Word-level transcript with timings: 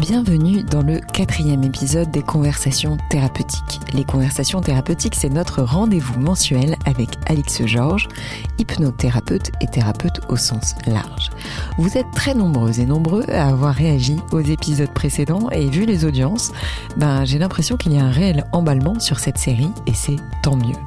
Bienvenue 0.00 0.62
dans 0.62 0.80
le 0.80 0.98
quatrième 1.12 1.62
épisode 1.62 2.10
des 2.10 2.22
conversations 2.22 2.96
thérapeutiques. 3.10 3.80
Les 3.92 4.04
conversations 4.04 4.62
thérapeutiques, 4.62 5.14
c'est 5.14 5.28
notre 5.28 5.60
rendez-vous 5.60 6.18
mensuel 6.18 6.76
avec 6.86 7.10
Alix 7.26 7.66
Georges, 7.66 8.08
hypnothérapeute 8.58 9.50
et 9.60 9.66
thérapeute 9.66 10.22
au 10.30 10.36
sens 10.36 10.74
large. 10.86 11.28
Vous 11.76 11.98
êtes 11.98 12.10
très 12.14 12.32
nombreuses 12.32 12.80
et 12.80 12.86
nombreux 12.86 13.24
à 13.28 13.48
avoir 13.48 13.74
réagi 13.74 14.16
aux 14.32 14.40
épisodes 14.40 14.92
précédents 14.94 15.50
et 15.50 15.68
vu 15.68 15.84
les 15.84 16.06
audiences, 16.06 16.50
ben, 16.96 17.26
j'ai 17.26 17.38
l'impression 17.38 17.76
qu'il 17.76 17.92
y 17.92 17.98
a 17.98 18.04
un 18.04 18.10
réel 18.10 18.46
emballement 18.52 18.98
sur 19.00 19.18
cette 19.18 19.38
série 19.38 19.70
et 19.86 19.92
c'est 19.92 20.16
tant 20.42 20.56
mieux. 20.56 20.78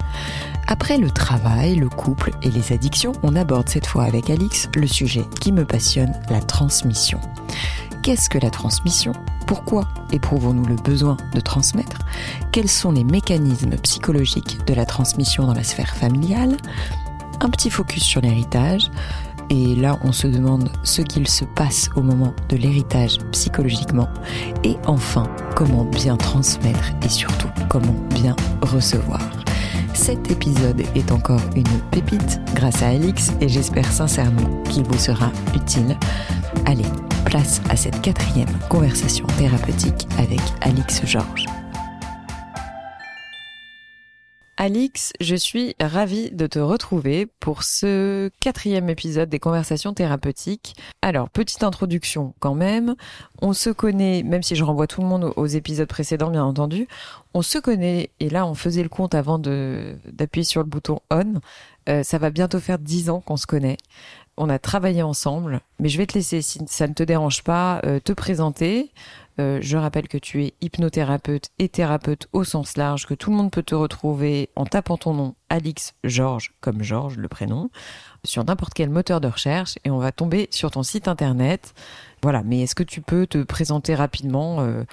Après 0.67 0.98
le 0.98 1.11
travail, 1.11 1.75
le 1.75 1.89
couple 1.89 2.31
et 2.42 2.50
les 2.50 2.73
addictions, 2.73 3.11
on 3.22 3.36
aborde 3.36 3.70
cette 3.70 3.86
fois 3.86 4.05
avec 4.05 4.31
Alix 4.31 4.70
le 4.75 4.88
sujet 4.88 5.25
qui 5.39 5.52
me 5.52 5.66
passionne, 5.66 6.14
la 6.31 6.39
transmission. 6.39 7.20
Qu'est-ce 8.03 8.29
que 8.29 8.37
la 8.37 8.49
transmission? 8.49 9.13
Pourquoi 9.47 9.87
éprouvons-nous 10.11 10.65
le 10.65 10.75
besoin 10.75 11.15
de 11.33 11.39
transmettre? 11.39 11.99
Quels 12.51 12.67
sont 12.67 12.91
les 12.91 13.05
mécanismes 13.05 13.77
psychologiques 13.77 14.59
de 14.67 14.73
la 14.73 14.85
transmission 14.85 15.47
dans 15.47 15.53
la 15.53 15.63
sphère 15.63 15.95
familiale? 15.95 16.57
Un 17.39 17.49
petit 17.49 17.69
focus 17.69 18.03
sur 18.03 18.19
l'héritage. 18.19 18.91
Et 19.49 19.75
là, 19.75 19.97
on 20.03 20.11
se 20.11 20.27
demande 20.27 20.69
ce 20.83 21.01
qu'il 21.01 21.29
se 21.29 21.45
passe 21.45 21.89
au 21.95 22.01
moment 22.01 22.33
de 22.49 22.57
l'héritage 22.57 23.19
psychologiquement. 23.31 24.09
Et 24.65 24.75
enfin, 24.85 25.29
comment 25.55 25.85
bien 25.85 26.17
transmettre 26.17 26.91
et 27.05 27.09
surtout 27.09 27.47
comment 27.69 27.95
bien 28.09 28.35
recevoir. 28.63 29.21
Cet 29.94 30.31
épisode 30.31 30.81
est 30.95 31.11
encore 31.11 31.41
une 31.55 31.80
pépite 31.91 32.39
grâce 32.55 32.81
à 32.81 32.88
Alix 32.88 33.31
et 33.39 33.47
j'espère 33.47 33.89
sincèrement 33.91 34.61
qu'il 34.63 34.83
vous 34.83 34.97
sera 34.97 35.31
utile. 35.55 35.97
Allez, 36.66 36.86
place 37.25 37.61
à 37.69 37.75
cette 37.75 38.02
quatrième 38.02 38.52
conversation 38.69 39.25
thérapeutique 39.38 40.08
avec 40.17 40.41
Alix 40.61 41.05
Georges. 41.05 41.45
Alix, 44.64 45.11
je 45.19 45.36
suis 45.36 45.75
ravie 45.81 46.31
de 46.31 46.47
te 46.47 46.58
retrouver 46.58 47.25
pour 47.25 47.64
ce 47.64 48.31
quatrième 48.39 48.89
épisode 48.89 49.28
des 49.28 49.38
conversations 49.38 49.94
thérapeutiques. 49.94 50.78
Alors, 51.02 51.30
petite 51.30 51.64
introduction 51.64 52.33
quand 52.39 52.55
même. 52.55 52.95
On 53.42 53.52
se 53.52 53.72
connaît, 53.72 54.23
même 54.23 54.42
si 54.42 54.55
je 54.55 54.64
renvoie 54.64 54.88
tout 54.88 55.02
le 55.02 55.08
monde 55.08 55.33
aux 55.36 55.47
épisodes 55.47 55.89
précédents, 55.89 56.30
bien 56.30 56.45
entendu, 56.45 56.88
on 57.33 57.42
se 57.42 57.58
connaît, 57.58 58.11
et 58.22 58.30
là 58.30 58.47
on 58.47 58.53
faisait 58.53 58.83
le 58.83 58.88
compte 58.88 59.16
avant 59.16 59.38
d'appuyer 59.38 60.45
sur 60.45 60.61
le 60.61 60.67
bouton 60.67 61.02
on. 61.11 61.42
Euh, 61.89 62.02
ça 62.04 62.17
va 62.17 62.30
bientôt 62.30 62.61
faire 62.61 62.80
dix 62.80 63.10
ans 63.10 63.20
qu'on 63.20 63.36
se 63.36 63.45
connaît 63.45 63.76
on 64.37 64.49
a 64.49 64.60
travaillé 64.60 65.04
ensemble, 65.04 65.61
mais 65.80 65.89
je 65.89 65.98
vais 65.98 66.08
te 66.08 66.14
laisser, 66.14 66.42
si 66.42 66.60
ça 66.67 66.87
ne 66.87 66.93
te 66.93 67.04
dérange 67.04 67.43
pas, 67.43 67.82
euh, 67.86 67.99
te 67.99 68.14
présenter. 68.14 68.92
Euh, 69.39 69.60
je 69.61 69.77
rappelle 69.77 70.08
que 70.08 70.17
tu 70.17 70.44
es 70.44 70.54
hypnothérapeute 70.61 71.49
et 71.58 71.70
thérapeute 71.70 72.27
au 72.33 72.44
sens 72.44 72.77
large, 72.77 73.08
que 73.08 73.14
tout 73.14 73.32
le 73.32 73.38
monde 73.38 73.52
peut 73.52 73.64
te 73.64 73.73
retrouver 73.73 74.49
en 74.55 74.66
tapant 74.66 74.98
ton 74.98 75.14
nom, 75.14 75.36
Alix 75.49 75.94
Georges, 76.04 76.54
comme 76.61 76.83
Georges, 76.83 77.17
le 77.17 77.27
prénom, 77.27 77.70
sur 78.23 78.43
n'importe 78.43 78.73
quel 78.73 78.89
moteur 78.89 79.22
de 79.22 79.27
recherche, 79.27 79.77
et 79.83 79.92
on 79.92 79.98
va 79.98 80.11
tomber 80.11 80.48
sur 80.52 80.72
ton 80.72 80.83
site 80.83 81.08
internet. 81.08 81.73
Voilà, 82.22 82.43
mais 82.43 82.61
est-ce 82.61 82.76
que 82.76 82.83
tu 82.83 83.02
peux 83.02 83.26
te 83.26 83.42
présenter 83.42 83.95
rapidement 83.95 84.61
euh, 84.61 84.83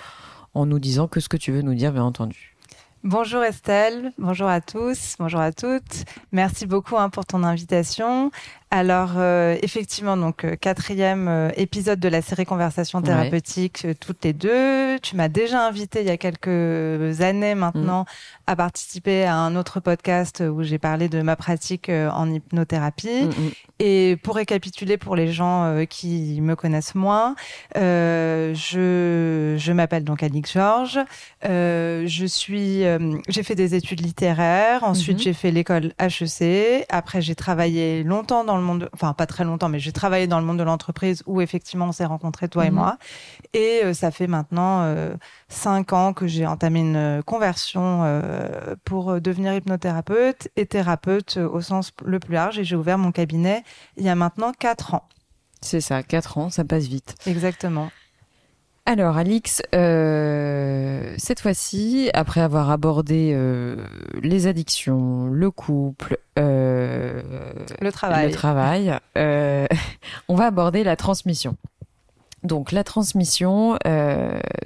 en 0.54 0.66
nous 0.66 0.78
disant 0.78 1.06
que 1.06 1.20
ce 1.20 1.28
que 1.28 1.36
tu 1.36 1.52
veux 1.52 1.62
nous 1.62 1.74
dire, 1.74 1.92
bien 1.92 2.04
entendu? 2.04 2.56
Bonjour 3.02 3.42
Estelle, 3.42 4.12
bonjour 4.18 4.46
à 4.46 4.60
tous, 4.60 5.16
bonjour 5.18 5.40
à 5.40 5.52
toutes. 5.52 6.04
Merci 6.32 6.66
beaucoup 6.66 6.98
hein, 6.98 7.08
pour 7.08 7.24
ton 7.24 7.44
invitation. 7.44 8.30
Alors 8.72 9.14
euh, 9.16 9.56
effectivement, 9.62 10.16
donc 10.16 10.44
euh, 10.44 10.54
quatrième 10.54 11.26
euh, 11.26 11.50
épisode 11.56 11.98
de 11.98 12.08
la 12.08 12.22
série 12.22 12.44
Conversation 12.44 13.02
thérapeutique 13.02 13.84
toutes 13.98 14.24
les 14.24 14.32
deux. 14.32 14.96
Tu 15.00 15.16
m'as 15.16 15.26
déjà 15.26 15.66
invité 15.66 16.02
il 16.02 16.06
y 16.06 16.10
a 16.10 16.16
quelques 16.16 17.20
années 17.20 17.56
maintenant 17.56 18.04
à 18.46 18.54
participer 18.54 19.24
à 19.24 19.34
un 19.34 19.56
autre 19.56 19.80
podcast 19.80 20.40
où 20.48 20.62
j'ai 20.62 20.78
parlé 20.78 21.08
de 21.08 21.20
ma 21.20 21.34
pratique 21.34 21.90
en 21.90 22.30
hypnothérapie. 22.30 23.24
Mm, 23.24 23.28
mm. 23.28 23.50
Et 23.80 24.16
pour 24.22 24.36
récapituler 24.36 24.98
pour 24.98 25.16
les 25.16 25.32
gens 25.32 25.84
qui 25.88 26.40
me 26.40 26.54
connaissent 26.54 26.94
moins, 26.94 27.34
je, 27.74 28.54
je 29.58 29.72
m'appelle 29.72 30.04
donc 30.04 30.22
Alix 30.22 30.52
Georges. 30.52 31.00
je 31.42 32.24
suis, 32.28 32.84
j'ai 33.28 33.42
fait 33.42 33.54
des 33.54 33.74
études 33.74 34.00
littéraires. 34.00 34.84
Ensuite, 34.84 35.18
mm-hmm. 35.18 35.22
j'ai 35.22 35.32
fait 35.32 35.50
l'école 35.50 35.92
HEC. 35.98 36.86
Après, 36.88 37.22
j'ai 37.22 37.34
travaillé 37.34 38.04
longtemps 38.04 38.44
dans 38.44 38.59
le 38.60 38.66
monde, 38.66 38.88
enfin 38.92 39.12
pas 39.12 39.26
très 39.26 39.44
longtemps, 39.44 39.68
mais 39.68 39.78
j'ai 39.78 39.92
travaillé 39.92 40.26
dans 40.26 40.38
le 40.38 40.46
monde 40.46 40.58
de 40.58 40.62
l'entreprise 40.62 41.22
où 41.26 41.40
effectivement 41.40 41.86
on 41.86 41.92
s'est 41.92 42.04
rencontrés 42.04 42.48
toi 42.48 42.66
et 42.66 42.70
mhm. 42.70 42.76
moi. 42.76 42.98
Et 43.52 43.80
euh, 43.84 43.94
ça 43.94 44.10
fait 44.10 44.26
maintenant 44.26 44.82
euh, 44.82 45.14
cinq 45.48 45.92
ans 45.92 46.12
que 46.12 46.26
j'ai 46.26 46.46
entamé 46.46 46.80
une 46.80 46.96
euh, 46.96 47.22
conversion 47.22 48.20
pour 48.84 49.20
devenir 49.20 49.54
hypnothérapeute 49.54 50.48
et 50.56 50.66
thérapeute 50.66 51.36
au 51.38 51.60
sens 51.60 51.92
le 52.04 52.18
plus 52.18 52.34
large. 52.34 52.58
Et 52.58 52.64
j'ai 52.64 52.76
ouvert 52.76 52.98
mon 52.98 53.12
cabinet 53.12 53.64
il 53.96 54.04
y 54.04 54.08
a 54.08 54.14
maintenant 54.14 54.52
quatre 54.52 54.94
ans. 54.94 55.08
C'est 55.62 55.80
ça, 55.80 56.02
quatre 56.02 56.38
ans, 56.38 56.50
ça 56.50 56.64
passe 56.64 56.84
vite. 56.84 57.14
Exactement. 57.26 57.90
Alors 58.90 59.16
Alix, 59.16 59.62
euh, 59.72 61.14
cette 61.16 61.38
fois-ci, 61.38 62.10
après 62.12 62.40
avoir 62.40 62.70
abordé 62.70 63.30
euh, 63.32 63.76
les 64.20 64.48
addictions, 64.48 65.28
le 65.28 65.52
couple, 65.52 66.18
euh, 66.40 67.22
le 67.80 67.92
travail, 67.92 68.26
le 68.26 68.32
travail 68.32 68.98
on 70.28 70.34
va 70.34 70.46
aborder 70.46 70.82
la 70.82 70.96
transmission. 70.96 71.56
Donc 72.42 72.72
la 72.72 72.82
transmission, 72.82 73.78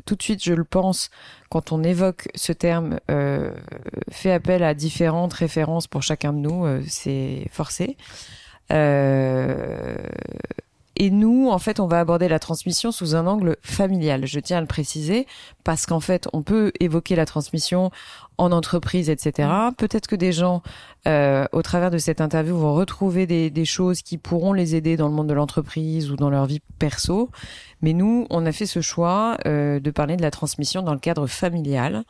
tout 0.07 0.17
de 0.17 0.23
suite, 0.23 0.43
je 0.43 0.55
le 0.55 0.65
pense, 0.65 1.11
quand 1.51 1.71
on 1.73 1.83
évoque 1.83 2.29
ce 2.34 2.53
terme, 2.53 3.01
fait 4.11 4.33
appel 4.33 4.63
à 4.63 4.73
différentes 4.73 5.34
références 5.34 5.87
pour 5.87 6.03
chacun 6.03 6.33
de 6.33 6.39
nous, 6.39 6.67
c'est 6.89 7.47
forcé. 7.51 7.99
Et 10.97 11.10
nous, 11.10 11.49
en 11.50 11.59
fait, 11.59 11.81
on 11.81 11.87
va 11.87 12.00
aborder 12.00 12.28
la 12.28 12.38
transmission 12.38 12.93
sous 12.93 13.16
un 13.16 13.27
angle 13.27 13.56
familial. 13.62 14.27
Je 14.27 14.38
tiens 14.38 14.59
à 14.59 14.60
le 14.60 14.66
préciser 14.66 15.27
parce 15.65 15.87
qu'en 15.87 16.00
fait, 16.00 16.28
on 16.32 16.43
peut 16.43 16.72
évoquer 16.78 17.16
la 17.16 17.27
transmission 17.27 17.91
en 18.38 18.53
entreprise, 18.53 19.10
etc. 19.10 19.49
Mm. 19.49 19.75
Peut-être 19.77 20.06
que 20.06 20.16
des 20.16 20.33
gens, 20.33 20.62
euh, 21.09 21.47
au 21.53 21.62
travers 21.62 21.91
de 21.91 21.99
cette 21.99 22.21
interview, 22.21 22.56
vont 22.56 22.75
retrouver 22.75 23.27
des, 23.27 23.50
des, 23.50 23.65
choses 23.65 24.03
qui 24.03 24.19
pourront 24.19 24.53
les 24.53 24.77
aider 24.77 24.97
dans 24.97 25.09
le 25.09 25.15
monde 25.15 25.28
de 25.28 25.34
l'entreprise 25.34 26.10
ou 26.10 26.16
dans 26.16 26.31
leur 26.31 26.47
vie 26.47 26.60
perso. 26.78 27.31
Mais 27.83 27.92
nous, 27.92 28.27
on 28.30 28.47
a 28.47 28.53
fait 28.53 28.66
ce 28.66 28.80
choix 28.80 29.36
euh, 29.47 29.80
de 29.80 29.91
parler 29.91 30.16
de 30.16 30.22
la 30.22 30.30
transmission 30.30 30.83
dans 30.83 30.95
le 30.95 31.01
cadre 31.01 31.27
familial. 31.27 32.04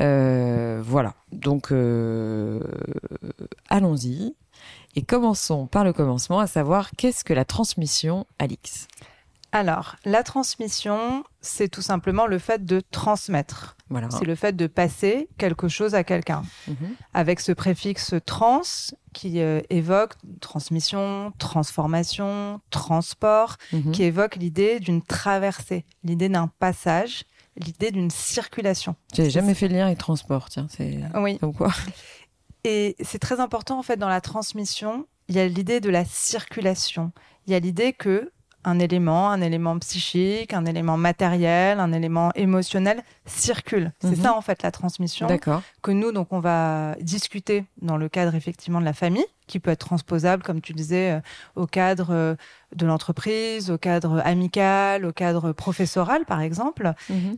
Euh, 0.00 0.80
voilà. 0.84 1.14
Donc, 1.32 1.72
euh, 1.72 2.60
allons-y. 3.68 4.34
Et 4.96 5.02
commençons 5.02 5.66
par 5.66 5.84
le 5.84 5.92
commencement, 5.92 6.38
à 6.38 6.46
savoir 6.46 6.90
qu'est-ce 6.92 7.24
que 7.24 7.32
la 7.32 7.44
transmission, 7.44 8.26
Alix? 8.38 8.86
Alors, 9.50 9.96
la 10.04 10.24
transmission, 10.24 11.24
c'est 11.40 11.68
tout 11.68 11.82
simplement 11.82 12.26
le 12.26 12.38
fait 12.38 12.64
de 12.64 12.82
transmettre. 12.90 13.76
Voilà. 13.88 14.08
C'est 14.10 14.24
le 14.24 14.34
fait 14.34 14.54
de 14.54 14.66
passer 14.66 15.28
quelque 15.38 15.68
chose 15.68 15.94
à 15.94 16.02
quelqu'un. 16.02 16.42
Mhm. 16.66 16.96
Avec 17.12 17.38
ce 17.38 17.52
préfixe 17.52 18.14
trans 18.26 18.62
qui 19.12 19.40
euh, 19.40 19.60
évoque 19.70 20.14
transmission, 20.40 21.32
transformation, 21.38 22.60
transport, 22.70 23.56
mhm. 23.72 23.92
qui 23.92 24.02
évoque 24.02 24.36
l'idée 24.36 24.80
d'une 24.80 25.02
traversée, 25.02 25.84
l'idée 26.02 26.28
d'un 26.28 26.48
passage, 26.58 27.24
l'idée 27.56 27.92
d'une 27.92 28.10
circulation. 28.10 28.96
J'ai 29.12 29.30
jamais 29.30 29.54
fait 29.54 29.68
le 29.68 29.76
lien 29.76 29.86
avec 29.86 29.98
transport, 29.98 30.48
tiens, 30.50 30.66
c'est 30.68 31.00
oui. 31.14 31.38
comme 31.38 31.54
quoi. 31.54 31.72
Et 32.64 32.96
c'est 33.02 33.18
très 33.18 33.40
important 33.40 33.78
en 33.78 33.82
fait 33.82 33.96
dans 33.96 34.08
la 34.08 34.20
transmission. 34.20 35.06
Il 35.28 35.36
y 35.36 35.40
a 35.40 35.46
l'idée 35.46 35.80
de 35.80 35.90
la 35.90 36.04
circulation. 36.04 37.12
Il 37.46 37.52
y 37.52 37.56
a 37.56 37.58
l'idée 37.60 37.92
que 37.92 38.30
un 38.66 38.78
élément, 38.78 39.28
un 39.30 39.42
élément 39.42 39.78
psychique, 39.78 40.54
un 40.54 40.64
élément 40.64 40.96
matériel, 40.96 41.80
un 41.80 41.92
élément 41.92 42.30
émotionnel 42.34 43.02
circule. 43.26 43.92
C'est 44.00 44.16
Mhm. 44.16 44.22
ça 44.22 44.34
en 44.34 44.40
fait 44.40 44.62
la 44.62 44.70
transmission 44.70 45.26
D'accord. 45.26 45.60
que 45.82 45.90
nous 45.90 46.12
donc 46.12 46.28
on 46.32 46.40
va 46.40 46.94
discuter 47.02 47.66
dans 47.82 47.98
le 47.98 48.08
cadre 48.08 48.34
effectivement 48.34 48.80
de 48.80 48.86
la 48.86 48.94
famille, 48.94 49.26
qui 49.46 49.60
peut 49.60 49.70
être 49.70 49.84
transposable 49.86 50.42
comme 50.42 50.62
tu 50.62 50.72
disais 50.72 51.10
euh, 51.12 51.20
au 51.56 51.66
cadre 51.66 52.08
euh, 52.10 52.34
de 52.74 52.86
l'entreprise, 52.86 53.70
au 53.70 53.76
cadre 53.76 54.22
amical, 54.24 55.04
au 55.04 55.12
cadre 55.12 55.52
professoral 55.52 56.24
par 56.24 56.40
exemple. 56.40 56.94
Mhm. 57.10 57.36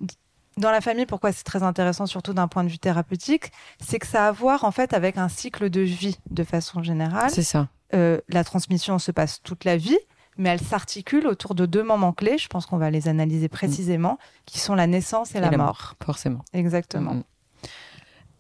Dans 0.59 0.71
la 0.71 0.81
famille, 0.81 1.05
pourquoi 1.05 1.33
c'est 1.33 1.45
très 1.45 1.63
intéressant, 1.63 2.07
surtout 2.07 2.33
d'un 2.33 2.49
point 2.49 2.65
de 2.65 2.71
vue 2.71 2.79
thérapeutique, 2.79 3.53
c'est 3.79 3.99
que 3.99 4.07
ça 4.07 4.25
a 4.25 4.29
à 4.29 4.33
voir 4.33 4.65
en 4.65 4.71
fait 4.71 4.95
avec 4.95 5.19
un 5.19 5.29
cycle 5.29 5.69
de 5.69 5.83
vie 5.83 6.19
de 6.31 6.45
façon 6.45 6.83
générale. 6.83 7.31
C'est 7.31 7.43
ça. 7.43 7.69
Euh, 7.95 8.19
la 8.29 8.43
transmission 8.43 8.99
se 8.99 9.13
passe 9.13 9.43
toute 9.43 9.65
la 9.65 9.77
vie, 9.77 9.99
mais 10.39 10.49
elle 10.49 10.61
s'articule 10.61 11.27
autour 11.27 11.55
de 11.55 11.67
deux 11.67 11.83
moments 11.83 12.13
clés. 12.13 12.39
Je 12.39 12.49
pense 12.49 12.65
qu'on 12.65 12.79
va 12.79 12.91
les 12.91 13.07
analyser 13.07 13.49
précisément, 13.49 14.19
qui 14.47 14.59
sont 14.59 14.75
la 14.75 14.87
naissance 14.87 15.35
et, 15.35 15.41
la, 15.41 15.51
la 15.51 15.59
mort. 15.59 15.95
Forcément. 16.03 16.43
Exactement. 16.55 17.15
Mhm. 17.15 17.23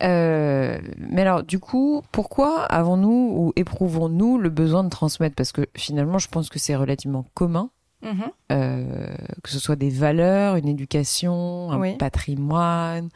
Euh, 0.02 0.78
mais 0.96 1.22
alors, 1.22 1.42
du 1.42 1.58
coup, 1.58 2.02
pourquoi 2.12 2.64
avons-nous 2.64 3.32
ou 3.34 3.52
éprouvons-nous 3.56 4.38
le 4.38 4.50
besoin 4.50 4.84
de 4.84 4.90
transmettre? 4.90 5.36
Parce 5.36 5.52
que 5.52 5.66
finalement, 5.76 6.18
je 6.18 6.28
pense 6.28 6.48
que 6.48 6.58
c'est 6.58 6.76
relativement 6.76 7.24
commun, 7.34 7.70
Mhm. 8.02 8.30
euh, 8.52 9.16
que 9.42 9.50
ce 9.50 9.58
soit 9.58 9.76
des 9.76 9.90
valeurs, 9.90 10.56
une 10.56 10.68
éducation, 10.68 11.70
un 11.72 11.80
Oui. 11.80 11.96
patrimoine, 11.96 13.08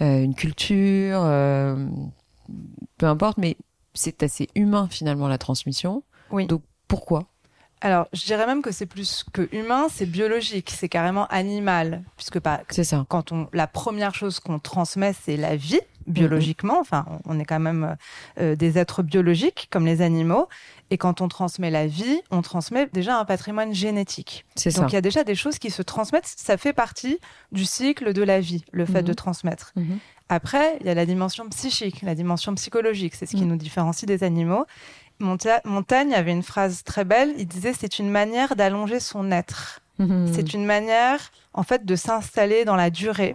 euh, 0.00 0.22
une 0.22 0.34
culture, 0.34 1.20
euh, 1.22 1.86
peu 2.98 3.06
importe, 3.06 3.38
mais 3.38 3.56
c'est 3.94 4.22
assez 4.22 4.48
humain 4.54 4.88
finalement 4.90 5.28
la 5.28 5.38
transmission. 5.38 6.02
Oui. 6.30 6.46
Donc 6.46 6.62
pourquoi? 6.88 7.24
Alors, 7.80 8.08
je 8.12 8.24
dirais 8.26 8.46
même 8.46 8.60
que 8.62 8.72
c'est 8.72 8.86
plus 8.86 9.24
que 9.32 9.48
humain, 9.54 9.86
c'est 9.88 10.06
biologique, 10.06 10.70
c'est 10.70 10.88
carrément 10.88 11.26
animal, 11.28 12.02
puisque 12.16 12.40
pas, 12.40 12.62
C'est 12.70 12.82
ça. 12.84 13.06
quand 13.08 13.30
on, 13.30 13.48
la 13.52 13.68
première 13.68 14.14
chose 14.16 14.40
qu'on 14.40 14.58
transmet, 14.58 15.12
c'est 15.12 15.36
la 15.36 15.54
vie, 15.54 15.80
biologiquement. 16.08 16.78
Enfin, 16.80 17.06
on 17.26 17.38
est 17.38 17.44
quand 17.44 17.60
même 17.60 17.96
euh, 18.40 18.56
des 18.56 18.78
êtres 18.78 19.02
biologiques, 19.02 19.68
comme 19.70 19.86
les 19.86 20.02
animaux. 20.02 20.48
Et 20.90 20.98
quand 20.98 21.20
on 21.20 21.28
transmet 21.28 21.70
la 21.70 21.86
vie, 21.86 22.20
on 22.30 22.42
transmet 22.42 22.88
déjà 22.92 23.18
un 23.18 23.24
patrimoine 23.24 23.72
génétique. 23.74 24.44
C'est. 24.56 24.74
Donc, 24.76 24.90
il 24.92 24.94
y 24.94 24.98
a 24.98 25.02
déjà 25.02 25.22
des 25.24 25.34
choses 25.34 25.58
qui 25.58 25.70
se 25.70 25.82
transmettent. 25.82 26.32
Ça 26.36 26.56
fait 26.56 26.72
partie 26.72 27.18
du 27.52 27.64
cycle 27.64 28.12
de 28.12 28.22
la 28.22 28.40
vie, 28.40 28.64
le 28.72 28.86
fait 28.86 29.02
de 29.02 29.12
transmettre. 29.12 29.72
Mhm. 29.76 29.98
Après, 30.30 30.76
il 30.80 30.86
y 30.86 30.90
a 30.90 30.94
la 30.94 31.06
dimension 31.06 31.48
psychique, 31.48 32.02
la 32.02 32.14
dimension 32.14 32.54
psychologique. 32.54 33.14
C'est 33.14 33.24
ce 33.26 33.34
qui 33.36 33.44
Mm. 33.44 33.48
nous 33.48 33.56
différencie 33.56 34.06
des 34.06 34.24
animaux. 34.24 34.66
Monta- 35.20 35.60
Montaigne 35.64 36.14
avait 36.14 36.32
une 36.32 36.42
phrase 36.42 36.84
très 36.84 37.04
belle. 37.04 37.32
Il 37.38 37.46
disait 37.46 37.72
c'est 37.72 37.98
une 37.98 38.10
manière 38.10 38.54
d'allonger 38.54 39.00
son 39.00 39.30
être. 39.30 39.80
C'est 40.32 40.54
une 40.54 40.64
manière, 40.64 41.18
en 41.54 41.64
fait, 41.64 41.84
de 41.84 41.96
s'installer 41.96 42.64
dans 42.64 42.76
la 42.76 42.88
durée, 42.88 43.34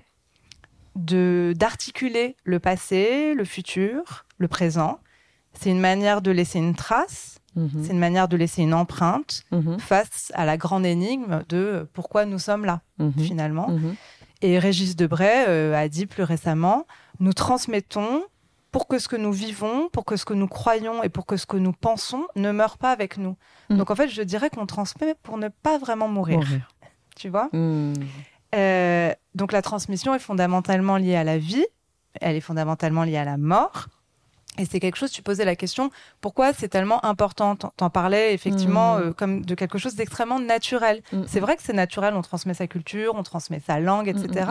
de 0.95 1.53
d'articuler 1.57 2.35
le 2.43 2.59
passé, 2.59 3.33
le 3.33 3.45
futur, 3.45 4.25
le 4.37 4.47
présent. 4.47 4.99
C'est 5.53 5.69
une 5.69 5.79
manière 5.79 6.21
de 6.21 6.31
laisser 6.31 6.59
une 6.59 6.75
trace. 6.75 7.39
Mhm. 7.55 7.83
C'est 7.83 7.91
une 7.93 7.99
manière 7.99 8.27
de 8.27 8.35
laisser 8.37 8.63
une 8.63 8.73
empreinte 8.73 9.43
Mhm. 9.51 9.79
face 9.79 10.31
à 10.33 10.45
la 10.45 10.57
grande 10.57 10.85
énigme 10.85 11.43
de 11.49 11.87
pourquoi 11.93 12.25
nous 12.25 12.39
sommes 12.39 12.65
là 12.65 12.81
Mhm. 12.99 13.13
finalement. 13.19 13.69
Et 14.41 14.59
Régis 14.59 14.95
Debray 14.95 15.45
euh, 15.47 15.75
a 15.75 15.87
dit 15.87 16.05
plus 16.05 16.23
récemment, 16.23 16.85
nous 17.19 17.33
transmettons 17.33 18.23
pour 18.71 18.87
que 18.87 18.97
ce 18.97 19.07
que 19.07 19.15
nous 19.15 19.31
vivons, 19.31 19.87
pour 19.89 20.03
que 20.03 20.15
ce 20.17 20.25
que 20.25 20.33
nous 20.33 20.47
croyons 20.47 21.03
et 21.03 21.09
pour 21.09 21.27
que 21.27 21.37
ce 21.37 21.45
que 21.45 21.57
nous 21.57 21.73
pensons 21.73 22.25
ne 22.35 22.51
meure 22.51 22.79
pas 22.79 22.91
avec 22.91 23.17
nous. 23.19 23.35
Donc 23.69 23.91
en 23.91 23.95
fait, 23.95 24.09
je 24.09 24.23
dirais 24.23 24.49
qu'on 24.49 24.65
transmet 24.65 25.13
pour 25.21 25.37
ne 25.37 25.47
pas 25.49 25.77
vraiment 25.77 26.07
mourir, 26.07 26.39
Mourir. 26.39 26.67
tu 27.15 27.29
vois? 27.29 27.49
Euh, 28.53 29.13
Donc 29.35 29.51
la 29.51 29.61
transmission 29.63 30.13
est 30.13 30.19
fondamentalement 30.19 30.97
liée 30.97 31.15
à 31.15 31.23
la 31.23 31.37
vie, 31.39 31.65
elle 32.21 32.35
est 32.35 32.41
fondamentalement 32.41 33.03
liée 33.03 33.17
à 33.17 33.25
la 33.25 33.37
mort. 33.37 33.87
Et 34.59 34.65
c'est 34.65 34.79
quelque 34.79 34.97
chose, 34.97 35.09
tu 35.09 35.23
posais 35.23 35.45
la 35.45 35.55
question, 35.55 35.89
pourquoi 36.21 36.53
c'est 36.53 36.67
tellement 36.67 37.03
important? 37.03 37.55
T'en 37.55 37.89
parlais 37.89 38.35
effectivement 38.35 38.97
Mm. 38.97 39.01
euh, 39.01 39.11
comme 39.13 39.43
de 39.43 39.55
quelque 39.55 39.79
chose 39.79 39.95
d'extrêmement 39.95 40.39
naturel. 40.39 41.01
Mhm. 41.11 41.25
C'est 41.27 41.39
vrai 41.39 41.55
que 41.55 41.63
c'est 41.63 41.73
naturel, 41.73 42.13
on 42.13 42.21
transmet 42.21 42.53
sa 42.53 42.67
culture, 42.67 43.15
on 43.15 43.23
transmet 43.23 43.59
sa 43.65 43.79
langue, 43.79 44.07
etc. 44.09 44.45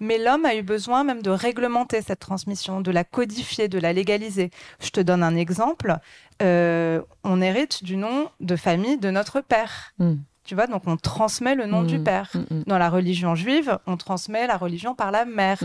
Mais 0.00 0.18
l'homme 0.18 0.44
a 0.46 0.56
eu 0.56 0.62
besoin 0.62 1.04
même 1.04 1.22
de 1.22 1.30
réglementer 1.30 2.02
cette 2.02 2.18
transmission, 2.18 2.80
de 2.80 2.90
la 2.90 3.04
codifier, 3.04 3.68
de 3.68 3.78
la 3.78 3.92
légaliser. 3.92 4.50
Je 4.80 4.90
te 4.90 5.00
donne 5.00 5.22
un 5.22 5.36
exemple. 5.36 5.96
Euh, 6.42 7.00
on 7.22 7.40
hérite 7.40 7.84
du 7.84 7.96
nom 7.96 8.28
de 8.40 8.56
famille 8.56 8.98
de 8.98 9.12
notre 9.12 9.40
père. 9.40 9.92
Tu 10.46 10.54
vois, 10.54 10.66
donc 10.68 10.82
on 10.86 10.96
transmet 10.96 11.54
le 11.54 11.66
nom 11.66 11.82
du 11.82 11.98
Mhm. 11.98 12.04
père. 12.04 12.30
Mhm. 12.34 12.62
Dans 12.66 12.78
la 12.78 12.88
religion 12.88 13.34
juive, 13.34 13.78
on 13.86 13.96
transmet 13.96 14.46
la 14.46 14.56
religion 14.56 14.94
par 14.94 15.10
la 15.10 15.24
mère. 15.24 15.58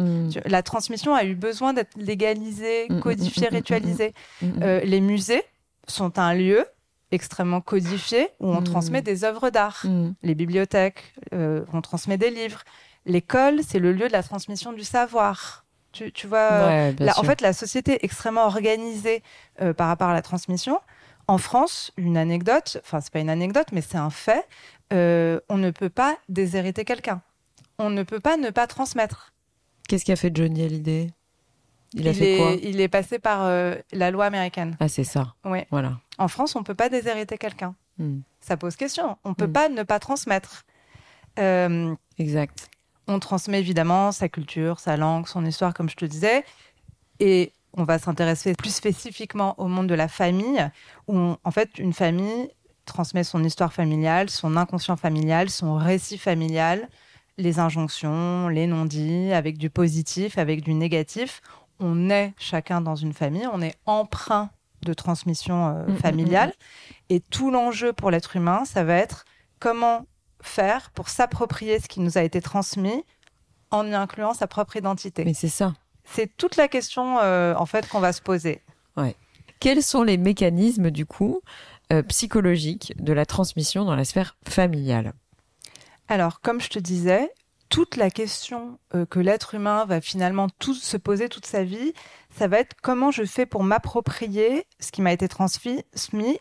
La 0.46 0.64
transmission 0.64 1.14
a 1.16 1.24
eu 1.24 1.36
besoin 1.36 1.74
d'être 1.74 1.96
légalisée, 1.98 2.88
codifiée, 3.02 3.48
ritualisée. 3.50 4.14
Euh, 4.62 4.82
les 4.82 5.00
musées 5.02 5.44
sont 5.88 6.18
un 6.20 6.34
lieu 6.34 6.66
extrêmement 7.12 7.62
codifié 7.62 8.30
où 8.40 8.48
on 8.54 8.62
transmet 8.64 9.02
des 9.02 9.24
œuvres 9.24 9.50
d'art 9.50 9.84
les 10.24 10.36
bibliothèques, 10.36 11.14
euh, 11.34 11.64
on 11.74 11.82
transmet 11.82 12.18
des 12.18 12.30
livres. 12.32 12.62
L'école, 13.06 13.62
c'est 13.68 13.80
le 13.80 13.92
lieu 13.94 14.08
de 14.08 14.14
la 14.14 14.24
transmission 14.24 14.74
du 14.74 14.84
savoir. 14.84 15.66
Tu, 15.92 16.12
tu 16.14 16.26
vois, 16.28 16.68
Ouais, 16.68 16.96
là, 17.00 17.14
en 17.18 17.24
fait, 17.24 17.42
la 17.42 17.52
société 17.52 17.94
est 17.96 18.06
extrêmement 18.06 18.46
organisée 18.46 19.24
euh, 19.62 19.74
par 19.74 19.88
rapport 19.90 20.08
à 20.08 20.14
la 20.14 20.22
transmission. 20.22 20.80
En 21.32 21.38
France, 21.38 21.94
une 21.96 22.18
anecdote, 22.18 22.82
enfin, 22.84 23.00
c'est 23.00 23.10
pas 23.14 23.22
une 23.22 23.30
anecdote, 23.30 23.68
mais 23.72 23.80
c'est 23.80 23.98
un 23.98 24.10
fait, 24.10 24.46
euh, 24.92 25.40
on 25.48 25.58
ne 25.58 25.72
peut 25.72 25.90
pas 25.90 26.18
déshériter 26.28 26.84
quelqu'un. 26.84 27.22
On 27.80 27.90
ne 27.90 28.04
peut 28.04 28.20
pas 28.20 28.36
ne 28.36 28.50
pas 28.50 28.68
transmettre. 28.68 29.32
Qu'est-ce 29.88 30.04
qu'a 30.04 30.18
fait 30.18 30.36
Johnny 30.36 30.62
Hallyday? 30.62 31.10
Il 31.94 32.06
a 32.10 32.14
fait 32.14 32.34
est, 32.34 32.38
quoi? 32.38 32.52
il 32.62 32.82
est 32.82 32.90
passé 32.90 33.18
par 33.18 33.44
euh, 33.46 33.76
la 33.94 34.12
loi 34.12 34.26
américaine. 34.26 34.76
Ah, 34.82 34.90
c'est 34.90 35.06
ça. 35.06 35.34
Ouais. 35.46 35.68
Voilà. 35.72 36.02
En 36.18 36.28
France, 36.28 36.58
on 36.58 36.64
peut 36.64 36.76
pas 36.76 36.90
déshériter 36.90 37.38
quelqu'un. 37.38 37.76
Mhm. 37.98 38.24
Ça 38.42 38.58
pose 38.58 38.76
question. 38.76 39.18
On 39.24 39.34
peut 39.34 39.48
Mm. 39.48 39.54
pas 39.54 39.70
ne 39.70 39.84
pas 39.84 40.00
transmettre. 40.00 40.66
Euh, 41.40 41.96
Exact. 42.18 42.70
On 43.08 43.20
transmet 43.20 43.60
évidemment 43.62 44.12
sa 44.12 44.28
culture, 44.28 44.82
sa 44.82 44.98
langue, 44.98 45.28
son 45.28 45.46
histoire, 45.46 45.74
comme 45.74 45.90
je 45.90 45.96
te 45.96 46.04
disais. 46.06 46.44
Et 47.22 47.54
on 47.74 47.84
va 47.84 48.00
s'intéresser 48.00 48.54
plus 48.54 48.74
spécifiquement 48.74 49.56
au 49.60 49.68
monde 49.68 49.88
de 49.88 49.94
la 49.96 50.08
famille, 50.08 50.68
où 51.08 51.16
on- 51.18 51.38
en 51.44 51.52
fait 51.52 51.78
une 51.78 51.94
famille 51.94 52.50
transmet 52.86 53.24
son 53.24 53.44
histoire 53.44 53.72
familiale, 53.74 54.30
son 54.30 54.58
inconscient 54.58 54.98
familial, 54.98 55.50
son 55.50 55.76
récit 55.76 56.18
familial, 56.18 56.90
les 57.38 57.60
injonctions, 57.60 58.48
les 58.50 58.68
non-dits, 58.68 59.32
avec 59.34 59.58
du 59.58 59.70
positif, 59.70 60.38
avec 60.38 60.62
du 60.62 60.74
négatif. 60.74 61.42
On 61.80 62.10
est 62.10 62.34
chacun 62.38 62.82
dans 62.82 62.96
une 62.96 63.14
famille, 63.14 63.48
on 63.52 63.62
est 63.62 63.76
emprunt 63.86 64.50
de 64.84 64.94
transmission 64.94 65.68
euh, 65.70 65.86
Mm, 65.88 65.92
mm, 65.94 65.98
familiale. 65.98 66.54
Et 67.10 67.20
tout 67.20 67.52
l'enjeu 67.52 67.94
pour 67.94 68.12
l'être 68.12 68.36
humain, 68.36 68.66
ça 68.66 68.84
va 68.84 68.96
être 68.96 69.26
comment 69.60 70.06
faire 70.42 70.90
pour 70.92 71.08
s'approprier 71.10 71.80
ce 71.80 71.88
qui 71.88 72.00
nous 72.00 72.18
a 72.18 72.24
été 72.24 72.42
transmis 72.42 73.04
en 73.70 73.86
y 73.88 73.94
incluant 73.94 74.34
sa 74.34 74.48
propre 74.48 74.76
identité. 74.76 75.24
Mais 75.24 75.34
c'est 75.36 75.48
ça. 75.50 75.74
C'est 76.14 76.36
toute 76.38 76.56
la 76.56 76.68
question 76.68 77.20
euh, 77.20 77.54
en 77.56 77.66
fait 77.66 77.88
qu'on 77.88 78.00
va 78.00 78.14
se 78.14 78.22
poser. 78.22 78.62
Quels 79.62 79.84
sont 79.84 80.02
les 80.02 80.18
mécanismes, 80.18 80.90
du 80.90 81.06
coup, 81.06 81.42
euh, 81.94 82.02
psychologiques 82.02 82.94
de 82.98 83.14
la 83.14 83.28
transmission 83.28 83.86
dans 83.86 83.96
la 83.96 84.06
sphère 84.06 84.36
familiale? 84.50 85.14
Alors, 86.08 86.42
comme 86.42 86.60
je 86.60 86.68
te 86.70 86.80
disais, 86.80 87.32
toute 87.70 87.96
la 87.96 88.10
question 88.10 88.80
euh, 88.96 89.06
que 89.06 89.20
l'être 89.20 89.54
humain 89.54 89.86
va 89.86 90.02
finalement 90.02 90.50
tout 90.58 90.74
se 90.74 90.98
poser 90.98 91.30
toute 91.30 91.46
sa 91.46 91.64
vie, 91.64 91.94
ça 92.36 92.48
va 92.48 92.58
être 92.58 92.76
comment 92.82 93.12
je 93.12 93.24
fais 93.24 93.46
pour 93.46 93.64
m'approprier 93.64 94.66
ce 94.80 94.92
qui 94.92 95.04
m'a 95.04 95.14
été 95.14 95.28
transmis 95.28 95.84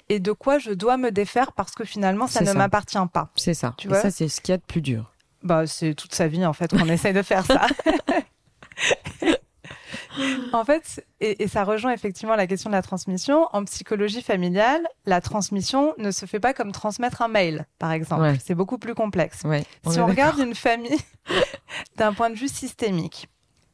et 0.08 0.18
de 0.18 0.32
quoi 0.32 0.58
je 0.58 0.70
dois 0.70 0.96
me 0.96 1.10
défaire 1.10 1.52
parce 1.52 1.72
que 1.72 1.84
finalement 1.84 2.26
ça 2.26 2.40
ne 2.40 2.52
m'appartient 2.54 2.96
pas. 3.12 3.28
C'est 3.36 3.52
ça. 3.52 3.74
Tu 3.76 3.86
Et 3.86 3.90
vois? 3.90 4.00
ça, 4.00 4.10
c'est 4.10 4.28
ce 4.28 4.40
qu'il 4.40 4.52
y 4.52 4.54
a 4.54 4.58
de 4.58 4.62
plus 4.62 4.80
dur. 4.80 5.12
Bah, 5.42 5.66
c'est 5.66 5.92
toute 5.94 6.14
sa 6.14 6.26
vie 6.26 6.46
en 6.46 6.54
fait 6.54 6.70
qu'on 6.70 6.88
essaye 6.88 7.12
de 7.12 7.22
faire 7.22 7.44
ça. 7.44 7.66
en 10.52 10.64
fait, 10.64 11.04
et, 11.20 11.42
et 11.42 11.48
ça 11.48 11.64
rejoint 11.64 11.92
effectivement 11.92 12.36
la 12.36 12.46
question 12.46 12.70
de 12.70 12.74
la 12.74 12.82
transmission. 12.82 13.46
En 13.52 13.64
psychologie 13.64 14.22
familiale, 14.22 14.82
la 15.06 15.20
transmission 15.20 15.94
ne 15.98 16.10
se 16.10 16.26
fait 16.26 16.40
pas 16.40 16.52
comme 16.54 16.72
transmettre 16.72 17.22
un 17.22 17.28
mail, 17.28 17.66
par 17.78 17.92
exemple. 17.92 18.22
Ouais. 18.22 18.38
C'est 18.44 18.54
beaucoup 18.54 18.78
plus 18.78 18.94
complexe. 18.94 19.42
Ouais. 19.44 19.64
si 19.88 19.98
on 20.00 20.06
regarde 20.06 20.38
une 20.38 20.54
famille 20.54 20.98
d'un 21.96 22.12
point 22.12 22.30
de 22.30 22.36
vue 22.36 22.48
systémique, 22.48 23.28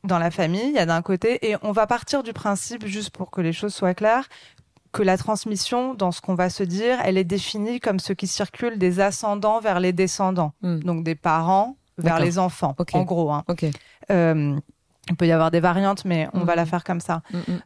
dans 0.05 0.19
la 0.19 0.31
famille, 0.31 0.67
il 0.69 0.75
y 0.75 0.79
a 0.79 0.87
d'un 0.87 1.03
côté, 1.03 1.51
et 1.51 1.57
on 1.63 1.73
va 1.73 1.87
partir 1.87 2.23
du 2.23 2.33
principe, 2.33 2.87
juste 2.87 3.11
pour 3.11 3.31
que 3.31 3.41
les 3.41 3.53
choses 3.53 3.75
soient 3.75 3.95
claires, 3.95 4.29
que 4.93 5.03
la 5.03 5.19
transmission, 5.19 5.95
dans 5.95 6.13
ce 6.13 6.21
qu'on 6.21 6.35
va 6.37 6.49
se 6.49 6.63
dire, 6.63 6.99
elle 7.05 7.19
est 7.19 7.25
définie 7.25 7.81
comme 7.81 7.99
ce 7.99 8.13
qui 8.13 8.27
circule 8.27 8.79
des 8.79 9.01
ascendants 9.01 9.61
vers 9.61 9.81
les 9.81 9.93
descendants, 9.93 10.53
Hmm. 10.63 10.79
donc 10.79 11.03
des 11.05 11.15
parents 11.17 11.77
vers 11.99 12.21
les 12.21 12.39
enfants, 12.39 12.75
en 12.93 13.03
gros. 13.03 13.31
hein. 13.33 13.43
Euh, 14.11 14.57
il 15.09 15.17
peut 15.17 15.27
y 15.27 15.33
avoir 15.33 15.51
des 15.51 15.61
variantes, 15.61 16.05
mais 16.05 16.29
on 16.33 16.45
va 16.45 16.57
la 16.57 16.67
faire 16.67 16.85
comme 16.85 17.01
ça. 17.01 17.23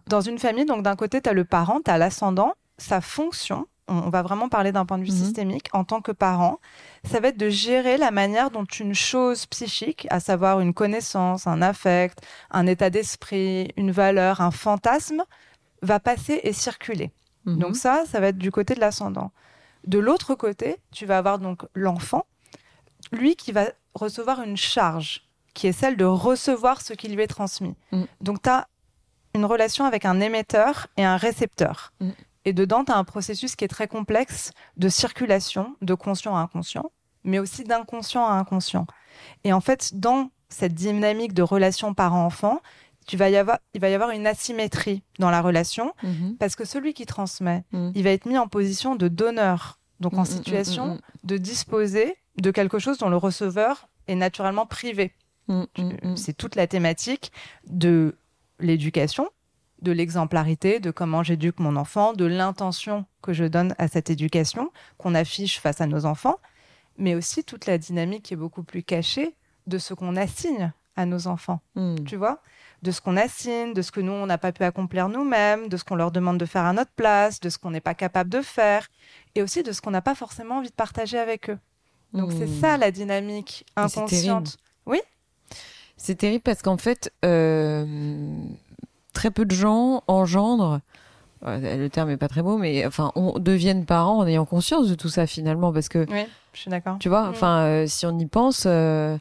Dans 0.07 0.21
une 0.21 0.39
famille, 0.39 0.67
donc 0.67 0.83
d'un 0.83 0.97
côté, 0.97 1.21
tu 1.21 1.31
as 1.31 1.33
le 1.33 1.45
parent, 1.45 1.81
tu 1.85 1.91
as 1.91 1.99
l'ascendant. 1.99 2.55
Sa 2.79 3.01
fonction, 3.01 3.67
on, 3.89 4.09
va 4.11 4.23
vraiment 4.23 4.49
parler 4.49 4.73
d'un 4.73 4.87
point 4.87 4.99
de 4.99 5.05
vue 5.05 5.11
Mhm. 5.11 5.17
systémique, 5.25 5.69
en 5.73 5.85
tant 5.85 6.01
que 6.01 6.13
parent, 6.13 6.61
ça 7.05 7.19
va 7.21 7.29
être 7.29 7.37
de 7.37 7.49
gérer 7.49 7.97
la 7.97 8.11
manière 8.11 8.51
dont 8.51 8.65
une 8.65 8.95
chose 8.95 9.47
psychique, 9.47 10.07
à 10.11 10.21
savoir 10.21 10.61
une 10.61 10.73
connaissance, 10.73 11.47
un 11.47 11.61
affect, 11.61 12.21
un 12.51 12.67
état 12.67 12.89
d'esprit, 12.91 13.73
une 13.77 13.91
valeur, 13.91 14.41
un 14.41 14.51
fantasme, 14.51 15.25
va 15.83 15.99
passer 15.99 16.41
et 16.45 16.53
circuler. 16.53 17.11
Mhm. 17.47 17.59
Donc 17.59 17.77
ça, 17.77 18.05
ça 18.07 18.21
va 18.21 18.29
être 18.29 18.39
du 18.39 18.51
côté 18.51 18.75
de 18.75 18.81
l'ascendant. 18.81 19.33
De 19.87 19.99
l'autre 19.99 20.35
côté, 20.35 20.77
tu 20.93 21.07
vas 21.07 21.19
avoir 21.19 21.39
donc 21.39 21.63
l'enfant, 21.75 22.27
lui 23.13 23.35
qui 23.35 23.51
va 23.51 23.65
recevoir 23.95 24.43
une 24.43 24.57
charge, 24.59 25.27
qui 25.55 25.67
est 25.67 25.73
celle 25.73 25.97
de 25.97 26.05
recevoir 26.05 26.81
ce 26.81 26.93
qui 26.93 27.09
lui 27.09 27.23
est 27.23 27.27
transmis. 27.27 27.75
Mm. 27.93 28.03
Donc 28.21 28.43
tu 28.43 28.49
as 28.49 28.67
une 29.35 29.45
relation 29.45 29.85
avec 29.85 30.05
un 30.05 30.21
émetteur 30.21 30.87
et 30.97 31.05
un 31.05 31.17
récepteur. 31.17 31.93
Mm. 32.01 32.11
Et 32.47 32.53
dedans, 32.53 32.85
tu 32.85 32.93
as 32.93 32.97
un 32.97 33.05
processus 33.05 33.55
qui 33.57 33.65
est 33.65 33.69
très 33.69 33.87
complexe 33.89 34.53
de 34.77 34.89
circulation, 34.89 35.77
de 35.83 35.95
conscient 35.95 36.35
à 36.37 36.41
inconscient, 36.41 36.91
mais 37.25 37.39
aussi 37.39 37.65
d'inconscient 37.65 38.25
à 38.27 38.33
inconscient. 38.33 38.87
Et 39.45 39.53
en 39.53 39.61
fait, 39.61 39.95
dans 39.95 40.31
cette 40.49 40.75
dynamique 40.75 41.35
de 41.35 41.43
relation 41.43 41.93
parent-enfant, 41.95 42.61
tu 43.07 43.17
vas 43.17 43.29
y 43.29 43.37
avoir, 43.37 43.59
il 43.75 43.81
va 43.81 43.89
y 43.91 43.95
avoir 43.95 44.11
une 44.11 44.27
asymétrie 44.27 45.03
dans 45.19 45.31
la 45.31 45.43
relation 45.43 45.95
Mhm. 46.03 46.37
parce 46.39 46.57
que 46.57 46.65
celui 46.65 46.95
qui 46.95 47.07
transmet, 47.07 47.65
Mm. 47.73 47.91
il 47.95 48.05
va 48.05 48.11
être 48.11 48.27
mis 48.27 48.39
en 48.39 48.49
position 48.49 48.97
de 48.97 49.09
donneur, 49.09 49.79
donc 50.01 50.15
en 50.15 50.25
situation 50.25 50.99
de 51.25 51.37
disposer 51.37 52.17
de 52.37 52.51
quelque 52.51 52.79
chose 52.79 52.99
dont 52.99 53.11
le 53.11 53.17
receveur 53.19 53.89
est 54.09 54.15
naturellement 54.15 54.65
privé. 54.67 55.13
Mm, 55.53 55.83
mm, 55.83 56.11
mm. 56.11 56.17
C'est 56.17 56.33
toute 56.33 56.55
la 56.55 56.67
thématique 56.67 57.33
de 57.67 58.17
l'éducation, 58.59 59.29
de 59.83 59.93
l'exemplarité, 59.93 60.81
de 60.81 60.91
comment 60.91 61.23
j'éduque 61.23 61.59
mon 61.61 61.77
enfant, 61.77 62.13
de 62.13 62.25
l'intention 62.25 63.07
que 63.23 63.33
je 63.33 63.45
donne 63.45 63.75
à 63.79 63.89
cette 63.89 64.11
éducation, 64.11 64.71
qu'on 64.99 65.15
affiche 65.15 65.61
face 65.61 65.81
à 65.81 65.87
nos 65.87 66.05
enfants, 66.05 66.39
mais 66.99 67.15
aussi 67.15 67.45
toute 67.45 67.67
la 67.67 67.79
dynamique 67.79 68.25
qui 68.25 68.35
est 68.35 68.37
beaucoup 68.37 68.63
plus 68.63 68.83
cachée 68.83 69.35
de 69.67 69.79
ce 69.79 69.95
qu'on 69.95 70.17
assigne 70.17 70.73
à 70.97 71.07
nos 71.07 71.29
enfants 71.29 71.61
tu 72.05 72.17
vois, 72.17 72.43
de 72.83 72.91
ce 72.91 73.01
qu'on 73.01 73.17
assigne, 73.17 73.73
de 73.73 73.83
ce 73.83 73.91
que 73.91 74.01
nous, 74.01 74.13
on 74.13 74.27
n'a 74.27 74.39
pas 74.39 74.53
pu 74.53 74.65
accomplir 74.65 75.09
nous-mêmes, 75.09 75.69
de 75.69 75.77
ce 75.77 75.85
qu'on 75.85 75.95
leur 75.95 76.11
demande 76.11 76.39
de 76.39 76.45
faire 76.45 76.65
à 76.65 76.73
notre 76.73 76.91
place, 76.91 77.41
de 77.41 77.49
ce 77.49 77.59
qu'on 77.59 77.71
n'est 77.71 77.81
pas 77.81 77.95
capable 77.95 78.29
de 78.29 78.43
faire, 78.43 78.89
et 79.35 79.43
aussi 79.43 79.63
de 79.63 79.73
ce 79.73 79.81
qu'on 79.81 79.93
n'a 79.93 80.03
pas 80.03 80.15
forcément 80.15 80.59
envie 80.59 80.71
de 80.71 80.75
partager 80.75 81.19
avec 81.19 81.49
eux. 81.49 81.59
Donc 82.13 82.33
c'est 82.33 82.49
ça 82.49 82.77
la 82.77 82.91
dynamique 82.91 83.65
inconsciente. 83.77 84.57
C'est 86.03 86.15
terrible 86.15 86.43
parce 86.43 86.63
qu'en 86.63 86.79
fait, 86.79 87.13
euh, 87.27 87.85
très 89.13 89.31
peu 89.31 89.45
de 89.45 89.55
gens 89.55 90.03
engendrent. 90.07 90.81
euh, 91.47 91.77
Le 91.77 91.89
terme 91.91 92.09
est 92.09 92.17
pas 92.17 92.29
très 92.29 92.43
beau, 92.43 92.57
mais 92.57 92.87
enfin, 92.87 93.13
on 93.17 93.39
deviennent 93.39 93.85
parents 93.85 94.19
en 94.21 94.27
ayant 94.27 94.47
conscience 94.47 94.89
de 94.89 94.95
tout 94.95 95.11
ça 95.11 95.27
finalement, 95.27 95.73
parce 95.75 95.91
que 95.91 96.07
Oui, 96.11 96.25
je 96.55 96.61
suis 96.61 96.71
d'accord. 96.71 96.97
tu 97.01 97.11
vois, 97.11 97.25
Mm. 97.27 97.31
enfin, 97.31 97.59
euh, 97.65 97.87
si 97.87 98.07
on 98.07 98.19
y 98.19 98.25
pense, 98.25 98.65
euh, 98.67 99.19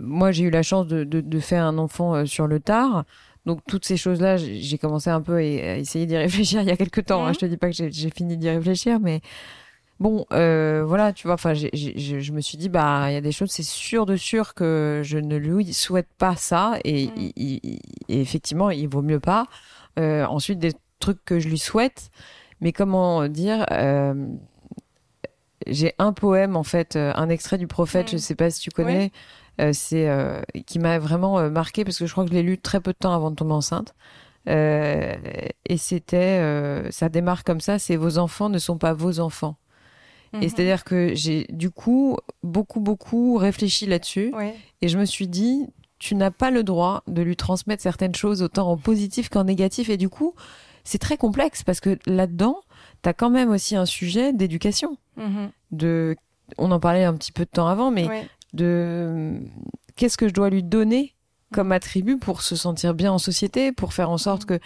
moi 0.00 0.30
j'ai 0.32 0.44
eu 0.44 0.50
la 0.50 0.62
chance 0.62 0.86
de, 0.86 1.02
de, 1.04 1.20
de 1.20 1.40
faire 1.40 1.64
un 1.64 1.78
enfant 1.78 2.24
sur 2.26 2.46
le 2.46 2.60
tard. 2.60 3.04
Donc 3.44 3.58
toutes 3.66 3.84
ces 3.84 3.96
choses-là, 3.96 4.36
j'ai 4.36 4.78
commencé 4.78 5.10
un 5.10 5.20
peu 5.20 5.36
à, 5.38 5.42
essayer 5.76 6.06
d'y 6.06 6.16
réfléchir 6.26 6.62
il 6.62 6.68
y 6.68 6.70
a 6.70 6.76
quelques 6.76 7.06
temps. 7.06 7.24
hein. 7.24 7.28
Mhm. 7.30 7.34
Je 7.34 7.38
te 7.40 7.46
dis 7.46 7.56
pas 7.56 7.66
que 7.68 7.74
j'ai 7.74 7.90
j'ai 7.90 8.10
fini 8.10 8.36
d'y 8.36 8.48
réfléchir, 8.48 9.00
mais 9.00 9.20
bon, 10.02 10.26
euh, 10.32 10.84
voilà, 10.86 11.12
tu 11.12 11.26
vois. 11.26 11.34
Enfin, 11.34 11.54
je 11.54 12.32
me 12.32 12.40
suis 12.40 12.58
dit, 12.58 12.68
bah, 12.68 13.06
il 13.10 13.14
y 13.14 13.16
a 13.16 13.20
des 13.22 13.32
choses, 13.32 13.50
c'est 13.50 13.62
sûr 13.62 14.04
de 14.04 14.16
sûr 14.16 14.54
que 14.54 15.00
je 15.04 15.16
ne 15.18 15.36
lui 15.36 15.72
souhaite 15.72 16.08
pas 16.18 16.36
ça, 16.36 16.78
et, 16.84 17.04
il- 17.04 17.32
il- 17.36 17.60
il- 17.62 17.80
et 18.08 18.20
effectivement, 18.20 18.70
il 18.70 18.88
vaut 18.88 19.02
mieux 19.02 19.20
pas. 19.20 19.46
Euh, 19.98 20.24
ensuite, 20.26 20.58
des 20.58 20.72
trucs 21.00 21.24
que 21.24 21.38
je 21.40 21.48
lui 21.48 21.58
souhaite, 21.58 22.10
mais 22.60 22.72
comment 22.72 23.26
dire 23.28 23.64
euh, 23.70 24.14
J'ai 25.66 25.94
un 25.98 26.12
poème 26.12 26.56
en 26.56 26.64
fait, 26.64 26.96
un 26.96 27.28
extrait 27.28 27.56
du 27.58 27.66
prophète, 27.68 28.08
je 28.12 28.16
sais 28.18 28.34
pas 28.34 28.50
si 28.50 28.60
tu 28.60 28.70
connais, 28.70 29.12
c'est 29.72 30.08
qui 30.66 30.78
m'a 30.80 30.98
vraiment 30.98 31.48
marqué 31.50 31.84
parce 31.84 31.98
que 31.98 32.06
je 32.06 32.12
crois 32.12 32.24
que 32.24 32.30
je 32.30 32.34
l'ai 32.34 32.42
lu 32.42 32.58
très 32.58 32.80
peu 32.80 32.92
de 32.92 32.98
temps 32.98 33.14
avant 33.14 33.30
de 33.30 33.36
tomber 33.36 33.52
enceinte. 33.54 33.94
Euh, 34.48 35.14
et 35.66 35.76
c'était, 35.76 36.40
euh, 36.40 36.90
ça 36.90 37.08
démarre 37.08 37.44
comme 37.44 37.60
ça, 37.60 37.78
c'est 37.78 37.94
vos 37.94 38.18
enfants 38.18 38.48
ne 38.48 38.58
sont 38.58 38.76
pas 38.76 38.92
vos 38.92 39.20
enfants. 39.20 39.56
Mhm. 40.32 40.42
Et 40.42 40.48
c'est-à-dire 40.48 40.84
que 40.84 41.14
j'ai 41.14 41.46
du 41.50 41.70
coup 41.70 42.16
beaucoup 42.42 42.80
beaucoup 42.80 43.36
réfléchi 43.36 43.86
là-dessus 43.86 44.32
Oui, 44.36 44.50
et 44.80 44.88
je 44.88 44.98
me 44.98 45.04
suis 45.04 45.28
dit 45.28 45.66
tu 45.98 46.14
n'as 46.16 46.30
pas 46.30 46.50
le 46.50 46.62
droit 46.64 47.02
de 47.06 47.22
lui 47.22 47.36
transmettre 47.36 47.82
certaines 47.82 48.14
choses 48.14 48.42
autant 48.42 48.68
en 48.70 48.76
positif 48.76 49.28
qu'en 49.28 49.44
négatif 49.44 49.88
et 49.90 49.96
du 49.96 50.08
coup 50.08 50.34
c'est 50.84 50.98
très 50.98 51.16
complexe 51.16 51.62
parce 51.62 51.80
que 51.80 51.98
là-dedans 52.06 52.60
tu 53.02 53.08
as 53.08 53.12
quand 53.14 53.30
même 53.30 53.50
aussi 53.50 53.76
un 53.76 53.86
sujet 53.86 54.32
d'éducation 54.32 54.96
Mhm. 55.16 55.50
de 55.72 56.16
on 56.58 56.70
en 56.72 56.80
parlait 56.80 57.04
un 57.04 57.14
petit 57.14 57.32
peu 57.32 57.44
de 57.44 57.50
temps 57.50 57.68
avant 57.68 57.90
mais 57.90 58.08
Oui. 58.08 58.16
de 58.54 59.38
qu'est-ce 59.96 60.16
que 60.16 60.28
je 60.28 60.34
dois 60.34 60.50
lui 60.50 60.62
donner 60.62 61.14
comme 61.52 61.70
attribut 61.72 62.16
pour 62.18 62.40
se 62.42 62.56
sentir 62.56 62.94
bien 62.94 63.12
en 63.12 63.18
société 63.18 63.72
pour 63.72 63.92
faire 63.92 64.08
en 64.10 64.18
sorte 64.18 64.44
que 64.46 64.58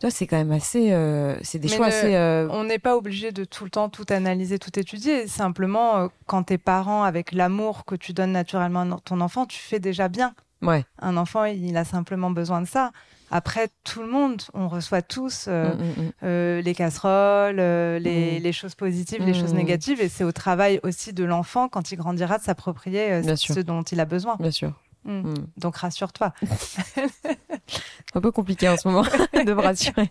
tu 0.00 0.06
vois 0.06 0.10
c'est 0.10 0.26
quand 0.26 0.36
même 0.36 0.52
assez 0.52 0.92
euh, 0.92 1.36
c'est 1.42 1.58
des 1.58 1.68
Mais 1.68 1.76
choix 1.76 1.88
le- 1.88 1.92
assez 1.94 2.14
euh, 2.14 2.48
On 2.50 2.64
n'est 2.64 2.78
pas 2.78 2.96
obligé 2.96 3.32
de 3.32 3.44
tout 3.44 3.64
le 3.64 3.70
temps 3.70 3.88
tout 3.88 4.06
analyser, 4.10 4.58
tout 4.58 4.78
étudier. 4.78 5.26
Simplement, 5.26 5.96
euh, 5.96 6.08
quand 6.26 6.44
t'es 6.44 6.58
parent, 6.58 7.02
avec 7.02 7.32
l'amour 7.32 7.84
que 7.84 7.94
tu 7.96 8.12
donnes 8.12 8.32
naturellement 8.32 8.82
à 8.82 8.98
ton 9.04 9.20
enfant, 9.20 9.46
tu 9.46 9.58
fais 9.58 9.80
déjà 9.80 10.08
bien. 10.08 10.34
ouais 10.62 10.84
Un 11.00 11.16
enfant, 11.16 11.44
il 11.44 11.76
a 11.76 11.84
simplement 11.84 12.30
besoin 12.30 12.60
de 12.60 12.66
ça. 12.66 12.92
Après, 13.30 13.68
tout 13.84 14.00
le 14.00 14.08
monde, 14.08 14.40
on 14.54 14.68
reçoit 14.68 15.02
tous 15.02 15.46
euh, 15.48 15.74
Mm, 15.74 15.78
mm, 15.78 16.02
mm. 16.06 16.10
euh, 16.22 16.62
les 16.62 16.74
casseroles, 16.74 17.58
euh, 17.60 17.98
les, 17.98 18.40
les 18.40 18.52
choses 18.52 18.74
positives, 18.74 19.22
les 19.22 19.34
choses 19.34 19.52
négatives. 19.52 20.00
Et 20.00 20.08
c'est 20.08 20.24
au 20.24 20.32
travail 20.32 20.80
aussi 20.82 21.12
de 21.12 21.24
l'enfant, 21.24 21.68
quand 21.68 21.92
il 21.92 21.96
grandira, 21.96 22.38
de 22.38 22.42
s'approprier 22.44 23.20
ce 23.36 23.60
dont 23.60 23.82
il 23.82 24.00
a 24.00 24.06
besoin. 24.06 24.36
bien 24.40 24.50
sûr 24.50 24.72
Mm. 25.04 25.20
Mm. 25.30 25.34
Donc 25.56 25.76
rassure-toi. 25.76 26.32
un 28.14 28.20
peu 28.20 28.30
compliqué 28.32 28.68
en 28.68 28.76
ce 28.76 28.86
moment 28.88 29.02
de 29.32 29.52
me 29.52 29.60
rassurer 29.62 30.10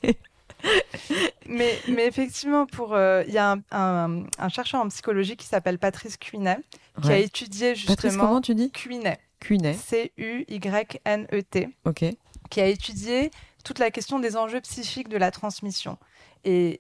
Mais, 1.48 1.78
mais 1.88 2.08
effectivement, 2.08 2.66
pour 2.66 2.94
euh, 2.96 3.24
il 3.28 3.34
y 3.34 3.38
a 3.38 3.52
un, 3.52 3.62
un- 3.72 4.24
un 4.40 4.50
chercheur 4.50 4.82
en 4.82 4.88
psychologie 4.90 5.38
qui 5.38 5.46
s'appelle 5.46 5.78
Patrice 5.78 6.18
Cuinet, 6.18 6.58
qui 7.04 7.12
a 7.12 7.18
étudié 7.18 7.74
Patrice 7.74 7.88
justement 8.12 8.26
comment 8.28 8.42
tu 8.42 8.56
dis? 8.56 8.72
Cuinet, 8.72 9.20
Cuinet 9.40 9.74
C-U-Y-N-E-T, 9.74 11.70
ok 11.86 12.06
qui 12.50 12.62
a 12.62 12.68
étudié 12.68 13.30
toute 13.66 13.78
la 13.80 13.92
question 13.92 14.20
des 14.20 14.38
enjeux 14.38 14.62
psychiques 14.62 15.10
de 15.10 15.18
la 15.18 15.32
transmission. 15.32 15.98
Et 16.46 16.80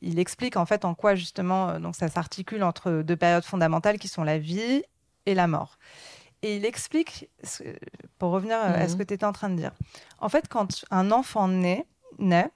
il 0.00 0.18
explique 0.20 0.56
en 0.56 0.64
fait 0.64 0.84
en 0.84 0.94
quoi 0.94 1.16
justement 1.16 1.70
euh, 1.70 1.78
donc 1.80 1.96
ça 1.96 2.06
s'articule 2.08 2.62
entre 2.62 3.02
deux 3.02 3.16
périodes 3.16 3.44
fondamentales 3.44 3.98
qui 3.98 4.06
sont 4.06 4.22
la 4.22 4.38
vie 4.38 4.84
et 5.26 5.34
la 5.34 5.48
mort. 5.48 5.76
Et 6.42 6.56
il 6.56 6.64
explique, 6.64 7.28
ce- 7.42 7.62
pour 8.18 8.30
revenir 8.30 8.56
à 8.58 8.88
ce 8.88 8.92
Mhm. 8.94 8.98
que 8.98 9.02
tu 9.04 9.14
étais 9.14 9.26
en 9.26 9.32
train 9.32 9.50
de 9.50 9.56
dire, 9.56 9.72
en 10.20 10.28
fait 10.28 10.48
quand 10.48 10.84
un 10.90 11.10
enfant 11.10 11.48
naît, 11.48 11.86
naît, 12.18 12.50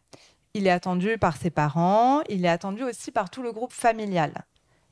il 0.55 0.67
est 0.67 0.71
attendu 0.71 1.19
par 1.19 1.37
ses 1.37 1.51
parents, 1.51 2.23
il 2.29 2.45
est 2.45 2.49
attendu 2.49 2.83
aussi 2.83 3.11
par 3.11 3.29
tout 3.31 3.43
le 3.43 3.53
groupe 3.53 3.73
familial. 3.73 4.33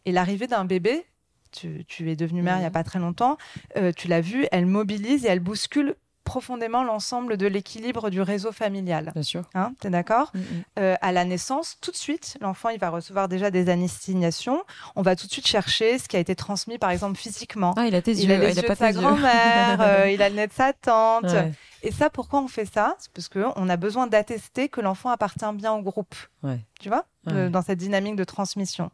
Et 0.04 0.12
l'arrivée 0.12 0.46
d'un 0.46 0.64
bébé, 0.64 1.06
tu, 1.52 1.84
tu 1.86 2.10
es 2.10 2.16
devenue 2.16 2.42
mère 2.42 2.56
il 2.56 2.60
n'y 2.60 2.64
a 2.64 2.68
Mhm. 2.68 2.72
pas 2.72 2.84
très 2.84 2.98
longtemps, 2.98 3.36
euh, 3.76 3.92
tu 3.92 4.08
l'as 4.08 4.20
vu, 4.20 4.46
elle 4.52 4.66
mobilise 4.66 5.24
et 5.24 5.28
elle 5.28 5.40
bouscule 5.40 5.94
profondément 6.24 6.84
l'ensemble 6.84 7.36
de 7.36 7.46
l'équilibre 7.46 8.10
du 8.10 8.20
réseau 8.22 8.52
familial. 8.52 9.10
bien 9.14 9.22
sûr 9.22 9.42
Hein, 9.54 9.72
T'es 9.80 9.90
d'accord 9.90 10.30
Mm, 10.34 10.38
mm. 10.38 10.42
Euh, 10.78 10.94
À 11.02 11.12
la 11.12 11.24
naissance, 11.24 11.76
tout 11.80 11.90
de 11.90 11.96
suite, 11.96 12.36
l'enfant 12.40 12.68
il 12.70 12.78
va 12.78 12.90
recevoir 12.90 13.28
déjà 13.28 13.50
des 13.50 13.68
annestignations. 13.68 14.62
On 14.96 15.02
va 15.02 15.16
tout 15.16 15.26
de 15.26 15.32
suite 15.32 15.46
chercher 15.46 15.98
ce 15.98 16.08
qui 16.08 16.16
a 16.16 16.20
été 16.20 16.34
transmis, 16.34 16.78
par 16.78 16.90
exemple 16.90 17.18
physiquement. 17.18 17.74
ah 17.76 17.86
il 17.86 17.94
a 17.94 18.02
tes 18.02 18.12
il 18.12 18.28
yeux 18.28 18.34
a 18.34 18.38
les 18.38 18.46
Ah, 18.46 18.50
yeux 18.50 18.58
a 18.58 18.62
pas 18.62 18.74
de 18.74 18.78
sa 18.78 18.92
grand-mère, 18.92 19.78
euh, 19.80 20.10
il 20.10 20.22
a 20.22 20.28
le 20.28 20.36
nez 20.36 20.46
de 20.46 20.52
sa 20.52 20.72
tante. 20.72 21.24
Ouais. 21.24 21.52
Et 21.84 21.90
ça, 21.90 22.10
pourquoi 22.10 22.40
on 22.40 22.46
fait 22.48 22.64
ça? 22.64 22.94
C'est 23.00 23.10
parce 23.12 23.28
qu'on 23.28 23.68
a 23.68 23.76
besoin 23.76 24.06
d'attester 24.06 24.68
que 24.68 24.80
l'enfant 24.80 25.10
appartient 25.10 25.44
bien 25.54 25.72
au 25.72 25.82
groupe. 25.82 26.14
Ouais. 26.44 26.60
Tu 26.82 26.88
vois 26.88 27.06
Ouais. 27.26 27.32
Euh, 27.34 27.48
Dans 27.48 27.62
cette 27.62 27.78
dynamique 27.78 28.16
de 28.16 28.24
transmission. 28.24 28.90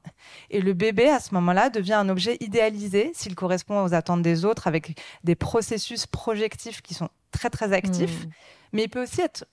Et 0.50 0.61
le 0.61 0.75
bébé, 0.75 1.09
à 1.09 1.18
ce 1.18 1.33
moment-là, 1.35 1.71
devient 1.71 1.95
un 1.95 2.11
objet 2.11 2.37
idéalisé 2.40 3.11
s'il 3.14 3.35
correspond 3.35 3.83
aux 3.83 3.95
attentes 3.95 4.21
des 4.21 4.45
autres 4.45 4.66
avec 4.66 5.00
des 5.25 5.35
processus 5.35 6.07
projectifs 6.07 6.83
qui 6.83 6.92
sont 6.92 7.09
très, 7.33 7.49
très 7.49 7.73
actifs. 7.73 8.26
Mm. 8.26 8.30
Mais 8.75 8.85
il 8.85 8.88
peut 8.90 9.02
aussi 9.02 9.23
être, 9.23 9.47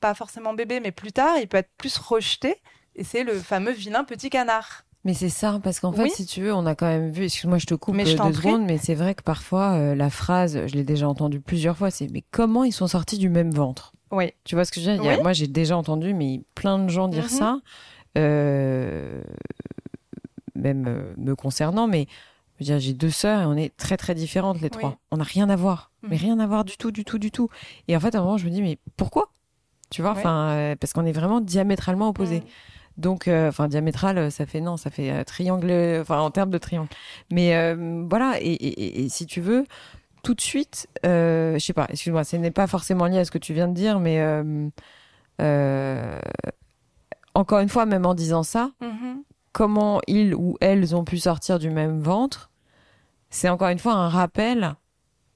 pas 0.00 0.14
forcément 0.14 0.52
bébé, 0.52 0.80
mais 0.80 0.90
plus 0.90 1.12
tard, 1.12 1.38
il 1.40 1.46
peut 1.46 1.58
être 1.58 1.70
plus 1.78 1.96
rejeté. 1.96 2.56
Et 2.96 3.04
c'est 3.04 3.22
le 3.22 3.38
fameux 3.38 3.70
vilain 3.70 4.02
petit 4.02 4.30
canard. 4.30 4.82
Mais 5.04 5.14
c'est 5.14 5.28
ça, 5.28 5.60
parce 5.62 5.78
qu'en 5.78 5.92
fait, 5.92 6.02
Oui. 6.02 6.10
si 6.12 6.26
tu 6.26 6.42
veux, 6.42 6.52
on 6.52 6.66
a 6.66 6.74
quand 6.74 6.88
même 6.88 7.12
vu, 7.12 7.24
excuse-moi, 7.24 7.58
je 7.58 7.66
te 7.66 7.74
coupe 7.74 7.94
Mais 7.94 8.04
je 8.04 8.20
euh, 8.20 8.26
deux 8.26 8.32
secondes, 8.32 8.64
mais 8.64 8.78
c'est 8.78 8.96
vrai 8.96 9.14
que 9.14 9.22
parfois, 9.22 9.74
euh, 9.74 9.94
la 9.94 10.10
phrase, 10.10 10.66
je 10.66 10.74
l'ai 10.74 10.82
déjà 10.82 11.08
entendue 11.08 11.40
plusieurs 11.40 11.76
fois, 11.76 11.92
c'est 11.92 12.08
mais 12.10 12.24
comment 12.32 12.64
ils 12.64 12.72
sont 12.72 12.88
sortis 12.88 13.18
du 13.18 13.28
même 13.28 13.52
ventre? 13.52 13.92
Oui. 14.10 14.32
Tu 14.44 14.54
vois 14.54 14.64
ce 14.64 14.72
que 14.72 14.80
je 14.80 14.90
veux 14.90 14.98
dire? 14.98 15.12
A-. 15.12 15.18
Moi, 15.18 15.32
j'ai 15.32 15.46
déjà 15.46 15.76
entendu, 15.76 16.14
mais 16.14 16.42
plein 16.54 16.78
de 16.78 16.88
gens 16.88 17.08
dire 17.08 17.24
Mhm. 17.24 17.28
ça, 17.28 17.58
euh, 18.16 19.22
même 20.54 20.86
euh, 20.88 21.12
me 21.16 21.34
concernant, 21.36 21.86
mais 21.86 22.06
j'ai 22.60 22.92
deux 22.92 23.10
sœurs 23.10 23.42
et 23.42 23.46
on 23.46 23.56
est 23.56 23.76
très 23.76 23.96
très 23.96 24.14
différentes 24.14 24.60
les 24.60 24.70
trois. 24.70 24.98
On 25.10 25.18
n'a 25.18 25.24
rien 25.24 25.48
à 25.48 25.56
voir, 25.56 25.92
mais 26.02 26.16
Mhm. 26.16 26.22
rien 26.22 26.38
à 26.40 26.46
voir 26.46 26.64
du 26.64 26.76
tout, 26.76 26.90
du 26.90 27.04
tout, 27.04 27.18
du 27.18 27.30
tout. 27.30 27.48
Et 27.86 27.96
en 27.96 28.00
fait, 28.00 28.14
à 28.14 28.18
un 28.18 28.22
moment, 28.22 28.36
je 28.38 28.46
me 28.46 28.50
dis 28.50 28.62
mais 28.62 28.78
pourquoi? 28.96 29.30
Tu 29.90 30.02
vois, 30.02 30.14
euh, 30.18 30.76
parce 30.76 30.92
qu'on 30.92 31.06
est 31.06 31.12
vraiment 31.12 31.40
diamétralement 31.40 32.08
opposés. 32.08 32.40
Mm. 32.40 33.00
Donc, 33.00 33.28
euh, 33.28 33.48
enfin, 33.48 33.68
diamétral, 33.68 34.30
ça 34.30 34.44
fait 34.44 34.60
non, 34.60 34.76
ça 34.76 34.90
fait 34.90 35.10
euh, 35.12 35.24
triangle, 35.24 35.72
enfin, 36.00 36.18
en 36.18 36.30
termes 36.30 36.50
de 36.50 36.58
triangle. 36.58 36.88
Mais 37.30 37.74
voilà, 38.08 38.38
et, 38.40 38.52
et, 38.52 39.04
et, 39.04 39.08
si 39.08 39.24
tu 39.24 39.40
veux, 39.40 39.64
tout 40.28 40.34
de 40.34 40.42
suite, 40.42 40.88
je 41.02 41.56
sais 41.58 41.72
pas, 41.72 41.86
excuse-moi, 41.88 42.22
ce 42.22 42.36
n'est 42.36 42.50
pas 42.50 42.66
forcément 42.66 43.06
lié 43.06 43.18
à 43.18 43.24
ce 43.24 43.30
que 43.30 43.38
tu 43.38 43.54
viens 43.54 43.66
de 43.66 43.72
dire, 43.72 43.98
mais 43.98 44.22
encore 47.34 47.60
une 47.60 47.70
fois, 47.70 47.86
même 47.86 48.04
en 48.04 48.12
disant 48.12 48.42
ça, 48.42 48.72
mm-hmm. 48.82 49.22
comment 49.52 50.02
ils 50.06 50.34
ou 50.34 50.58
elles 50.60 50.94
ont 50.94 51.04
pu 51.04 51.18
sortir 51.18 51.58
du 51.58 51.70
même 51.70 52.00
ventre, 52.00 52.50
c'est 53.30 53.48
encore 53.48 53.68
une 53.68 53.78
fois 53.78 53.94
un 53.94 54.08
rappel 54.08 54.74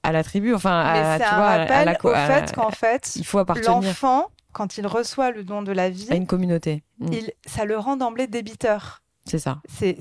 à 0.03 0.11
la 0.11 0.23
tribu, 0.23 0.53
enfin, 0.53 0.79
à, 0.79 1.17
tu 1.17 1.23
vois, 1.23 1.47
à 1.47 1.85
la, 1.85 1.97
au 2.03 2.13
fait 2.13 2.53
qu'en 2.53 2.69
fait, 2.69 3.15
il 3.15 3.25
faut 3.25 3.39
appartenir. 3.39 3.71
L'enfant 3.71 4.27
quand 4.51 4.77
il 4.77 4.85
reçoit 4.85 5.31
le 5.31 5.43
don 5.43 5.63
de 5.63 5.71
la 5.71 5.89
vie, 5.89 6.07
à 6.11 6.15
une 6.15 6.27
communauté, 6.27 6.83
mm. 6.99 7.13
il, 7.13 7.31
ça 7.47 7.65
le 7.65 7.77
rend 7.77 7.97
d'emblée 7.97 8.27
débiteur. 8.27 9.01
C'est 9.25 9.39
ça. 9.39 9.61
C'est 9.69 9.97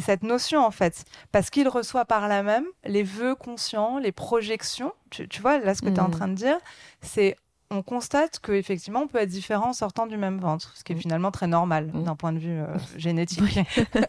cette 0.00 0.22
notion 0.22 0.64
en 0.64 0.70
fait, 0.70 1.04
parce 1.32 1.50
qu'il 1.50 1.68
reçoit 1.68 2.04
par 2.04 2.28
là 2.28 2.42
même 2.42 2.66
les 2.84 3.02
vœux 3.02 3.34
conscients, 3.34 3.98
les 3.98 4.12
projections. 4.12 4.92
Tu, 5.10 5.26
vois 5.40 5.58
là 5.58 5.74
ce 5.74 5.82
que 5.82 5.88
tu 5.88 5.94
es 5.94 6.00
en 6.00 6.08
mm. 6.08 6.12
train 6.12 6.28
de 6.28 6.34
dire, 6.34 6.58
c'est 7.02 7.36
on 7.70 7.82
constate 7.82 8.38
qu'effectivement, 8.38 9.00
on 9.00 9.08
peut 9.08 9.18
être 9.18 9.28
différent 9.28 9.70
en 9.70 9.72
sortant 9.72 10.06
du 10.06 10.16
même 10.16 10.38
ventre, 10.38 10.72
ce 10.76 10.84
qui 10.84 10.92
est 10.92 10.96
mm. 10.96 11.00
finalement 11.00 11.30
très 11.30 11.46
normal 11.46 11.90
mm. 11.92 12.04
d'un 12.04 12.16
point 12.16 12.32
de 12.32 12.38
vue 12.38 12.60
euh, 12.60 12.66
génétique. 12.96 13.58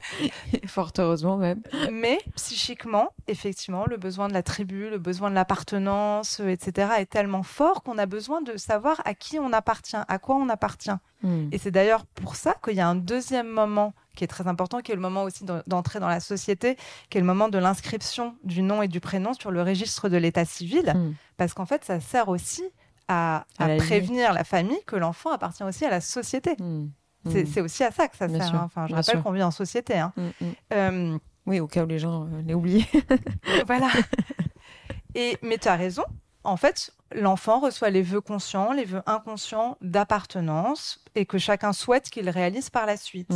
Fort 0.67 0.91
heureusement 0.97 1.37
même. 1.37 1.61
Mais 1.91 2.19
psychiquement, 2.35 3.09
effectivement, 3.27 3.85
le 3.87 3.97
besoin 3.97 4.27
de 4.27 4.33
la 4.33 4.43
tribu, 4.43 4.89
le 4.89 4.99
besoin 4.99 5.29
de 5.29 5.35
l'appartenance, 5.35 6.39
euh, 6.39 6.49
etc., 6.49 6.89
est 6.99 7.09
tellement 7.09 7.43
fort 7.43 7.83
qu'on 7.83 7.97
a 7.97 8.05
besoin 8.05 8.41
de 8.41 8.57
savoir 8.57 9.01
à 9.05 9.13
qui 9.13 9.39
on 9.39 9.51
appartient, 9.53 9.97
à 10.07 10.19
quoi 10.19 10.35
on 10.35 10.49
appartient. 10.49 10.91
Mm. 11.23 11.49
Et 11.51 11.57
c'est 11.57 11.71
d'ailleurs 11.71 12.05
pour 12.05 12.35
ça 12.35 12.55
qu'il 12.63 12.75
y 12.75 12.81
a 12.81 12.87
un 12.87 12.95
deuxième 12.95 13.47
moment 13.47 13.93
qui 14.15 14.23
est 14.23 14.27
très 14.27 14.47
important, 14.47 14.81
qui 14.81 14.91
est 14.91 14.95
le 14.95 15.01
moment 15.01 15.23
aussi 15.23 15.45
d'entrer 15.67 15.99
dans 15.99 16.07
la 16.07 16.19
société, 16.19 16.75
qui 17.09 17.19
est 17.19 17.21
le 17.21 17.27
moment 17.27 17.49
de 17.49 17.57
l'inscription 17.59 18.35
du 18.43 18.63
nom 18.63 18.81
et 18.81 18.87
du 18.87 18.99
prénom 18.99 19.33
sur 19.33 19.51
le 19.51 19.61
registre 19.61 20.09
de 20.09 20.17
l'état 20.17 20.43
civil, 20.43 20.91
parce 21.37 21.53
qu'en 21.53 21.67
fait, 21.67 21.85
ça 21.85 21.99
sert 21.99 22.27
aussi 22.27 22.63
à, 23.07 23.45
prévenir 23.57 24.33
la 24.33 24.43
famille 24.43 24.79
que 24.85 24.95
l'enfant 24.95 25.31
appartient 25.31 25.63
aussi 25.63 25.85
à 25.85 25.89
la 25.89 26.01
société. 26.01 26.55
Hmm. 26.59 26.89
Hmm. 27.23 27.45
C'est 27.45 27.61
aussi 27.61 27.83
à 27.83 27.91
ça 27.91 28.07
que 28.07 28.17
ça 28.17 28.27
sert. 28.29 28.55
Hein. 28.55 28.63
Enfin, 28.65 28.87
je 28.87 28.95
rappelle 28.95 29.21
qu'on 29.21 29.31
vit 29.31 29.43
en 29.43 29.51
société. 29.51 29.97
Hein. 29.97 30.13
Hmm, 30.17 30.29
euh, 30.73 31.17
oui, 31.45 31.59
au 31.59 31.67
cas 31.67 31.83
où 31.83 31.87
les 31.87 31.99
gens 31.99 32.25
euh, 32.25 32.41
l'aient 32.45 32.53
oublié. 32.53 32.85
voilà. 33.67 33.89
Et, 35.15 35.37
mais 35.41 35.57
tu 35.57 35.67
as 35.67 35.75
raison. 35.75 36.03
En 36.43 36.57
fait, 36.57 36.91
l'enfant 37.13 37.59
reçoit 37.59 37.89
les 37.89 38.01
vœux 38.01 38.21
conscients, 38.21 38.71
les 38.71 38.85
vœux 38.85 39.01
inconscients 39.05 39.77
d'appartenance 39.81 41.03
et 41.15 41.25
que 41.25 41.37
chacun 41.37 41.73
souhaite 41.73 42.09
qu'il 42.09 42.29
réalise 42.29 42.69
par 42.69 42.85
la 42.85 42.97
suite 42.97 43.33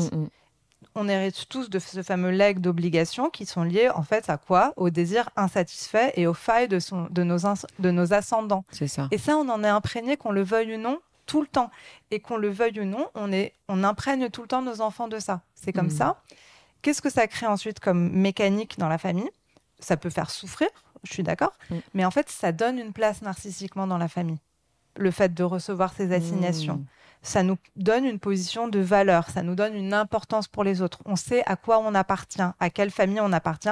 on 0.96 1.08
hérite 1.08 1.48
tous 1.48 1.70
de 1.70 1.80
ce 1.80 2.04
fameux 2.04 2.32
leg 2.32 2.60
d'obligations 2.60 3.30
qui 3.30 3.46
sont 3.46 3.64
liés 3.64 3.90
en 3.90 4.04
fait 4.04 4.30
à 4.30 4.38
quoi? 4.38 4.74
Au 4.76 4.90
désir 4.90 5.30
insatisfait 5.36 6.14
et 6.16 6.28
aux 6.28 6.34
failles 6.34 6.68
de, 6.68 6.80
de, 7.10 7.24
nos, 7.24 7.38
de 7.80 7.92
nos 7.92 8.14
ascendants. 8.14 8.66
C'est 8.72 8.88
ça. 8.88 9.08
Et 9.12 9.18
ça, 9.18 9.38
on 9.38 9.48
en 9.50 9.64
est 9.64 9.70
imprégné, 9.70 10.18
qu'on 10.18 10.32
le 10.32 10.44
veuille 10.44 10.76
ou 10.76 10.78
non, 10.78 11.00
tout 11.26 11.42
le 11.42 11.48
temps. 11.48 11.72
Et 12.10 12.20
qu'on 12.20 12.38
le 12.38 12.50
veuille 12.50 12.82
ou 12.82 12.86
non, 12.86 13.08
on, 13.16 13.32
est, 13.32 13.54
on 13.68 13.84
imprègne 13.84 14.30
tout 14.30 14.42
le 14.42 14.48
temps 14.48 14.62
nos 14.62 14.82
enfants 14.82 15.08
de 15.08 15.20
ça. 15.20 15.42
C'est 15.56 15.72
comme 15.74 15.88
mm. 15.88 15.92
ça. 15.92 16.22
Qu'est-ce 16.82 17.02
que 17.02 17.12
ça 17.12 17.28
crée 17.28 17.48
ensuite 17.48 17.80
comme 17.80 18.12
mécanique 18.12 18.78
dans 18.78 18.90
la 18.90 18.98
famille? 18.98 19.30
Ça 19.80 19.98
peut 19.98 20.10
faire 20.10 20.30
souffrir, 20.30 20.70
je 21.04 21.14
suis 21.14 21.24
d'accord, 21.24 21.54
mm. 21.70 21.76
mais 21.94 22.06
en 22.06 22.12
fait, 22.12 22.30
ça 22.30 22.52
donne 22.52 22.78
une 22.78 22.92
place 22.92 23.22
narcissiquement 23.22 23.88
dans 23.88 23.98
la 23.98 24.08
famille. 24.08 24.40
Le 24.98 25.10
fait 25.10 25.34
de 25.34 25.44
recevoir 25.44 25.94
ces 25.94 26.12
assignations. 26.12 26.76
Mm 26.76 26.86
ça 27.22 27.44
nous 27.44 27.58
donne 27.76 28.06
une 28.06 28.20
position 28.20 28.68
de 28.68 28.80
valeur, 28.80 29.30
ça 29.30 29.44
nous 29.44 29.56
donne 29.56 29.76
une 29.76 29.94
importance 29.94 30.48
pour 30.48 30.64
les 30.64 30.82
autres. 30.82 31.00
On 31.06 31.16
sait 31.16 31.44
à 31.46 31.56
quoi 31.56 31.80
on 31.80 31.94
appartient, 31.94 32.42
à 32.60 32.70
quelle 32.70 32.92
famille 32.92 33.20
on 33.22 33.32
appartient. 33.32 33.70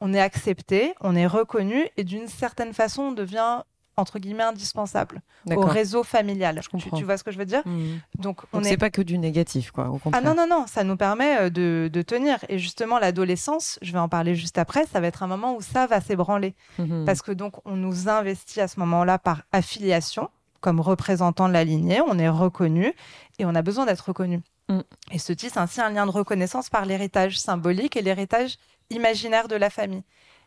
On 0.00 0.12
est 0.12 0.20
accepté, 0.20 0.94
on 1.00 1.14
est 1.14 1.26
reconnu 1.26 1.88
et 1.96 2.04
d'une 2.04 2.28
certaine 2.28 2.72
façon, 2.72 3.02
on 3.02 3.12
devient 3.12 3.62
entre 3.98 4.18
guillemets 4.18 4.44
indispensable 4.44 5.22
au 5.50 5.62
réseau 5.62 6.04
familial. 6.04 6.60
Tu, 6.78 6.90
tu, 6.90 7.04
vois 7.04 7.18
ce 7.18 7.24
que 7.24 7.32
je 7.32 7.38
veux 7.38 7.44
dire? 7.44 7.62
Mmh. 7.66 7.96
Donc, 8.18 8.42
on 8.52 8.60
n'est 8.60 8.76
pas 8.76 8.90
que 8.90 9.02
du 9.02 9.18
négatif, 9.18 9.72
quoi. 9.72 9.90
Au 9.90 10.00
ah 10.12 10.20
non 10.20 10.34
non 10.34 10.46
non, 10.48 10.66
ça 10.68 10.84
nous 10.84 10.96
permet 10.96 11.38
euh, 11.38 11.50
de, 11.50 11.90
de 11.92 12.02
tenir. 12.02 12.38
Et 12.48 12.58
justement, 12.58 12.98
l'adolescence, 12.98 13.78
je 13.82 13.92
vais 13.92 13.98
en 13.98 14.08
parler 14.08 14.34
juste 14.34 14.56
après, 14.56 14.86
ça 14.86 15.00
va 15.00 15.08
être 15.08 15.22
un 15.22 15.26
moment 15.26 15.56
où 15.56 15.60
ça 15.60 15.86
va 15.86 16.00
s'ébranler 16.00 16.54
mmh. 16.78 17.04
parce 17.04 17.22
que 17.22 17.32
donc 17.32 17.54
on 17.66 17.76
nous 17.76 18.08
investit 18.08 18.60
à 18.60 18.68
ce 18.68 18.78
moment-là 18.80 19.18
par 19.18 19.42
affiliation 19.52 20.30
comme 20.60 20.80
représentant 20.80 21.48
de 21.48 21.52
la 21.52 21.64
lignée, 21.64 22.00
on 22.06 22.18
est 22.18 22.28
reconnu 22.28 22.92
et 23.38 23.44
on 23.44 23.54
a 23.54 23.62
besoin 23.62 23.86
d'être 23.86 24.06
reconnu. 24.08 24.40
Mm. 24.68 24.80
Et 25.12 25.18
ce 25.18 25.32
tisse 25.32 25.56
ainsi 25.56 25.80
un 25.80 25.90
lien 25.90 26.06
de 26.06 26.10
reconnaissance 26.10 26.68
par 26.70 26.84
l'héritage 26.84 27.38
symbolique 27.38 27.96
et 27.96 28.02
l'héritage 28.02 28.56
imaginaire 28.90 29.48
de 29.48 29.56
la 29.56 29.70
famille. 29.70 30.02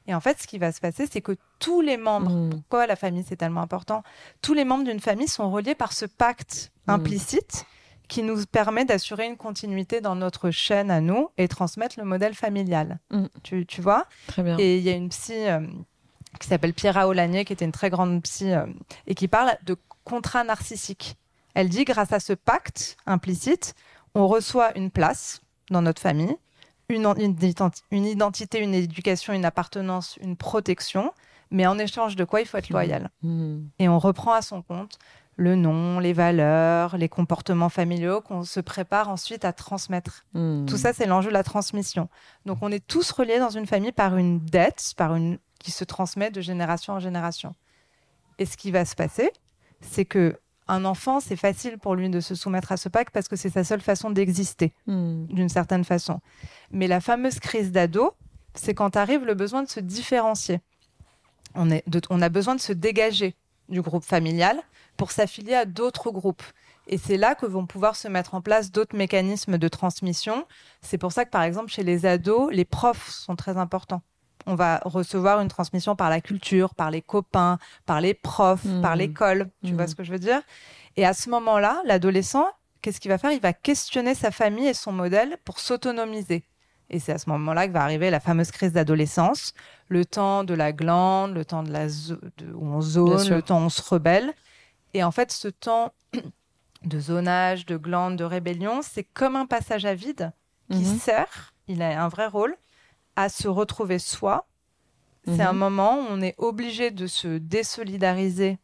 Et 0.07 0.15
en 0.15 0.19
fait, 0.19 0.41
ce 0.41 0.47
qui 0.47 0.57
va 0.57 0.71
se 0.71 0.79
passer, 0.79 1.07
c'est 1.11 1.21
que 1.21 1.37
tous 1.59 1.81
les 1.81 1.97
membres, 1.97 2.31
mm. 2.31 2.49
pourquoi 2.49 2.87
la 2.87 2.95
famille 2.95 3.23
c'est 3.27 3.35
tellement 3.35 3.61
important, 3.61 4.03
tous 4.41 4.53
les 4.53 4.65
membres 4.65 4.83
d'une 4.83 4.99
famille 4.99 5.27
sont 5.27 5.51
reliés 5.51 5.75
par 5.75 5.93
ce 5.93 6.05
pacte 6.05 6.71
mm. 6.87 6.91
implicite 6.91 7.65
qui 8.07 8.23
nous 8.23 8.45
permet 8.45 8.83
d'assurer 8.83 9.25
une 9.25 9.37
continuité 9.37 10.01
dans 10.01 10.15
notre 10.15 10.51
chaîne 10.51 10.91
à 10.91 10.99
nous 10.99 11.29
et 11.37 11.47
transmettre 11.47 11.97
le 11.97 12.03
modèle 12.03 12.33
familial. 12.33 12.99
Tu, 13.41 13.65
tu, 13.65 13.79
vois? 13.81 14.05
Très 14.27 14.43
bien. 14.43 14.57
Et 14.59 14.79
il 14.79 14.83
y 14.83 14.89
a 14.89 14.93
une 14.93 15.07
psy 15.07 15.47
euh, 15.47 15.61
qui 16.37 16.49
s'appelle 16.49 16.73
Pierre 16.73 16.97
Olanier, 17.07 17.45
qui 17.45 17.53
était 17.53 17.63
une 17.63 17.71
très 17.71 17.89
grande 17.89 18.21
psy, 18.23 18.51
euh, 18.51 18.65
et 19.07 19.15
qui 19.15 19.29
parle 19.29 19.55
de 19.63 19.77
contrat 20.11 20.43
narcissique. 20.43 21.15
Elle 21.53 21.69
dit, 21.69 21.85
grâce 21.85 22.11
à 22.11 22.19
ce 22.19 22.33
pacte 22.33 22.97
implicite, 23.05 23.75
on 24.13 24.27
reçoit 24.27 24.77
une 24.77 24.91
place 24.91 25.41
dans 25.69 25.81
notre 25.81 26.01
famille, 26.01 26.35
une, 26.89 27.07
une, 27.17 28.05
identité, 28.05 28.59
une 28.59 28.73
éducation, 28.73 29.31
une 29.31 29.45
appartenance, 29.45 30.19
une 30.21 30.35
protection, 30.35 31.13
mais 31.49 31.65
en 31.65 31.79
échange 31.79 32.17
de 32.17 32.25
quoi 32.25 32.41
il 32.41 32.45
faut 32.45 32.57
être 32.57 32.69
loyal. 32.69 33.09
Mmh. 33.23 33.59
Et 33.79 33.87
on 33.87 33.99
reprend 33.99 34.33
à 34.33 34.41
son 34.41 34.61
compte 34.61 34.99
le 35.37 35.55
nom, 35.55 35.99
les 35.99 36.11
valeurs, 36.11 36.97
les 36.97 37.07
comportements 37.07 37.69
familiaux 37.69 38.19
qu'on 38.19 38.43
se 38.43 38.59
prépare 38.59 39.07
ensuite 39.07 39.45
à 39.45 39.53
transmettre. 39.53 40.25
Mmh. 40.33 40.65
Tout 40.65 40.77
ça, 40.77 40.91
c'est 40.91 41.05
l'enjeu 41.05 41.29
de 41.29 41.33
la 41.33 41.43
transmission. 41.43 42.09
Donc, 42.45 42.57
on 42.61 42.69
est 42.69 42.85
tous 42.85 43.11
reliés 43.11 43.39
dans 43.39 43.49
une 43.49 43.65
famille 43.65 43.93
par 43.93 44.17
une 44.17 44.39
dette, 44.39 44.93
par 44.97 45.15
une 45.15 45.39
qui 45.59 45.71
se 45.71 45.85
transmet 45.85 46.31
de 46.31 46.41
génération 46.41 46.93
en 46.93 46.99
génération. 46.99 47.55
Et 48.39 48.45
ce 48.45 48.57
qui 48.57 48.71
va 48.71 48.83
se 48.83 48.95
passer, 48.95 49.31
c'est 49.81 50.05
que 50.05 50.37
un 50.67 50.85
enfant, 50.85 51.19
c'est 51.19 51.35
facile 51.35 51.77
pour 51.77 51.95
lui 51.95 52.09
de 52.09 52.21
se 52.21 52.33
soumettre 52.33 52.71
à 52.71 52.77
ce 52.77 52.87
pacte 52.87 53.13
parce 53.13 53.27
que 53.27 53.35
c'est 53.35 53.49
sa 53.49 53.63
seule 53.63 53.81
façon 53.81 54.09
d'exister, 54.09 54.73
hmm. 54.87 55.25
d'une 55.25 55.49
certaine 55.49 55.83
façon. 55.83 56.21
Mais 56.71 56.87
la 56.87 57.01
fameuse 57.01 57.39
crise 57.39 57.71
d'ado, 57.71 58.13
c'est 58.53 58.73
quand 58.73 58.95
arrive 58.95 59.25
le 59.25 59.33
besoin 59.33 59.63
de 59.63 59.69
se 59.69 59.79
différencier. 59.79 60.61
On, 61.55 61.69
est 61.69 61.83
on 62.09 62.21
a 62.21 62.29
besoin 62.29 62.55
de 62.55 62.61
se 62.61 62.71
dégager 62.71 63.35
du 63.67 63.81
groupe 63.81 64.05
familial 64.05 64.61
pour 64.95 65.11
s'affilier 65.11 65.55
à 65.55 65.65
d'autres 65.65 66.11
groupes. 66.11 66.43
Et 66.87 66.97
c'est 66.97 67.17
là 67.17 67.35
que 67.35 67.45
vont 67.45 67.65
pouvoir 67.65 67.95
se 67.95 68.07
mettre 68.07 68.33
en 68.33 68.41
place 68.41 68.71
d'autres 68.71 68.95
mécanismes 68.95 69.57
de 69.57 69.67
transmission. 69.67 70.45
C'est 70.81 70.97
pour 70.97 71.11
ça 71.11 71.25
que, 71.25 71.29
par 71.29 71.43
exemple, 71.43 71.69
chez 71.69 71.83
les 71.83 72.05
ados, 72.05 72.51
les 72.51 72.65
profs 72.65 73.09
sont 73.09 73.35
très 73.35 73.57
importants 73.57 74.01
on 74.45 74.55
va 74.55 74.81
recevoir 74.85 75.39
une 75.39 75.47
transmission 75.47 75.95
par 75.95 76.09
la 76.09 76.21
culture, 76.21 76.75
par 76.75 76.91
les 76.91 77.01
copains, 77.01 77.57
par 77.85 78.01
les 78.01 78.13
profs, 78.13 78.65
par 78.81 78.95
mmh. 78.95 78.99
l'école. 78.99 79.49
Tu 79.63 79.73
vois 79.73 79.85
mmh. 79.85 79.87
ce 79.87 79.95
que 79.95 80.03
je 80.03 80.11
veux 80.11 80.19
dire? 80.19 80.41
Et 80.97 81.05
à 81.05 81.13
ce 81.13 81.29
moment-là, 81.29 81.81
l'adolescent, 81.85 82.47
qu'est-ce 82.81 82.99
qu'il 82.99 83.09
va 83.09 83.17
faire? 83.17 83.31
Il 83.31 83.41
va 83.41 83.53
questionner 83.53 84.15
sa 84.15 84.31
famille 84.31 84.67
et 84.67 84.73
son 84.73 84.91
modèle 84.91 85.37
pour 85.45 85.59
s'autonomiser. 85.59 86.43
Et 86.89 86.99
c'est 86.99 87.13
à 87.13 87.17
ce 87.17 87.29
moment-là 87.29 87.67
que 87.67 87.73
va 87.73 87.83
arriver 87.83 88.09
la 88.09 88.19
fameuse 88.19 88.51
crise 88.51 88.73
d'adolescence, 88.73 89.53
le 89.87 90.03
temps 90.03 90.43
de 90.43 90.53
la 90.53 90.73
glande, 90.73 91.33
le 91.33 91.45
temps 91.45 91.63
de 91.63 91.71
la 91.71 91.85
où 92.53 92.65
on 92.65 92.81
zone, 92.81 93.29
le 93.29 93.41
temps 93.41 93.61
où 93.61 93.65
on 93.65 93.69
se 93.69 93.81
rebelle. 93.81 94.33
Et 94.93 95.03
en 95.03 95.11
fait, 95.11 95.31
ce 95.31 95.47
temps 95.47 95.93
de 96.83 96.99
zonage, 96.99 97.65
de 97.65 97.77
glande, 97.77 98.17
de 98.17 98.25
rébellion, 98.25 98.81
c'est 98.81 99.05
comme 99.05 99.37
un 99.37 99.45
passage 99.45 99.85
à 99.85 99.93
vide 99.93 100.33
qui 100.69 100.79
mmh. 100.79 100.99
sert, 100.99 101.53
il 101.67 101.81
a 101.81 102.03
un 102.03 102.09
vrai 102.09 102.27
rôle, 102.27 102.55
à 103.21 103.29
se 103.29 103.47
retrouver 103.47 103.99
soi. 103.99 104.47
C'est 105.25 105.41
un 105.41 105.53
mhm. 105.53 105.59
moment 105.59 105.99
où 105.99 106.05
on 106.09 106.21
est 106.21 106.35
obligé 106.37 106.89
de 106.89 107.05
se 107.07 107.37
désolidariser 107.37 108.57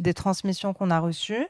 des 0.00 0.14
transmissions 0.14 0.74
qu'on 0.74 0.90
a 0.90 0.98
reçues 0.98 1.46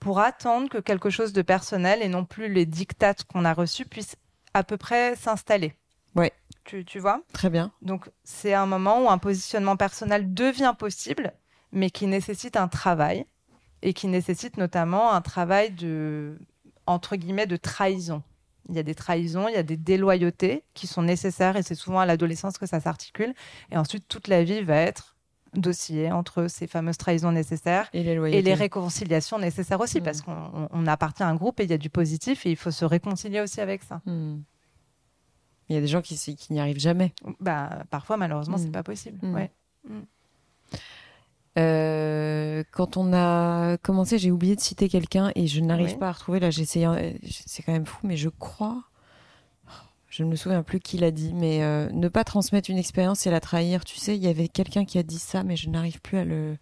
pour 0.00 0.18
attendre 0.18 0.68
que 0.68 0.78
quelque 0.78 1.10
chose 1.10 1.32
de 1.32 1.42
personnel 1.42 2.02
et 2.02 2.08
non 2.08 2.24
plus 2.24 2.52
les 2.52 2.66
dictates 2.66 3.24
qu'on 3.24 3.44
a 3.44 3.52
reçus 3.52 3.84
puissent 3.84 4.16
à 4.54 4.64
peu 4.64 4.76
près 4.76 5.14
s'installer. 5.14 5.74
Ouais. 6.16 6.32
Tu, 6.64 6.84
tu, 6.84 6.98
vois? 6.98 7.22
Très 7.32 7.50
bien. 7.50 7.70
Donc, 7.82 8.10
c'est 8.24 8.54
un 8.54 8.66
moment 8.66 9.04
où 9.04 9.10
un 9.10 9.18
positionnement 9.18 9.76
personnel 9.76 10.34
devient 10.34 10.74
possible, 10.76 11.32
mais 11.72 11.90
qui 11.90 12.06
nécessite 12.06 12.56
un 12.56 12.68
travail 12.68 13.26
et 13.82 13.92
qui 13.92 14.08
nécessite 14.08 14.56
notamment 14.56 15.12
un 15.12 15.20
travail 15.20 15.70
de, 15.70 16.38
entre 16.86 17.16
guillemets, 17.16 17.46
de 17.46 17.56
trahison 17.56 18.22
il 18.68 18.76
y 18.76 18.78
a 18.78 18.82
des 18.82 18.94
trahisons, 18.94 19.48
il 19.48 19.54
y 19.54 19.58
a 19.58 19.62
des 19.62 19.76
déloyautés 19.76 20.62
qui 20.74 20.86
sont 20.86 21.02
nécessaires 21.02 21.56
et 21.56 21.62
c'est 21.62 21.74
souvent 21.74 22.00
à 22.00 22.06
l'adolescence 22.06 22.58
que 22.58 22.66
ça 22.66 22.78
s'articule. 22.80 23.34
Et 23.72 23.76
ensuite, 23.76 24.06
toute 24.08 24.28
la 24.28 24.44
vie 24.44 24.62
va 24.62 24.76
être 24.76 25.16
d'osciller 25.54 26.12
entre 26.12 26.46
ces 26.46 26.68
fameuses 26.68 26.96
trahisons 26.98 27.32
nécessaires 27.32 27.88
et 27.92 28.04
les, 28.04 28.12
et 28.32 28.42
les 28.42 28.54
réconciliations 28.54 29.38
nécessaires 29.38 29.80
aussi, 29.80 30.00
Mm. 30.00 30.04
parce 30.04 30.20
qu'on 30.22 30.68
on 30.70 30.86
appartient 30.86 31.24
à 31.24 31.28
un 31.28 31.34
groupe 31.34 31.58
et 31.58 31.64
il 31.64 31.70
y 31.70 31.72
a 31.72 31.78
du 31.78 31.90
positif 31.90 32.46
et 32.46 32.50
il 32.50 32.56
faut 32.56 32.70
se 32.70 32.84
réconcilier 32.84 33.40
aussi 33.40 33.60
avec 33.60 33.82
ça. 33.82 34.00
Hmm. 34.06 34.42
Il 35.68 35.74
y 35.74 35.76
a 35.76 35.80
des 35.80 35.88
gens 35.88 36.02
qui, 36.02 36.18
n'y 36.50 36.60
arrivent 36.60 36.78
jamais. 36.80 37.12
Bah, 37.40 37.84
parfois, 37.90 38.16
malheureusement, 38.16 38.56
Mm. 38.58 38.62
c'est 38.62 38.70
pas 38.72 38.82
possible. 38.84 39.18
Mm. 39.26 39.34
Ouais. 39.34 39.50
Euh, 41.60 42.64
quand 42.72 42.96
on 42.96 43.12
a 43.12 43.76
commencé, 43.78 44.18
j'ai 44.18 44.30
oublié 44.30 44.56
de 44.56 44.60
citer 44.60 44.88
quelqu'un 44.88 45.30
et 45.34 45.46
je 45.46 45.60
n'arrive 45.60 45.98
pas 45.98 46.08
à 46.08 46.12
retrouver. 46.12 46.40
Là, 46.40 46.48
essayé. 46.48 46.86
euh, 46.86 47.12
C'est 47.28 47.62
quand 47.62 47.72
même 47.72 47.86
fou, 47.86 48.06
mais 48.06 48.16
je 48.16 48.28
crois. 48.28 48.82
Je 50.08 50.24
ne 50.24 50.28
me 50.28 50.34
souviens 50.34 50.64
plus 50.64 50.80
qui 50.80 50.98
l'a 50.98 51.12
dit, 51.12 51.32
mais 51.34 51.62
euh, 51.62 51.88
ne 51.92 52.08
pas 52.08 52.24
transmettre 52.24 52.68
une 52.68 52.78
expérience, 52.78 53.20
c'est 53.20 53.30
la 53.30 53.38
trahir. 53.40 53.84
Tu 53.84 53.96
sais, 53.96 54.16
il 54.16 54.22
y 54.22 54.26
avait 54.26 54.48
quelqu'un 54.48 54.84
qui 54.84 54.98
a 54.98 55.04
dit 55.04 55.20
ça, 55.20 55.44
mais 55.44 55.54
je 55.56 55.68
n'arrive 55.70 56.00
plus 56.00 56.18
à 56.18 56.24
le 56.24 56.56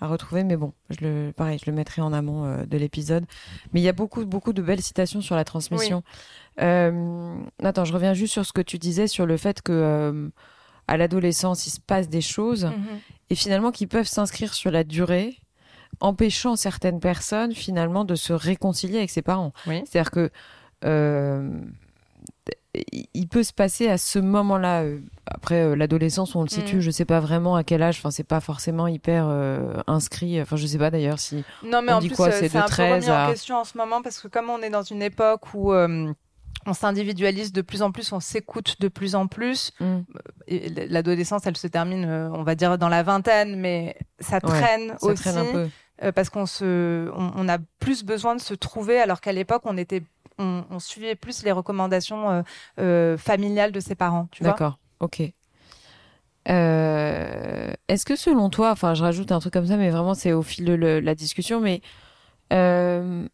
à 0.00 0.06
retrouver. 0.06 0.44
Mais 0.44 0.56
bon, 0.56 0.72
je 0.90 0.98
le, 1.04 1.32
pareil, 1.32 1.58
je 1.64 1.68
le 1.70 1.74
mettrai 1.76 2.00
en 2.02 2.12
amont 2.12 2.44
euh, 2.44 2.64
de 2.66 2.76
l'épisode. 2.76 3.24
Mais 3.72 3.80
il 3.80 3.82
y 3.82 3.88
a 3.88 3.92
beaucoup, 3.92 4.24
beaucoup 4.26 4.52
de 4.52 4.62
belles 4.62 4.82
citations 4.82 5.20
sur 5.20 5.34
la 5.34 5.44
transmission. 5.44 6.02
Euh, 6.60 7.34
attends, 7.62 7.84
je 7.86 7.92
reviens 7.92 8.14
juste 8.14 8.34
sur 8.34 8.44
ce 8.46 8.52
que 8.52 8.60
tu 8.60 8.78
disais 8.78 9.08
sur 9.08 9.26
le 9.26 9.36
fait 9.36 9.62
que 9.62 9.72
euh, 9.72 10.28
à 10.86 10.96
l'adolescence, 10.96 11.66
il 11.66 11.70
se 11.70 11.80
passe 11.80 12.08
des 12.08 12.20
choses 12.20 12.66
Mhm. 12.66 12.98
Et 13.30 13.34
finalement 13.34 13.70
qui 13.72 13.86
peuvent 13.86 14.06
s'inscrire 14.06 14.54
sur 14.54 14.70
la 14.70 14.84
durée, 14.84 15.36
empêchant 16.00 16.56
certaines 16.56 17.00
personnes 17.00 17.52
finalement 17.54 18.04
de 18.04 18.14
se 18.14 18.32
réconcilier 18.32 18.98
avec 18.98 19.10
ses 19.10 19.22
parents. 19.22 19.52
Oui. 19.66 19.82
C'est-à-dire 19.86 20.10
que 20.10 20.30
euh, 20.84 21.50
il 23.14 23.26
peut 23.28 23.42
se 23.42 23.54
passer 23.54 23.88
à 23.88 23.96
ce 23.96 24.18
moment-là. 24.18 24.82
euh, 24.82 24.98
Après 25.26 25.62
euh, 25.62 25.74
l'adolescence, 25.74 26.34
on 26.36 26.42
le 26.42 26.48
situe, 26.48 26.76
Mm. 26.76 26.80
je 26.80 26.90
sais 26.90 27.04
pas 27.06 27.20
vraiment 27.20 27.56
à 27.56 27.64
quel 27.64 27.82
âge. 27.82 27.96
Enfin, 27.98 28.10
c'est 28.10 28.22
pas 28.24 28.40
forcément 28.40 28.86
hyper 28.86 29.26
inscrit. 29.86 30.40
Enfin, 30.40 30.56
je 30.56 30.66
sais 30.66 30.76
pas 30.78 30.90
d'ailleurs 30.90 31.18
si. 31.18 31.42
Non, 31.64 31.80
mais 31.82 31.92
On 31.92 31.96
en 31.96 32.00
dit 32.00 32.08
plus, 32.08 32.16
quoi, 32.16 32.30
c'est 32.30 32.52
de 32.52 32.56
un 32.58 32.66
peu 32.68 32.82
remis 32.82 33.00
13 33.00 33.10
à- 33.10 33.26
en 33.26 33.30
question 33.30 33.56
en 33.56 33.64
ce 33.64 33.78
moment 33.78 34.02
parce 34.02 34.20
que 34.20 34.28
comme 34.28 34.50
on 34.50 34.60
est 34.60 34.70
dans 34.70 34.82
une 34.82 35.00
époque 35.02 35.54
où 35.54 35.72
on 36.66 36.72
s'individualise 36.74 37.52
de 37.52 37.62
plus 37.62 37.82
en 37.82 37.92
plus, 37.92 38.12
on 38.12 38.20
s'écoute 38.20 38.80
de 38.80 38.88
plus 38.88 39.14
en 39.14 39.26
plus. 39.28 39.72
Mm. 39.80 39.98
Et 40.48 40.68
l'adolescence, 40.88 41.46
elle 41.46 41.56
se 41.56 41.66
termine, 41.68 42.04
euh, 42.04 42.28
on 42.32 42.42
va 42.42 42.54
dire, 42.54 42.76
dans 42.78 42.88
la 42.88 43.02
vingtaine, 43.02 43.56
mais 43.58 43.96
ça 44.20 44.36
Ouais, 44.36 44.40
traîne 44.60 44.88
Ça 44.98 45.06
aussi 45.06 45.22
traîne 45.22 45.38
un 45.38 45.52
peu. 45.52 45.68
euh, 46.02 46.12
parce 46.12 46.28
qu'on 46.30 46.46
se, 46.46 47.08
on, 47.14 47.32
on 47.36 47.48
a 47.48 47.58
plus 47.78 48.04
besoin 48.04 48.34
de 48.34 48.40
se 48.40 48.54
trouver, 48.54 49.00
alors 49.00 49.20
qu'à 49.20 49.32
l'époque, 49.32 49.62
on 49.64 49.76
était, 49.76 50.02
on, 50.38 50.64
on 50.70 50.78
suivait 50.78 51.14
plus 51.14 51.42
les 51.44 51.52
recommandations 51.52 52.30
euh, 52.30 52.42
euh, 52.80 53.16
familiales 53.16 53.72
de 53.72 53.80
ses 53.80 53.94
parents. 53.94 54.28
D'accord. 54.40 54.78
Ok. 55.00 55.22
Euh, 56.48 57.72
Est-ce 57.88 58.04
que 58.06 58.16
selon 58.16 58.50
toi, 58.50 58.70
enfin, 58.70 58.94
je 58.94 59.02
rajoute 59.02 59.32
un 59.32 59.40
truc 59.40 59.52
comme 59.52 59.66
ça, 59.66 59.76
mais 59.76 59.90
vraiment 59.90 60.14
c'est 60.14 60.32
au 60.32 60.42
fil 60.42 60.64
de 60.64 60.74
le- 60.74 61.00
la 61.00 61.14
discussion, 61.14 61.60
mais 61.60 61.80
euh, 62.52 63.26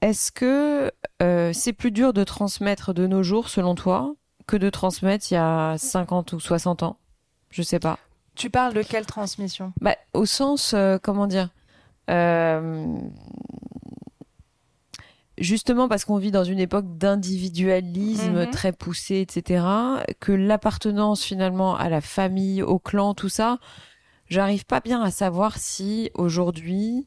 est-ce 0.00 0.30
que 0.32 0.90
euh, 1.22 1.52
c'est 1.52 1.72
plus 1.72 1.90
dur 1.90 2.12
de 2.12 2.24
transmettre 2.24 2.92
de 2.94 3.06
nos 3.06 3.22
jours, 3.22 3.48
selon 3.48 3.74
toi, 3.74 4.14
que 4.46 4.56
de 4.56 4.70
transmettre 4.70 5.30
il 5.30 5.34
y 5.34 5.38
a 5.38 5.76
50 5.78 6.32
ou 6.32 6.40
60 6.40 6.82
ans? 6.82 6.98
Je 7.50 7.62
sais 7.62 7.78
pas. 7.78 7.98
Tu 8.34 8.50
parles 8.50 8.74
de 8.74 8.82
quelle 8.82 9.06
transmission? 9.06 9.72
Bah, 9.80 9.96
au 10.14 10.24
sens, 10.26 10.72
euh, 10.74 10.98
comment 11.02 11.26
dire 11.26 11.50
euh, 12.10 12.86
Justement 15.38 15.86
parce 15.88 16.04
qu'on 16.04 16.16
vit 16.18 16.32
dans 16.32 16.42
une 16.44 16.58
époque 16.58 16.98
d'individualisme 16.98 18.40
Mhm. 18.40 18.50
très 18.50 18.72
poussé, 18.72 19.20
etc., 19.20 19.64
que 20.18 20.32
l'appartenance 20.32 21.22
finalement 21.22 21.76
à 21.76 21.88
la 21.88 22.00
famille, 22.00 22.60
au 22.62 22.80
clan, 22.80 23.14
tout 23.14 23.28
ça, 23.28 23.58
j'arrive 24.28 24.64
pas 24.66 24.80
bien 24.80 25.00
à 25.00 25.12
savoir 25.12 25.58
si 25.58 26.10
aujourd'hui 26.14 27.06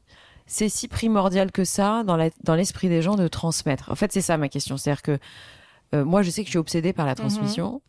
c'est 0.52 0.68
si 0.68 0.86
primordial 0.86 1.50
que 1.50 1.64
ça 1.64 2.02
dans 2.04 2.16
la- 2.16 2.30
dans 2.44 2.54
l'esprit 2.54 2.88
des 2.88 3.00
gens 3.02 3.14
de 3.16 3.26
transmettre. 3.26 3.90
En 3.90 3.94
fait, 3.94 4.12
c'est 4.12 4.20
ça 4.20 4.36
ma 4.36 4.48
question. 4.48 4.76
C'est-à-dire 4.76 5.02
que 5.02 5.18
euh, 5.94 6.04
moi, 6.04 6.22
je 6.22 6.30
sais 6.30 6.42
que 6.42 6.46
je 6.46 6.52
suis 6.52 6.58
obsédée 6.58 6.92
par 6.92 7.06
la 7.06 7.14
transmission. 7.14 7.80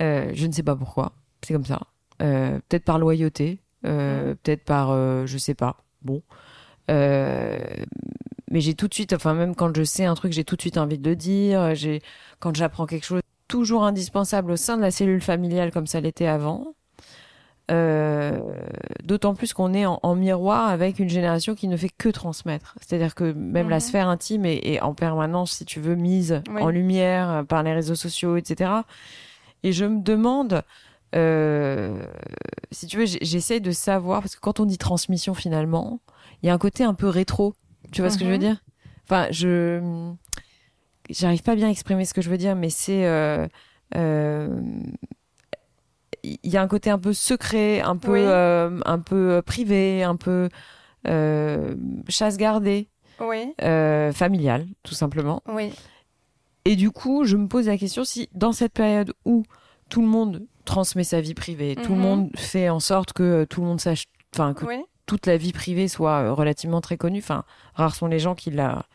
Euh, 0.00 0.30
je 0.34 0.46
ne 0.46 0.52
sais 0.52 0.62
pas 0.62 0.76
pourquoi. 0.76 1.12
C'est 1.42 1.52
comme 1.54 1.64
ça. 1.64 1.80
Euh, 2.20 2.58
peut-être 2.68 2.84
par 2.84 2.98
loyauté, 2.98 3.60
euh, 3.86 4.34
peut-être 4.42 4.64
par, 4.64 4.88
je 5.26 5.38
sais 5.38 5.54
pas. 5.54 5.76
Bon. 6.02 6.22
Mais 8.50 8.60
j'ai 8.60 8.74
tout 8.74 8.88
de 8.88 8.94
suite, 8.94 9.12
enfin 9.14 9.32
même 9.34 9.54
quand 9.54 9.74
je 9.74 9.82
sais 9.82 10.04
un 10.04 10.14
truc, 10.14 10.32
j'ai 10.32 10.44
tout 10.44 10.56
de 10.56 10.60
suite 10.60 10.76
envie 10.76 10.98
de 10.98 11.08
le 11.08 11.16
dire. 11.16 11.74
J'ai, 11.74 12.02
quand 12.38 12.54
j'apprends 12.54 12.84
quelque 12.86 13.06
chose, 13.06 13.22
toujours 13.48 13.84
indispensable 13.84 14.50
au 14.52 14.56
sein 14.56 14.76
de 14.76 14.82
la 14.82 14.90
cellule 14.90 15.20
familiale 15.22 15.72
comme 15.72 15.86
ça 15.86 16.00
l'était 16.00 16.26
avant. 16.26 16.74
Euh, 17.72 18.38
D'autant 19.04 19.34
plus 19.34 19.52
qu'on 19.52 19.72
est 19.74 19.86
en, 19.86 19.98
en 20.02 20.14
miroir 20.14 20.68
avec 20.68 20.98
une 20.98 21.08
génération 21.08 21.54
qui 21.54 21.66
ne 21.68 21.76
fait 21.76 21.88
que 21.90 22.08
transmettre. 22.08 22.74
C'est-à-dire 22.80 23.14
que 23.14 23.32
même 23.32 23.68
la 23.68 23.76
Mhm. 23.76 23.80
sphère 23.80 24.08
intime 24.08 24.44
est, 24.44 24.60
est 24.64 24.80
en 24.80 24.94
permanence, 24.94 25.52
si 25.52 25.64
tu 25.64 25.80
veux, 25.80 25.94
mise 25.96 26.42
Oui. 26.50 26.62
en 26.62 26.68
lumière 26.68 27.30
euh, 27.30 27.42
par 27.42 27.62
les 27.62 27.72
réseaux 27.72 27.94
sociaux, 27.94 28.36
etc. 28.36 28.70
Et 29.64 29.72
je 29.72 29.84
me 29.84 30.00
demande, 30.00 30.62
euh, 31.14 32.02
si 32.70 32.86
tu 32.86 32.96
veux, 32.98 33.06
j- 33.06 33.18
j'essaye 33.22 33.60
de 33.60 33.70
savoir, 33.72 34.20
parce 34.22 34.34
que 34.36 34.40
quand 34.40 34.60
on 34.60 34.66
dit 34.66 34.78
transmission 34.78 35.34
finalement, 35.34 36.00
il 36.42 36.46
y 36.46 36.50
a 36.50 36.54
un 36.54 36.58
côté 36.58 36.84
un 36.84 36.94
peu 36.94 37.08
rétro. 37.08 37.54
Tu 37.90 38.00
vois 38.02 38.10
ce 38.10 38.18
que 38.18 38.24
je 38.24 38.30
veux 38.30 38.36
Mhm. 38.36 38.40
dire? 38.40 38.62
Enfin, 39.04 39.26
je 39.30 40.12
j'arrive 41.10 41.42
pas 41.42 41.54
bien 41.56 41.66
à 41.68 41.70
exprimer 41.70 42.04
ce 42.04 42.14
que 42.14 42.22
je 42.22 42.30
veux 42.30 42.38
dire, 42.38 42.54
mais 42.56 42.70
c'est 42.70 43.04
euh, 43.06 43.46
euh, 43.96 44.60
il 46.24 46.38
y 46.44 46.56
a 46.56 46.62
un 46.62 46.68
côté 46.68 46.90
un 46.90 46.98
peu 46.98 47.12
secret, 47.12 47.80
un 47.80 47.96
peu 47.96 48.12
Oui. 48.12 48.20
euh, 48.22 48.80
un 48.84 48.98
peu 49.00 49.32
euh, 49.32 49.42
privé, 49.42 50.02
un 50.02 50.16
peu 50.16 50.48
euh, 51.08 51.74
chasse 52.08 52.36
gardée, 52.36 52.88
Oui, 53.20 53.54
euh, 53.62 54.12
familiale, 54.12 54.66
tout 54.82 54.94
simplement. 54.94 55.42
oui. 55.48 55.72
Et 56.64 56.76
du 56.76 56.92
coup, 56.92 57.24
je 57.24 57.36
me 57.36 57.48
pose 57.48 57.66
la 57.66 57.76
question 57.76 58.04
si 58.04 58.28
dans 58.34 58.52
cette 58.52 58.72
période 58.72 59.12
où 59.24 59.42
tout 59.88 60.00
le 60.00 60.06
monde 60.06 60.46
transmet 60.64 61.02
sa 61.02 61.20
vie 61.20 61.34
privée, 61.34 61.74
tout 61.74 61.90
le 61.90 61.96
Mhm. 61.98 62.02
monde 62.02 62.30
fait 62.36 62.68
en 62.68 62.78
sorte 62.78 63.12
que 63.12 63.44
tout 63.44 63.60
le 63.62 63.66
monde 63.66 63.80
sache, 63.80 64.04
enfin 64.32 64.54
que 64.54 64.64
Oui, 64.66 64.80
toute 65.06 65.26
la 65.26 65.36
vie 65.36 65.52
privée 65.52 65.88
soit 65.88 66.30
relativement 66.32 66.80
très 66.80 66.96
connue. 66.96 67.18
Enfin, 67.18 67.42
rares 67.74 67.96
sont 67.96 68.06
les 68.06 68.20
gens 68.20 68.36
qui 68.36 68.52
la, 68.52 68.86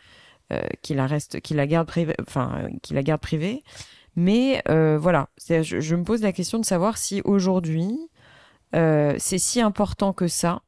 qui 0.81 0.93
la 0.93 1.07
restent, 1.07 1.41
qui 1.41 1.53
la 1.55 1.67
privée, 1.83 2.15
enfin, 2.21 2.69
qui 2.81 2.93
la 2.93 3.03
gardent 3.03 3.19
privée. 3.19 3.63
Mais 4.17 4.63
euh, 4.67 4.97
voilà, 4.97 5.29
je, 5.47 5.61
je 5.61 5.95
me 5.95 6.03
pose 6.03 6.23
la 6.23 6.33
question 6.33 6.57
de 6.57 6.65
savoir 6.65 6.97
si 6.97 7.21
aujourd'hui 7.23 7.95
euh, 8.75 9.13
c'est 9.19 9.37
si 9.37 9.61
important 9.61 10.11
que 10.11 10.27
ça 10.27 10.63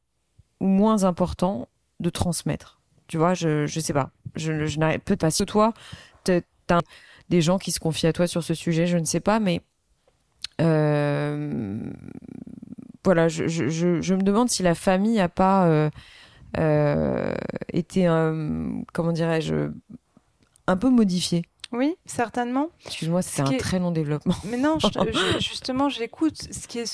ou 0.60 0.68
moins 0.68 1.02
important 1.02 1.68
de 1.98 2.10
transmettre. 2.10 2.80
Tu 3.08 3.18
vois, 3.18 3.34
je 3.34 3.66
je 3.66 3.80
sais 3.80 3.92
pas. 3.92 4.10
Je, 4.36 4.66
je 4.66 4.78
n'arrive 4.78 5.00
peut-être 5.00 5.20
pas. 5.20 5.32
Si 5.32 5.44
toi, 5.46 5.74
t'as 6.22 6.78
des 7.28 7.42
gens 7.42 7.58
qui 7.58 7.72
se 7.72 7.80
confient 7.80 8.06
à 8.06 8.12
toi 8.12 8.28
sur 8.28 8.44
ce 8.44 8.54
sujet, 8.54 8.86
je 8.86 8.98
ne 8.98 9.04
sais 9.04 9.18
pas, 9.18 9.40
mais 9.40 9.62
euh, 10.60 11.80
voilà, 13.04 13.26
je, 13.26 13.48
je, 13.48 14.14
me 14.14 14.22
demande 14.22 14.48
si 14.48 14.62
la 14.62 14.76
famille 14.76 15.18
a 15.18 15.28
pas 15.28 15.90
été, 17.72 18.06
comment 18.92 19.12
dirais-je, 19.12 19.70
un 20.68 20.76
peu 20.76 20.88
modifiée. 20.88 21.49
Oui, 21.72 21.94
certainement. 22.04 22.68
Excuse-moi, 22.84 23.22
c'est 23.22 23.42
Ce 23.42 23.48
un 23.48 23.50
est- 23.52 23.58
très 23.58 23.78
long 23.78 23.90
développement. 23.92 24.34
Mais 24.44 24.56
non, 24.56 24.78
je- 24.80 24.88
je- 25.38 25.38
justement, 25.40 25.88
j'écoute. 25.88 26.36
Ce 26.52 26.66
qui 26.66 26.80
est, 26.80 26.86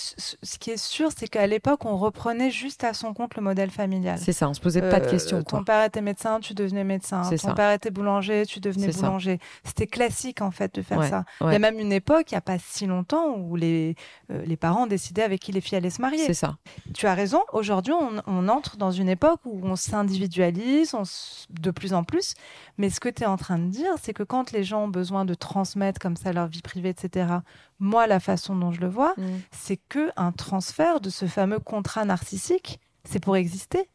ce 0.42 0.58
qui 0.58 0.70
est 0.70 0.76
sûr, 0.76 1.10
c'est 1.16 1.28
qu'à 1.28 1.46
l'époque, 1.46 1.84
on 1.84 1.96
reprenait 1.96 2.50
juste 2.50 2.84
à 2.84 2.92
son 2.92 3.14
compte 3.14 3.34
le 3.36 3.42
modèle 3.42 3.70
familial. 3.70 4.18
C'est 4.18 4.32
ça, 4.32 4.48
on 4.48 4.54
se 4.54 4.60
posait 4.60 4.82
pas 4.82 5.00
de 5.00 5.06
Euh, 5.06 5.10
questions. 5.10 5.42
Ton 5.42 5.56
Quoi. 5.58 5.64
père 5.64 5.84
était 5.84 6.02
médecin, 6.02 6.40
tu 6.40 6.52
devenais 6.54 6.84
médecin. 6.84 7.22
Ton 7.22 7.36
ça. 7.36 7.54
père 7.54 7.72
était 7.72 7.90
boulanger, 7.90 8.44
tu 8.46 8.60
devenais 8.60 8.88
boulanger. 8.92 9.38
C'était 9.64 9.86
classique 9.86 10.42
en 10.42 10.50
fait 10.50 10.74
de 10.74 10.82
faire 10.82 10.98
Ouais, 10.98 11.08
ça. 11.08 11.24
Il 11.40 11.52
y 11.52 11.54
a 11.54 11.58
même 11.58 11.78
une 11.78 11.92
époque, 11.92 12.30
il 12.30 12.34
n'y 12.34 12.38
a 12.38 12.42
pas 12.42 12.58
si 12.58 12.86
longtemps, 12.86 13.34
où 13.36 13.56
les, 13.56 13.94
euh, 14.30 14.42
les 14.44 14.56
parents 14.56 14.86
décidaient 14.86 15.22
avec 15.22 15.40
qui 15.40 15.52
les 15.52 15.60
filles 15.60 15.78
allaient 15.78 15.90
se 15.90 16.02
marier. 16.02 16.24
C'est 16.26 16.34
ça. 16.34 16.56
Tu 16.94 17.06
as 17.06 17.14
raison. 17.14 17.42
Aujourd'hui, 17.52 17.92
on, 17.94 18.22
on 18.26 18.48
entre 18.48 18.76
dans 18.76 18.90
une 18.90 19.08
époque 19.08 19.40
où 19.44 19.60
on 19.64 19.76
s'individualise 19.76 20.94
on 20.94 21.02
de 21.50 21.70
plus 21.70 21.94
en 21.94 22.04
plus. 22.04 22.34
Mais 22.78 22.90
ce 22.90 23.00
que 23.00 23.08
tu 23.08 23.22
es 23.22 23.26
en 23.26 23.36
train 23.36 23.58
de 23.58 23.68
dire, 23.68 23.92
c'est 24.02 24.12
que 24.12 24.22
quand 24.22 24.52
les 24.52 24.64
gens 24.66 24.84
ont 24.84 24.88
besoin 24.88 25.24
de 25.24 25.32
transmettre 25.32 25.98
comme 25.98 26.16
ça 26.16 26.32
leur 26.32 26.46
vie 26.48 26.60
privée, 26.60 26.90
etc., 26.90 27.36
moi, 27.78 28.06
la 28.06 28.20
façon 28.20 28.54
dont 28.54 28.72
je 28.72 28.80
le 28.80 28.88
vois, 28.88 29.14
c'est 29.50 29.78
que 29.88 30.10
un 30.16 30.32
transfert 30.32 31.00
de 31.00 31.08
ce 31.10 31.26
fameux 31.26 31.58
contrat 31.58 32.04
narcissique, 32.04 32.80
c'est 33.04 33.20
pour 33.20 33.36
exister. 33.36 33.88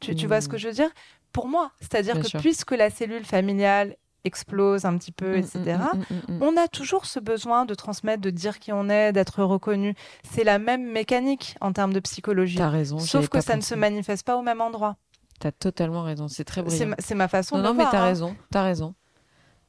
Tu, 0.00 0.14
tu 0.14 0.26
vois 0.26 0.40
ce 0.40 0.48
que 0.48 0.56
je 0.58 0.68
veux 0.68 0.74
dire? 0.74 0.90
Pour 1.32 1.48
moi, 1.48 1.72
c'est-à-dire 1.80 2.20
que 2.20 2.28
sûr. 2.28 2.40
puisque 2.40 2.72
la 2.72 2.90
cellule 2.90 3.24
familiale 3.24 3.96
explose 4.24 4.84
un 4.84 4.96
petit 4.98 5.12
peu, 5.12 5.36
Mm, 5.36 5.38
etc., 5.38 5.58
mm, 5.58 5.98
mm, 5.98 6.34
mm, 6.34 6.38
mm. 6.38 6.42
on 6.42 6.56
a 6.56 6.68
toujours 6.68 7.06
ce 7.06 7.18
besoin 7.20 7.64
de 7.64 7.74
transmettre, 7.74 8.20
de 8.20 8.30
dire 8.30 8.58
qui 8.58 8.72
on 8.72 8.88
est, 8.88 9.12
d'être 9.12 9.42
reconnu. 9.42 9.94
C'est 10.30 10.44
la 10.44 10.58
même 10.58 10.84
mécanique 10.90 11.56
en 11.60 11.72
termes 11.72 11.92
de 11.92 12.00
psychologie. 12.00 12.58
T'as 12.58 12.68
raison. 12.68 12.98
Sauf 12.98 13.28
que 13.28 13.40
ça 13.40 13.56
ne 13.56 13.62
se 13.62 13.74
manifeste 13.74 14.24
pas 14.26 14.36
au 14.36 14.42
même 14.42 14.60
endroit. 14.60 14.96
T'as 15.40 15.52
totalement 15.52 16.02
raison. 16.02 16.28
C'est 16.28 16.44
très 16.44 16.62
brillant. 16.62 16.94
c'est 16.98 17.14
ma 17.16 17.26
façon 17.26 17.56
Non, 17.56 17.62
de 17.62 17.66
non, 17.66 17.72
le 17.72 17.78
mais 17.78 17.82
voir, 17.84 17.92
t'as 17.92 18.00
hein. 18.02 18.04
raison. 18.04 18.36
T'as 18.50 18.62
raison. 18.62 18.94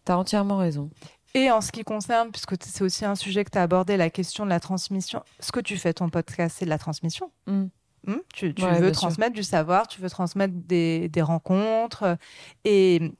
T'as 0.06 0.16
entièrement 0.16 0.58
raison. 0.58 0.89
Et 1.36 1.50
en 1.50 1.62
ce 1.62 1.72
qui 1.72 1.84
concerne, 1.84 2.30
puisque 2.32 2.56
c'est 2.63 2.84
aussi 2.84 3.06
un 3.06 3.16
sujet 3.16 3.44
que 3.44 3.50
tu 3.50 3.58
as 3.58 3.63
abordé, 3.63 3.98
la 3.98 4.10
question 4.10 4.44
de 4.46 4.50
la 4.50 4.60
transmission, 4.60 5.24
ce 5.39 5.52
que 5.52 5.60
tu 5.60 5.78
fais 5.78 5.94
ton 5.94 6.10
podcast, 6.10 6.58
c'est 6.60 6.66
de 6.66 6.70
la 6.70 6.78
transmission. 6.78 7.32
Mm. 7.48 7.66
Hmm 8.06 8.18
tu, 8.34 8.54
tu 8.54 8.66
veux 8.66 8.92
transmettre 8.92 9.34
du 9.34 9.44
savoir, 9.44 9.88
tu 9.88 10.02
veux 10.02 10.10
transmettre 10.10 10.54
des, 10.56 11.08
des, 11.10 11.22
rencontres. 11.22 12.18
Et 12.66 13.13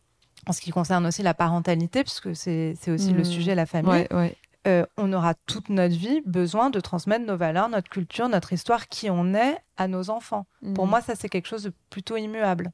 en 0.46 0.52
ce 0.52 0.60
qui 0.62 0.72
concerne 0.72 1.06
aussi 1.06 1.24
la 1.24 1.34
parentalité, 1.34 2.04
puisque 2.04 2.36
c'est 2.36 2.76
aussi 2.89 3.13
le 3.13 3.22
Mm. 3.22 3.26
sujet, 3.26 3.56
la 3.56 3.65
famille, 3.65 3.89
Ouais, 3.89 4.13
ouais. 4.13 4.36
euh, 4.67 4.86
on 4.98 5.12
aura 5.13 5.34
toute 5.36 5.69
notre 5.69 5.96
vie 5.96 6.22
besoin 6.26 6.69
de 6.69 6.82
transmettre 6.82 7.26
nos 7.26 7.38
valeurs, 7.38 7.69
notre 7.69 7.89
culture, 7.89 8.28
notre 8.28 8.52
histoire, 8.54 8.89
qui 8.89 9.10
on 9.10 9.34
est 9.34 9.58
à 9.78 9.88
nos 9.88 10.10
enfants. 10.10 10.46
Pour 10.76 10.86
Mm. 10.86 10.89
moi, 10.89 11.02
ça, 11.02 11.15
c'est 11.15 11.30
quelque 11.30 11.48
chose 11.48 11.63
de 11.63 11.72
plutôt 11.89 12.17
immuable. 12.17 12.72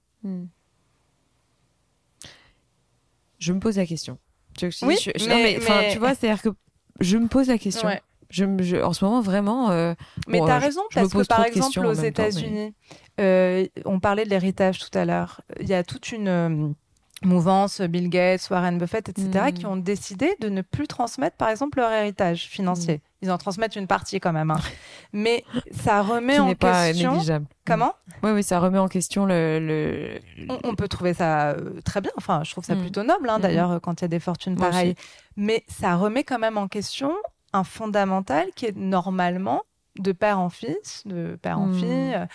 Je 3.39 3.53
me 3.53 3.59
pose 3.59 3.77
la 3.77 3.85
question. 3.85 4.17
Tu 4.57 4.69
je- 4.71 4.85
Oui, 4.85 4.97
je- 5.01 5.11
je- 5.15 5.27
mais- 5.27 5.33
non, 5.35 5.41
mais, 5.43 5.57
enfin, 5.57 5.81
mais- 5.81 5.91
tu 5.93 5.99
vois, 5.99 6.13
c'est-à-dire 6.15 6.41
que 6.41 6.49
je 6.99 7.17
me 7.17 7.27
pose 7.27 7.47
la 7.47 7.57
question. 7.57 7.87
Ouais. 7.87 8.01
Je, 8.29 8.45
me- 8.45 8.61
je- 8.61 8.77
en 8.77 8.93
ce 8.93 9.03
moment, 9.05 9.21
vraiment. 9.21 9.71
euh, 9.71 9.95
Mais 10.27 10.39
bon, 10.39 10.45
tu 10.45 10.51
as 10.51 10.55
euh, 10.57 10.59
raison, 10.59 10.81
je 10.91 10.95
parce 10.99 11.11
que 11.13 11.23
par 11.25 11.45
exemple, 11.45 11.79
aux 11.85 11.95
mais- 11.95 12.07
États-Unis, 12.09 12.73
euh, 13.19 13.65
on 13.85 13.99
parlait 13.99 14.25
de 14.25 14.29
l'héritage 14.29 14.77
tout 14.79 14.95
à 14.97 15.05
l'heure. 15.05 15.41
Il 15.59 15.67
y 15.67 15.73
a 15.73 15.83
toute 15.83 16.11
une 16.11 16.75
mouvance, 17.23 17.81
Bill 17.81 18.09
Gates, 18.09 18.47
Warren 18.49 18.77
Buffett, 18.77 19.09
etc., 19.09 19.29
Mm. 19.47 19.51
qui 19.53 19.65
ont 19.65 19.75
décidé 19.77 20.35
de 20.39 20.49
ne 20.49 20.61
plus 20.61 20.87
transmettre, 20.87 21.37
par 21.37 21.49
exemple, 21.49 21.79
leur 21.79 21.91
héritage 21.91 22.45
financier. 22.47 22.95
Mm. 22.95 23.01
Ils 23.21 23.29
en 23.31 23.37
transmettent 23.37 23.75
une 23.75 23.87
partie 23.87 24.19
quand 24.19 24.31
même. 24.31 24.49
hein. 24.51 24.59
Mais 25.13 25.43
ça 25.71 26.01
remet 26.01 26.35
qui 26.35 26.39
en 26.39 26.45
n'est 26.45 26.55
pas 26.55 26.87
question. 26.87 27.11
négligeable. 27.13 27.45
Comment 27.65 27.93
Oui, 28.23 28.31
oui, 28.31 28.43
ça 28.43 28.59
remet 28.59 28.77
en 28.79 28.87
question 28.87 29.25
le. 29.25 29.59
le... 29.59 30.19
on, 30.49 30.59
on 30.69 30.75
peut 30.75 30.87
trouver 30.87 31.13
ça 31.13 31.49
euh, 31.49 31.81
très 31.83 31.99
bien. 32.01 32.11
Enfin, 32.17 32.43
je 32.45 32.51
trouve 32.51 32.63
ça 32.63 32.75
Mm. 32.75 32.81
plutôt 32.81 33.03
noble, 33.03 33.29
hein, 33.29 33.39
Mm. 33.39 33.41
d'ailleurs, 33.41 33.71
euh, 33.71 33.79
quand 33.79 33.99
il 34.01 34.03
y 34.03 34.05
a 34.05 34.09
des 34.09 34.19
fortunes 34.19 34.55
Moi 34.55 34.69
pareilles. 34.69 34.95
aussi. 34.97 35.09
Mais 35.35 35.63
ça 35.67 35.95
remet 35.95 36.23
quand 36.23 36.39
même 36.39 36.57
en 36.57 36.67
question 36.67 37.13
un 37.51 37.63
fondamental 37.63 38.47
qui 38.55 38.65
est 38.67 38.75
normalement 38.77 39.63
de 39.97 40.11
père 40.13 40.39
en 40.39 40.49
fils, 40.49 41.03
de 41.05 41.37
père 41.41 41.59
en 41.59 41.67
Mm. 41.67 41.73
fille, 41.73 42.13
euh, 42.15 42.25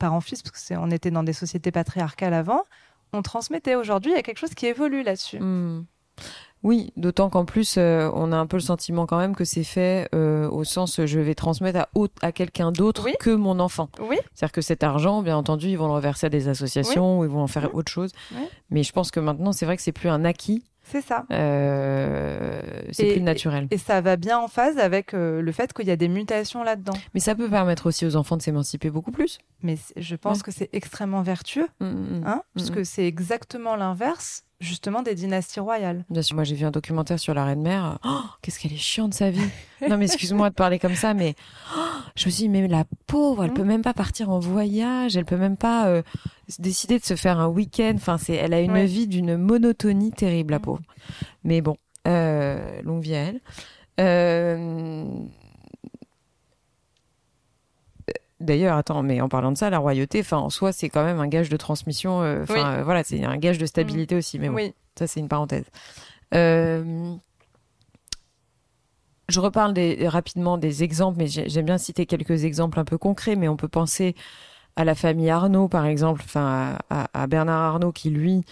père 0.00 0.12
en 0.14 0.20
fils, 0.20 0.42
parce 0.42 0.50
que 0.52 0.58
c'est, 0.58 0.76
on 0.76 0.90
était 0.90 1.10
dans 1.12 1.22
des 1.22 1.32
sociétés 1.32 1.70
patriarcales 1.70 2.34
avant. 2.34 2.64
On 3.12 3.22
transmettait. 3.22 3.76
Aujourd'hui, 3.76 4.10
il 4.10 4.16
y 4.16 4.18
a 4.18 4.22
quelque 4.22 4.38
chose 4.38 4.54
qui 4.54 4.66
évolue 4.66 5.04
là-dessus. 5.04 5.38
Oui, 6.64 6.92
d'autant 6.96 7.28
qu'en 7.30 7.44
plus, 7.44 7.76
euh, 7.78 8.10
on 8.14 8.32
a 8.32 8.36
un 8.36 8.46
peu 8.46 8.56
le 8.56 8.62
sentiment 8.62 9.06
quand 9.06 9.18
même 9.18 9.36
que 9.36 9.44
c'est 9.44 9.62
fait 9.64 10.08
euh, 10.14 10.48
au 10.50 10.64
sens 10.64 11.04
je 11.04 11.20
vais 11.20 11.34
transmettre 11.34 11.78
à, 11.80 11.88
à 12.22 12.32
quelqu'un 12.32 12.72
d'autre 12.72 13.04
Oui. 13.04 13.12
que 13.20 13.30
mon 13.30 13.60
enfant. 13.60 13.90
Oui, 14.00 14.16
C'est-à-dire 14.34 14.52
que 14.52 14.62
cet 14.62 14.82
argent, 14.82 15.22
bien 15.22 15.36
entendu, 15.36 15.68
ils 15.68 15.76
vont 15.78 15.86
le 15.88 15.92
reverser 15.92 16.26
à 16.26 16.30
des 16.30 16.48
associations 16.48 17.18
ou 17.20 17.24
ils 17.24 17.30
vont 17.30 17.42
en 17.42 17.46
faire 17.48 17.74
autre 17.74 17.92
chose. 17.92 18.10
Oui. 18.34 18.42
Mais 18.70 18.82
je 18.82 18.92
pense 18.92 19.10
que 19.10 19.20
maintenant, 19.20 19.52
c'est 19.52 19.66
vrai 19.66 19.76
que 19.76 19.82
c'est 19.82 19.92
plus 19.92 20.08
un 20.08 20.24
acquis, 20.24 20.64
c'est 20.82 21.00
ça. 21.02 21.24
euh, 21.32 22.60
c'est 22.92 23.12
plus 23.12 23.20
naturel. 23.20 23.68
Et 23.70 23.78
ça 23.78 24.00
va 24.00 24.16
bien 24.16 24.38
en 24.38 24.48
phase 24.48 24.78
avec 24.78 25.14
euh, 25.14 25.40
le 25.40 25.52
fait 25.52 25.72
qu'il 25.72 25.86
y 25.86 25.90
a 25.90 25.96
des 25.96 26.08
mutations 26.08 26.62
là-dedans. 26.62 26.92
Mais 27.14 27.20
ça 27.20 27.34
peut 27.34 27.48
permettre 27.48 27.86
aussi 27.86 28.06
aux 28.06 28.16
enfants 28.16 28.36
de 28.36 28.42
s'émanciper 28.42 28.90
beaucoup 28.90 29.12
plus. 29.12 29.38
Mais 29.62 29.76
je 29.96 30.16
pense 30.16 30.38
Ouais. 30.38 30.42
que 30.44 30.50
c'est 30.50 30.68
extrêmement 30.72 31.22
vertueux, 31.22 31.68
Hmm, 31.80 31.86
hmm, 31.86 32.20
hmm. 32.20 32.26
hein, 32.26 32.42
puisque 32.54 32.84
c'est 32.86 33.06
exactement 33.06 33.76
l'inverse, 33.76 34.44
justement, 34.64 35.02
des 35.02 35.14
dynasties 35.14 35.60
royales. 35.60 36.04
Bien 36.10 36.22
sûr, 36.22 36.34
moi 36.34 36.44
j'ai 36.44 36.54
vu 36.54 36.64
un 36.64 36.70
documentaire 36.70 37.18
sur 37.20 37.34
la 37.34 37.44
reine 37.44 37.62
mère. 37.62 37.98
Oh, 38.04 38.20
qu'est-ce 38.42 38.58
qu'elle 38.58 38.72
est 38.72 38.76
chiante 38.76 39.14
sa 39.14 39.30
vie. 39.30 39.40
non 39.88 39.96
mais 39.96 40.06
excuse-moi 40.06 40.50
de 40.50 40.54
parler 40.54 40.78
comme 40.78 40.94
ça, 40.94 41.14
mais 41.14 41.34
oh, 41.76 41.80
je 42.16 42.26
me 42.26 42.30
suis 42.30 42.42
dit 42.44 42.48
mais 42.48 42.66
la 42.66 42.84
pauvre, 43.06 43.44
elle 43.44 43.50
Mm. 43.50 43.54
peut 43.54 43.64
même 43.64 43.82
pas 43.82 43.94
partir 43.94 44.30
en 44.30 44.38
voyage, 44.38 45.16
elle 45.16 45.24
peut 45.24 45.36
même 45.36 45.56
pas 45.56 45.86
euh, 45.88 46.02
décider 46.58 46.98
de 46.98 47.04
se 47.04 47.14
faire 47.16 47.38
un 47.38 47.48
week-end. 47.48 47.92
Enfin 47.96 48.18
c'est, 48.18 48.34
elle 48.34 48.54
a 48.54 48.60
une 48.60 48.72
Ouais. 48.72 48.86
vie 48.86 49.06
d'une 49.06 49.36
monotonie 49.36 50.10
terrible 50.12 50.52
la 50.52 50.58
Mm. 50.58 50.62
pauvre. 50.62 50.82
Mais 51.44 51.60
bon, 51.60 51.76
euh, 52.08 52.80
longue 52.82 53.02
vie 53.02 53.14
à 53.14 53.18
elle. 53.24 53.40
Euh, 54.00 55.06
D'ailleurs, 58.44 58.76
attends, 58.76 59.02
mais 59.02 59.20
en 59.20 59.28
parlant 59.28 59.50
de 59.52 59.56
ça, 59.58 59.70
la 59.70 59.78
royauté, 59.78 60.20
enfin, 60.20 60.36
en 60.38 60.50
soi, 60.50 60.70
c'est 60.72 60.88
quand 60.88 61.02
même 61.04 61.18
un 61.18 61.26
gage 61.28 61.48
de 61.48 61.56
transmission. 61.56 62.22
euh, 62.22 62.42
Enfin, 62.42 62.54
Oui. 62.54 62.60
euh, 62.80 62.84
voilà, 62.84 63.02
c'est 63.02 63.24
un 63.24 63.36
gage 63.38 63.58
de 63.58 63.66
stabilité 63.66 64.14
aussi. 64.16 64.38
Mais 64.38 64.48
bon, 64.48 64.54
Oui, 64.56 64.74
ça, 64.98 65.06
c'est 65.06 65.20
une 65.20 65.28
parenthèse. 65.28 65.64
Euh, 66.34 67.14
Je 69.30 69.40
reparle 69.40 69.72
des, 69.72 70.06
rapidement 70.06 70.58
des 70.58 70.82
exemples, 70.84 71.16
mais 71.18 71.26
j'ai- 71.28 71.48
j'aime 71.48 71.64
bien 71.64 71.78
citer 71.78 72.04
quelques 72.04 72.44
exemples 72.44 72.78
un 72.78 72.84
peu 72.84 72.98
concrets. 72.98 73.36
Mais 73.36 73.48
on 73.48 73.56
peut 73.56 73.68
penser 73.68 74.14
à 74.76 74.84
la 74.84 74.94
famille 74.94 75.30
Arnaud, 75.30 75.66
par 75.68 75.86
exemple, 75.86 76.20
enfin 76.24 76.76
à, 76.90 77.04
à- 77.04 77.22
à 77.22 77.26
Bernard 77.26 77.62
Arnaud, 77.74 77.90
qui 77.92 78.10
lui, 78.10 78.42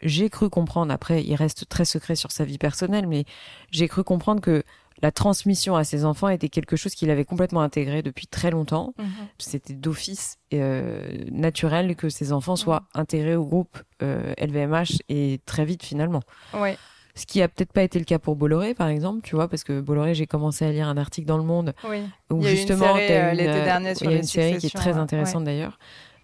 j'ai 0.00 0.30
cru 0.30 0.48
comprendre. 0.48 0.92
Après, 0.92 1.24
il 1.24 1.34
reste 1.34 1.68
très 1.68 1.84
secret 1.84 2.14
sur 2.14 2.30
sa 2.30 2.44
vie 2.44 2.58
personnelle, 2.58 3.08
mais 3.08 3.24
j'ai 3.72 3.88
cru 3.88 4.04
comprendre 4.04 4.40
que 4.40 4.62
la 5.02 5.10
transmission 5.10 5.74
à 5.76 5.84
ses 5.84 6.04
enfants 6.04 6.28
était 6.28 6.48
quelque 6.48 6.76
chose 6.76 6.94
qu'il 6.94 7.10
avait 7.10 7.24
complètement 7.24 7.60
intégré 7.60 8.02
depuis 8.02 8.26
très 8.26 8.50
longtemps. 8.50 8.94
Mhm. 8.98 9.06
C'était 9.38 9.74
d'office 9.74 10.38
euh, 10.54 11.24
naturel 11.30 11.96
que 11.96 12.08
ses 12.08 12.32
enfants 12.32 12.56
soient 12.56 12.84
intégrés 12.94 13.34
au 13.34 13.44
groupe 13.44 13.78
euh, 14.02 14.32
LVMH 14.38 15.02
et 15.08 15.40
très 15.44 15.64
vite 15.64 15.82
finalement. 15.82 16.22
ouais. 16.54 16.76
Ce 17.14 17.26
qui 17.26 17.42
a 17.42 17.48
peut-être 17.48 17.72
pas 17.74 17.82
été 17.82 17.98
le 17.98 18.06
cas 18.06 18.18
pour 18.18 18.36
Bolloré, 18.36 18.72
par 18.72 18.88
exemple, 18.88 19.20
tu 19.22 19.34
vois, 19.36 19.46
parce 19.46 19.64
que 19.64 19.82
Bolloré, 19.82 20.14
j'ai 20.14 20.26
commencé 20.26 20.64
à 20.64 20.72
lire 20.72 20.88
un 20.88 20.96
article 20.96 21.28
dans 21.28 21.36
Le 21.36 21.42
Monde 21.42 21.74
oui. 21.86 21.98
où 22.30 22.38
Il 22.38 22.44
y 22.44 22.46
a 22.46 22.48
eu 22.48 22.52
une 22.52 22.56
justement, 22.56 22.94
série, 22.94 23.06
t'as 23.06 23.14
euh, 23.14 23.30
une, 23.32 23.36
l'été 23.36 23.50
euh, 23.50 23.64
dernier 23.64 23.94
sur 23.94 24.06
il 24.06 24.12
y 24.12 24.14
a 24.14 24.16
une 24.16 24.22
série 24.22 24.56
qui 24.56 24.68
est 24.68 24.74
très 24.74 24.94
ouais. 24.94 24.98
intéressante 24.98 25.44
d'ailleurs. 25.44 25.78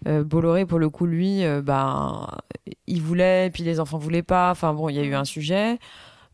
Euh, 0.07 0.23
Bolloré, 0.23 0.65
pour 0.65 0.79
le 0.79 0.89
coup, 0.89 1.05
lui, 1.05 1.43
euh, 1.43 1.61
ben, 1.61 2.27
il 2.87 3.03
voulait, 3.03 3.51
puis 3.53 3.61
les 3.61 3.79
enfants 3.79 3.99
voulaient 3.99 4.23
pas. 4.23 4.49
Enfin 4.49 4.73
bon, 4.73 4.89
il 4.89 4.95
y 4.95 4.99
a 4.99 5.03
eu 5.03 5.13
un 5.13 5.25
sujet, 5.25 5.73
Euh, 5.73 5.77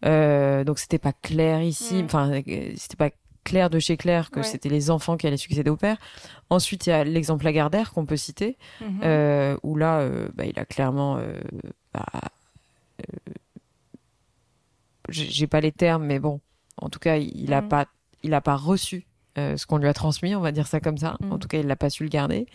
donc 0.03 0.79
c'était 0.79 0.99
pas 0.99 1.13
clair 1.13 1.61
ici. 1.61 2.01
Mm. 2.01 2.05
Enfin, 2.05 2.31
euh, 2.31 2.41
c'était 2.77 2.97
pas 2.97 3.09
clair 3.43 3.69
de 3.69 3.77
chez 3.79 3.95
clair 3.97 4.31
que 4.31 4.39
Ouais. 4.39 4.43
c'était 4.45 4.69
les 4.69 4.89
enfants 4.89 5.17
qui 5.17 5.27
allaient 5.27 5.37
succéder 5.37 5.69
au 5.69 5.77
père. 5.77 5.97
Ensuite, 6.49 6.87
il 6.87 6.89
y 6.89 6.93
a 6.93 7.03
l'exemple 7.03 7.45
Lagardère 7.45 7.93
qu'on 7.93 8.05
peut 8.05 8.17
citer, 8.17 8.57
Mhm. 8.81 9.01
euh, 9.03 9.57
où 9.63 9.75
là, 9.75 9.99
euh, 9.99 10.29
bah, 10.33 10.45
il 10.45 10.57
a 10.59 10.65
clairement, 10.65 11.17
euh, 11.17 11.39
bah, 11.93 12.05
euh, 13.01 13.31
j'ai 15.09 15.47
pas 15.47 15.61
les 15.61 15.71
termes, 15.71 16.05
mais 16.05 16.17
bon, 16.19 16.41
en 16.77 16.89
tout 16.89 16.99
cas, 16.99 17.17
il 17.17 17.53
a 17.53 17.61
Mhm. 17.61 17.67
pas, 17.67 17.85
il 18.23 18.33
a 18.33 18.41
pas 18.41 18.55
reçu 18.55 19.05
euh, 19.37 19.57
ce 19.57 19.65
qu'on 19.65 19.77
lui 19.77 19.87
a 19.87 19.93
transmis, 19.93 20.33
on 20.33 20.39
va 20.39 20.51
dire 20.51 20.65
ça 20.65 20.79
comme 20.79 20.97
ça. 20.97 21.17
En 21.29 21.37
tout 21.37 21.47
cas, 21.49 21.57
il 21.59 21.67
l'a 21.67 21.75
pas 21.75 21.89
su 21.89 22.03
le 22.03 22.09
garder, 22.09 22.47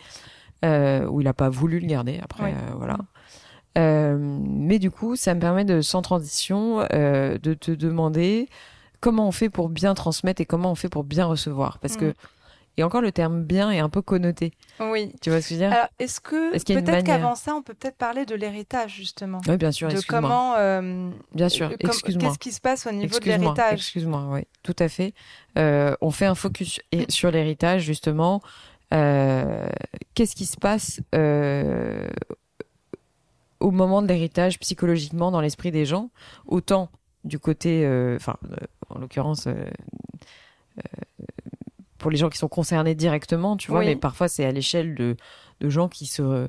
euh, 0.65 1.05
ou 1.07 1.21
il 1.21 1.27
a 1.27 1.33
pas 1.33 1.47
voulu 1.49 1.79
le 1.79 1.85
garder. 1.87 2.19
Après, 2.23 2.43
Ouais. 2.45 2.53
euh, 2.55 2.73
voilà. 2.75 2.97
Euh, 3.77 4.17
mais 4.19 4.79
du 4.79 4.91
coup, 4.91 5.15
ça 5.15 5.33
me 5.33 5.39
permet 5.39 5.63
de, 5.65 5.81
sans 5.81 6.01
transition, 6.01 6.85
euh, 6.93 7.37
de 7.37 7.53
te 7.53 7.71
demander 7.71 8.49
comment 8.99 9.27
on 9.27 9.31
fait 9.31 9.49
pour 9.49 9.69
bien 9.69 9.93
transmettre 9.93 10.41
et 10.41 10.45
comment 10.45 10.71
on 10.71 10.75
fait 10.75 10.89
pour 10.89 11.03
bien 11.03 11.25
recevoir, 11.25 11.79
parce 11.79 11.95
que 11.97 12.05
Mhm. 12.05 12.13
et 12.77 12.83
encore 12.83 13.01
le 13.01 13.11
terme 13.11 13.43
bien 13.43 13.69
est 13.71 13.79
un 13.79 13.89
peu 13.89 14.01
connoté. 14.01 14.51
Oui. 14.79 15.13
Tu 15.21 15.29
vois 15.29 15.41
ce 15.41 15.49
que 15.49 15.55
je 15.55 15.59
veux 15.59 15.65
dire? 15.67 15.73
Alors, 15.77 15.87
est-ce 15.99 16.19
que 16.21 16.51
peut-être 16.51 16.85
manière? 16.85 17.03
qu'avant 17.03 17.35
ça, 17.35 17.53
on 17.55 17.61
peut 17.61 17.73
peut-être 17.73 17.97
parler 17.97 18.25
de 18.25 18.35
l'héritage 18.35 18.93
justement, 18.95 19.39
Oui, 19.47 19.57
bien 19.57 19.71
sûr. 19.71 19.87
de 19.89 19.99
comment, 20.07 20.55
euh, 20.57 21.09
Bien 21.33 21.49
sûr. 21.49 21.69
euh, 21.71 21.75
Excuse-moi. 21.79 22.29
qu'est-ce 22.29 22.39
qui 22.39 22.51
se 22.51 22.61
passe 22.61 22.85
au 22.87 22.91
niveau 22.91 23.19
de 23.19 23.25
l'héritage? 23.25 23.79
excuse-moi, 23.79 24.25
oui, 24.29 24.41
tout 24.63 24.75
à 24.79 24.87
fait. 24.89 25.13
Euh, 25.57 25.95
on 26.01 26.11
fait 26.11 26.25
un 26.25 26.35
focus 26.35 26.79
et- 26.91 27.05
sur 27.09 27.31
l'héritage, 27.31 27.81
justement. 27.83 28.41
Euh, 28.93 29.67
Qu'est-ce 30.13 30.35
qui 30.35 30.45
se 30.45 30.57
passe 30.57 30.99
euh, 31.15 32.07
au 33.61 33.71
moment 33.71 34.01
de 34.01 34.07
l'héritage 34.07 34.59
psychologiquement 34.59 35.31
dans 35.31 35.41
l'esprit 35.41 35.71
des 35.71 35.85
gens 35.85 36.09
Autant 36.45 36.89
du 37.23 37.39
côté, 37.39 37.85
euh, 37.85 38.15
enfin, 38.15 38.35
euh, 38.51 38.55
en 38.89 38.99
l'occurrence, 38.99 39.47
euh, 39.47 39.53
euh, 40.79 41.25
pour 41.97 42.09
les 42.11 42.17
gens 42.17 42.29
qui 42.29 42.37
sont 42.37 42.47
concernés 42.47 42.95
directement, 42.95 43.57
tu 43.57 43.69
vois, 43.71 43.81
Oui. 43.81 43.85
mais 43.85 43.95
parfois 43.95 44.27
c'est 44.27 44.43
à 44.45 44.51
l'échelle 44.51 44.95
de, 44.95 45.15
de 45.59 45.69
gens 45.69 45.87
qui 45.87 46.07
se, 46.07 46.47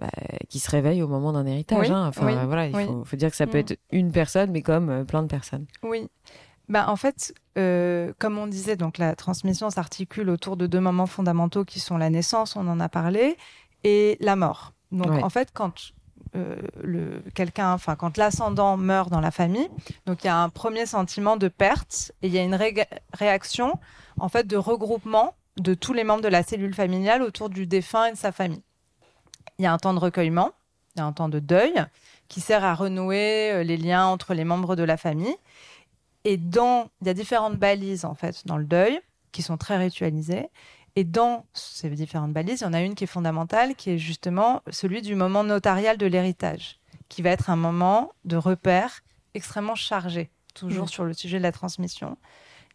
bah, 0.00 0.08
qui 0.48 0.58
se 0.58 0.70
réveillent 0.70 1.02
au 1.02 1.08
moment 1.08 1.32
d'un 1.32 1.44
héritage. 1.44 1.88
Oui, 1.88 1.94
hein. 1.94 2.06
Enfin, 2.08 2.26
oui, 2.26 2.34
voilà, 2.46 2.66
il 2.66 2.74
faut, 2.86 3.04
faut 3.04 3.16
dire 3.16 3.30
que 3.30 3.36
ça 3.36 3.46
peut 3.46 3.58
Mm. 3.58 3.60
être 3.60 3.78
une 3.90 4.10
personne, 4.12 4.50
mais 4.50 4.62
comme 4.62 5.04
plein 5.04 5.22
de 5.22 5.28
personnes. 5.28 5.66
Oui. 5.82 6.08
Ben, 6.70 6.86
en 6.86 6.96
fait, 6.96 7.34
euh, 7.58 8.12
comme 8.18 8.38
on 8.38 8.46
disait, 8.46 8.76
donc 8.76 8.96
la 8.96 9.14
transmission 9.16 9.68
s'articule 9.70 10.30
autour 10.30 10.56
de 10.56 10.66
deux 10.66 10.80
moments 10.80 11.06
fondamentaux 11.06 11.64
qui 11.64 11.80
sont 11.80 11.98
la 11.98 12.08
naissance, 12.10 12.54
on 12.56 12.66
en 12.68 12.78
a 12.80 12.88
parlé, 12.88 13.36
et 13.84 14.16
la 14.20 14.36
mort. 14.36 14.72
Donc 14.92 15.10
Ouais. 15.10 15.22
en 15.22 15.28
fait, 15.30 15.50
quand 15.52 15.72
le 16.34 17.22
quelqu'un, 17.34 17.72
enfin 17.72 17.96
quand 17.96 18.16
l'ascendant 18.16 18.76
meurt 18.76 19.10
dans 19.10 19.20
la 19.20 19.30
famille, 19.30 19.68
donc 20.06 20.22
il 20.22 20.26
y 20.26 20.30
a 20.30 20.36
un 20.36 20.48
premier 20.48 20.86
sentiment 20.86 21.36
de 21.36 21.48
perte 21.48 22.12
et 22.22 22.28
il 22.28 22.32
y 22.32 22.38
a 22.38 22.42
une 22.42 22.54
ré- 22.54 22.86
réaction 23.12 23.78
en 24.18 24.28
fait 24.28 24.46
de 24.46 24.56
regroupement 24.56 25.34
de 25.56 25.74
tous 25.74 25.92
les 25.92 26.04
membres 26.04 26.22
de 26.22 26.28
la 26.28 26.42
cellule 26.42 26.74
familiale 26.74 27.22
autour 27.22 27.50
du 27.50 27.66
défunt 27.66 28.06
et 28.06 28.12
de 28.12 28.16
sa 28.16 28.32
famille. 28.32 28.62
Il 29.58 29.64
y 29.64 29.66
a 29.66 29.72
un 29.72 29.78
temps 29.78 29.92
de 29.92 29.98
recueillement, 29.98 30.52
il 30.94 31.00
y 31.00 31.02
a 31.02 31.06
un 31.06 31.12
temps 31.12 31.28
de 31.28 31.38
deuil 31.40 31.84
qui 32.28 32.40
sert 32.40 32.64
à 32.64 32.74
renouer 32.74 33.50
euh, 33.52 33.62
les 33.64 33.76
liens 33.76 34.06
entre 34.06 34.34
les 34.34 34.44
membres 34.44 34.76
de 34.76 34.84
la 34.84 34.96
famille. 34.96 35.34
Et 36.24 36.36
dans, 36.36 36.88
il 37.00 37.08
y 37.08 37.10
a 37.10 37.14
différentes 37.14 37.56
balises 37.56 38.04
en 38.04 38.14
fait 38.14 38.46
dans 38.46 38.56
le 38.56 38.64
deuil 38.64 39.00
qui 39.32 39.42
sont 39.42 39.56
très 39.56 39.76
ritualisées. 39.78 40.48
Et 40.96 41.04
dans 41.04 41.46
ces 41.54 41.90
différentes 41.90 42.32
balises, 42.32 42.60
il 42.60 42.64
y 42.64 42.66
en 42.66 42.72
a 42.72 42.80
une 42.80 42.94
qui 42.94 43.04
est 43.04 43.08
fondamentale, 43.08 43.74
qui 43.74 43.90
est 43.90 43.98
justement 43.98 44.62
celui 44.70 45.02
du 45.02 45.14
moment 45.14 45.44
notarial 45.44 45.96
de 45.96 46.06
l'héritage, 46.06 46.80
qui 47.08 47.22
va 47.22 47.30
être 47.30 47.50
un 47.50 47.56
moment 47.56 48.12
de 48.24 48.36
repère 48.36 49.00
extrêmement 49.34 49.76
chargé. 49.76 50.30
toujours 50.54 50.86
Mm. 50.86 50.88
sur 50.88 51.04
le 51.04 51.12
sujet 51.12 51.38
de 51.38 51.44
la 51.44 51.52
transmission. 51.52 52.18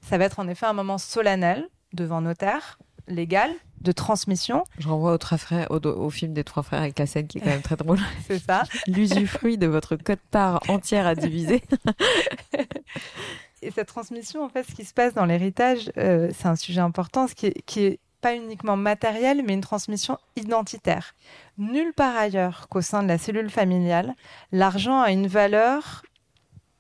Ça 0.01 0.17
va 0.17 0.25
être 0.25 0.39
en 0.39 0.47
effet 0.47 0.65
un 0.65 0.73
moment 0.73 0.97
solennel 0.97 1.67
devant 1.93 2.21
notaire, 2.21 2.79
légal, 3.07 3.51
de 3.81 3.91
transmission, 3.91 4.63
Je 4.79 4.87
renvoie 4.87 5.13
aux 5.13 5.17
trois 5.17 5.37
frères, 5.37 5.69
au, 5.69 5.75
au 5.85 6.09
film 6.09 6.33
des 6.33 6.43
trois 6.43 6.63
frères 6.63 6.81
avec 6.81 6.97
la 6.97 7.05
scène 7.05 7.27
qui 7.27 7.37
est 7.37 7.41
quand 7.41 7.49
même 7.49 7.61
très 7.61 7.75
drôle. 7.75 7.99
c'est 8.27 8.39
ça. 8.39 8.63
L'usufruit 8.87 9.57
de 9.57 9.67
votre 9.67 9.95
code-part 9.95 10.61
entière 10.69 11.05
à 11.05 11.13
diviser. 11.15 11.61
Et 13.61 13.71
cette 13.71 13.87
transmission, 13.87 14.43
en 14.43 14.49
fait, 14.49 14.63
ce 14.63 14.73
qui 14.73 14.85
se 14.85 14.93
passe 14.93 15.13
dans 15.13 15.25
l'héritage, 15.25 15.91
euh, 15.97 16.29
c'est 16.33 16.47
un 16.47 16.55
sujet 16.55 16.81
important, 16.81 17.27
ce 17.27 17.35
qui 17.35 17.47
est, 17.47 17.61
qui 17.65 17.81
est 17.81 17.99
pas 18.25 18.35
uniquement 18.35 18.75
matériel, 18.75 19.43
mais 19.45 19.53
une 19.53 19.61
transmission 19.61 20.17
identitaire. 20.35 21.13
Nulle 21.59 21.93
part 21.93 22.15
ailleurs 22.15 22.67
qu'au 22.69 22.81
sein 22.81 23.03
de 23.03 23.07
la 23.07 23.19
cellule 23.19 23.51
familiale, 23.51 24.15
l'argent 24.51 24.99
a 24.99 25.11
une 25.11 25.27
valeur 25.27 26.01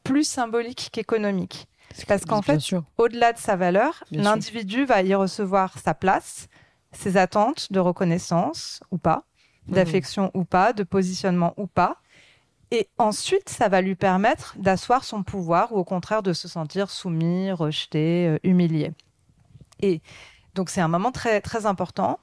plus 0.03 0.27
symbolique 0.27 0.89
qu'économique. 0.91 1.67
Parce 2.07 2.25
qu'en 2.25 2.41
fait, 2.41 2.59
au-delà 2.97 3.31
de 3.31 3.37
sa 3.37 3.55
valeur, 3.57 4.03
l'individu 4.09 4.85
va 4.85 5.03
y 5.03 5.13
recevoir 5.13 5.77
sa 5.77 5.93
place, 5.93 6.47
ses 6.91 7.15
attentes 7.15 7.71
de 7.71 7.79
reconnaissance 7.79 8.79
ou 8.89 8.97
pas, 8.97 9.25
d'affection 9.67 10.31
ou 10.33 10.45
pas, 10.45 10.73
de 10.73 10.81
positionnement 10.81 11.53
ou 11.57 11.67
pas. 11.67 11.97
Et 12.71 12.89
ensuite, 12.97 13.49
ça 13.49 13.69
va 13.69 13.81
lui 13.81 13.93
permettre 13.93 14.55
d'asseoir 14.57 15.03
son 15.03 15.21
pouvoir 15.21 15.73
ou 15.73 15.77
au 15.77 15.83
contraire 15.83 16.23
de 16.23 16.33
se 16.33 16.47
sentir 16.47 16.89
soumis, 16.89 17.51
rejeté, 17.51 18.29
euh, 18.29 18.39
humilié. 18.41 18.93
Et 19.81 20.01
donc 20.55 20.69
c'est 20.69 20.81
un 20.81 20.87
moment 20.87 21.11
très, 21.11 21.41
très 21.41 21.65
important, 21.65 22.19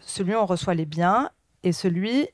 celui 0.00 0.34
où 0.34 0.38
on 0.38 0.46
reçoit 0.46 0.74
les 0.74 0.86
biens 0.86 1.30
et 1.62 1.72
celui 1.72 2.28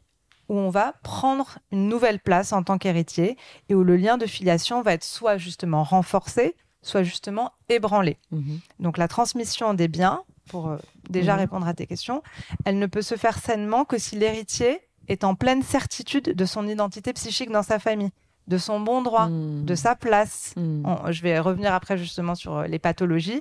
où 0.48 0.54
on 0.58 0.70
va 0.70 0.94
prendre 1.02 1.58
une 1.70 1.88
nouvelle 1.88 2.18
place 2.20 2.52
en 2.52 2.62
tant 2.62 2.78
qu'héritier 2.78 3.36
et 3.68 3.74
où 3.74 3.84
le 3.84 3.96
lien 3.96 4.18
de 4.18 4.26
filiation 4.26 4.82
va 4.82 4.92
être 4.94 5.04
soit 5.04 5.36
justement 5.38 5.82
renforcé, 5.84 6.56
soit 6.82 7.02
justement 7.02 7.52
ébranlé. 7.68 8.18
Mhm. 8.32 8.58
Donc 8.80 8.98
la 8.98 9.08
transmission 9.08 9.72
des 9.74 9.88
biens, 9.88 10.22
pour 10.48 10.68
euh, 10.68 10.76
déjà 11.08 11.34
Mhm. 11.34 11.38
répondre 11.40 11.66
à 11.68 11.74
tes 11.74 11.86
questions, 11.86 12.22
elle 12.64 12.78
ne 12.78 12.86
peut 12.86 13.02
se 13.02 13.16
faire 13.16 13.38
sainement 13.38 13.84
que 13.84 13.98
si 13.98 14.16
l'héritier 14.16 14.80
est 15.08 15.24
en 15.24 15.34
pleine 15.34 15.62
certitude 15.62 16.34
de 16.34 16.44
son 16.44 16.66
identité 16.68 17.12
psychique 17.12 17.50
dans 17.50 17.62
sa 17.62 17.78
famille, 17.78 18.10
de 18.48 18.58
son 18.58 18.80
bon 18.80 19.02
droit, 19.02 19.28
Mhm. 19.28 19.64
de 19.64 19.74
sa 19.76 19.94
place. 19.94 20.52
On- 20.56 21.10
je 21.12 21.22
vais 21.22 21.38
revenir 21.38 21.72
après 21.72 21.96
justement 21.96 22.34
sur 22.34 22.58
euh, 22.58 22.66
les 22.66 22.80
pathologies. 22.80 23.40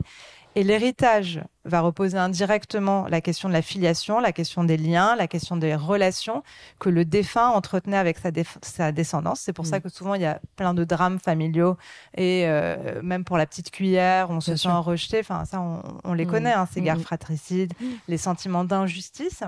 Et 0.55 0.63
l'héritage 0.63 1.41
va 1.63 1.79
reposer 1.79 2.17
indirectement 2.17 3.07
la 3.07 3.21
question 3.21 3.47
de 3.47 3.53
la 3.53 3.61
filiation, 3.61 4.19
la 4.19 4.33
question 4.33 4.65
des 4.65 4.75
liens, 4.75 5.15
la 5.15 5.27
question 5.27 5.55
des 5.55 5.75
relations 5.75 6.43
que 6.77 6.89
le 6.89 7.05
défunt 7.05 7.47
entretenait 7.49 7.95
avec 7.97 8.17
sa, 8.61 8.91
descendance. 8.91 9.39
C'est 9.39 9.53
pour 9.53 9.65
ça 9.65 9.77
Mm. 9.77 9.81
que 9.81 9.89
souvent 9.89 10.13
il 10.15 10.21
y 10.21 10.25
a 10.25 10.41
plein 10.57 10.73
de 10.73 10.83
drames 10.83 11.19
familiaux 11.19 11.77
et 12.17 12.43
euh, 12.47 13.01
même 13.01 13.23
pour 13.23 13.37
la 13.37 13.45
petite 13.45 13.71
cuillère, 13.71 14.29
on 14.29 14.41
se 14.41 14.57
sent 14.57 14.67
rejeté. 14.71 15.19
Enfin, 15.19 15.45
ça, 15.45 15.61
on, 15.61 15.81
on 16.03 16.13
les 16.13 16.25
Mm. 16.25 16.29
connaît, 16.29 16.53
hein, 16.53 16.67
ces 16.69 16.81
Mm, 16.81 16.83
guerres 16.83 17.01
fratricides, 17.01 17.73
les 18.09 18.17
sentiments 18.17 18.65
d'injustice. 18.65 19.43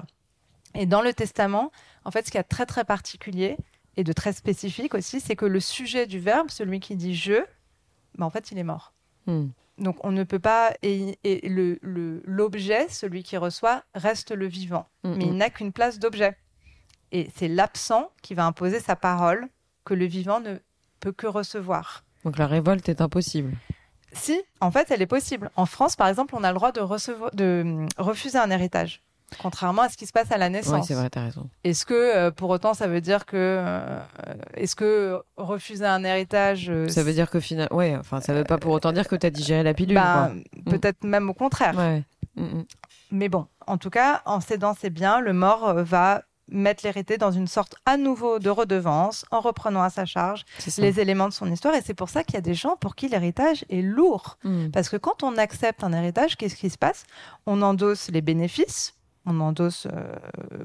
Et 0.74 0.86
dans 0.86 1.02
le 1.02 1.14
testament, 1.14 1.72
en 2.06 2.12
fait, 2.12 2.26
ce 2.26 2.32
qui 2.32 2.38
est 2.38 2.44
très 2.44 2.66
très 2.66 2.86
particulier 2.86 3.58
et 3.98 4.06
de 4.06 4.14
très 4.14 4.32
spécifique 4.32 4.96
aussi, 4.96 5.20
c'est 5.20 5.36
que 5.36 5.46
le 5.46 5.60
sujet 5.60 6.08
du 6.08 6.20
verbe, 6.20 6.50
celui 6.50 6.80
qui 6.80 6.96
dit 6.96 7.14
je, 7.14 7.44
ben, 8.18 8.26
en 8.26 8.30
fait, 8.30 8.52
il 8.52 8.58
est 8.58 8.64
mort. 8.64 8.93
Mhm. 9.28 9.52
Donc 9.80 9.98
on 10.06 10.12
ne 10.12 10.24
peut 10.24 10.40
pas 10.40 10.74
et, 10.84 11.18
et 11.24 11.48
le 11.50 11.80
le- 11.82 12.22
l'objet, 12.26 12.88
celui 12.90 13.24
qui 13.24 13.38
reçoit, 13.38 13.84
reste 13.96 14.32
le 14.32 14.46
vivant, 14.48 14.88
Mhm. 15.04 15.16
mais 15.18 15.26
il 15.26 15.34
n'a 15.38 15.50
qu'une 15.50 15.72
place 15.72 16.00
d'objet. 16.00 16.38
Et 17.12 17.30
c'est 17.36 17.48
l'absent 17.48 18.10
qui 18.22 18.34
va 18.34 18.46
imposer 18.46 18.80
sa 18.80 18.96
parole 18.96 19.48
que 19.86 19.94
le 19.94 20.06
vivant 20.06 20.40
ne 20.40 20.56
peut 21.00 21.12
que 21.12 21.28
recevoir. 21.28 22.04
Donc 22.24 22.38
la 22.38 22.48
révolte 22.48 22.88
est 22.90 23.02
impossible. 23.02 23.54
Si, 24.14 24.40
en 24.62 24.72
fait, 24.72 24.90
elle 24.92 25.02
est 25.02 25.08
possible. 25.08 25.50
En 25.56 25.66
France, 25.66 25.96
par 25.96 26.08
exemple, 26.08 26.36
on 26.36 26.44
a 26.44 26.50
le 26.52 26.56
droit 26.56 26.72
de 26.72 26.80
recevoir, 26.80 27.32
de 27.34 27.86
refuser 27.98 28.38
un 28.38 28.50
héritage. 28.52 29.02
Contrairement 29.42 29.84
à 29.84 29.90
ce 29.90 29.98
qui 29.98 30.06
se 30.06 30.12
passe 30.12 30.32
à 30.32 30.38
la 30.38 30.48
Oui, 30.48 30.52
naissance. 30.54 30.88
c'est 30.88 30.94
vrai, 30.94 31.10
t'as 31.10 31.24
raison. 31.26 31.50
Est-ce 31.64 31.86
que 31.86 31.94
euh, 31.94 32.32
pour 32.32 32.50
autant 32.50 32.74
ça 32.74 32.88
veut 32.88 33.02
dire 33.02 33.26
que 33.26 33.36
euh, 33.38 34.00
est-ce 34.56 34.76
que 34.76 35.22
refuser 35.38 35.86
un 35.86 36.04
héritage 36.04 36.70
euh, 36.70 36.88
Ça 36.88 37.04
veut 37.04 37.14
dire 37.14 37.30
que 37.30 37.40
finalement, 37.40 37.76
ouais, 37.76 37.96
enfin, 37.98 38.22
ça 38.22 38.34
veut 38.34 38.44
pas 38.44 38.58
pour 38.58 38.72
autant 38.74 38.92
dire 38.92 39.08
que 39.08 39.16
t'as 39.16 39.30
digéré 39.30 39.64
la 39.64 39.74
pilule. 39.74 39.96
bah, 39.96 40.32
peut-être 40.66 41.04
même 41.04 41.30
au 41.30 41.34
contraire. 41.34 41.78
Ouais. 41.78 42.04
Mhm. 42.36 42.66
Mais 43.12 43.30
bon, 43.30 43.46
en 43.68 43.78
tout 43.78 43.90
cas, 43.92 44.22
en 44.26 44.40
cédant 44.42 44.74
ses 44.74 44.90
biens, 44.90 45.20
le 45.20 45.34
mort 45.34 45.74
va 45.84 46.24
mettre 46.50 46.84
l'hérité 46.84 47.18
dans 47.18 47.32
une 47.32 47.48
sorte 47.48 47.76
à 47.86 47.96
nouveau 47.96 48.38
de 48.38 48.50
redevance 48.50 49.24
en 49.32 49.40
reprenant 49.40 49.82
à 49.82 49.90
sa 49.90 50.06
charge 50.06 50.44
les 50.78 51.00
éléments 51.00 51.30
de 51.30 51.34
son 51.34 51.50
histoire. 51.52 51.74
Et 51.74 51.82
c'est 51.82 51.94
pour 51.94 52.10
ça 52.10 52.24
qu'il 52.24 52.36
y 52.36 52.38
a 52.38 52.42
des 52.42 52.54
gens 52.54 52.76
pour 52.76 52.96
qui 52.96 53.08
l'héritage 53.08 53.64
est 53.70 53.82
lourd. 53.82 54.38
Mhm. 54.44 54.72
Parce 54.72 54.90
que 54.90 54.98
quand 54.98 55.24
on 55.24 55.38
accepte 55.38 55.84
un 55.84 55.94
héritage, 55.94 56.36
qu'est-ce 56.36 56.56
qui 56.56 56.70
se 56.70 56.78
passe? 56.78 57.06
On 57.46 57.62
endosse 57.62 58.10
les 58.12 58.22
bénéfices. 58.22 58.94
On 59.26 59.40
endosse 59.40 59.88
euh, 59.92 60.16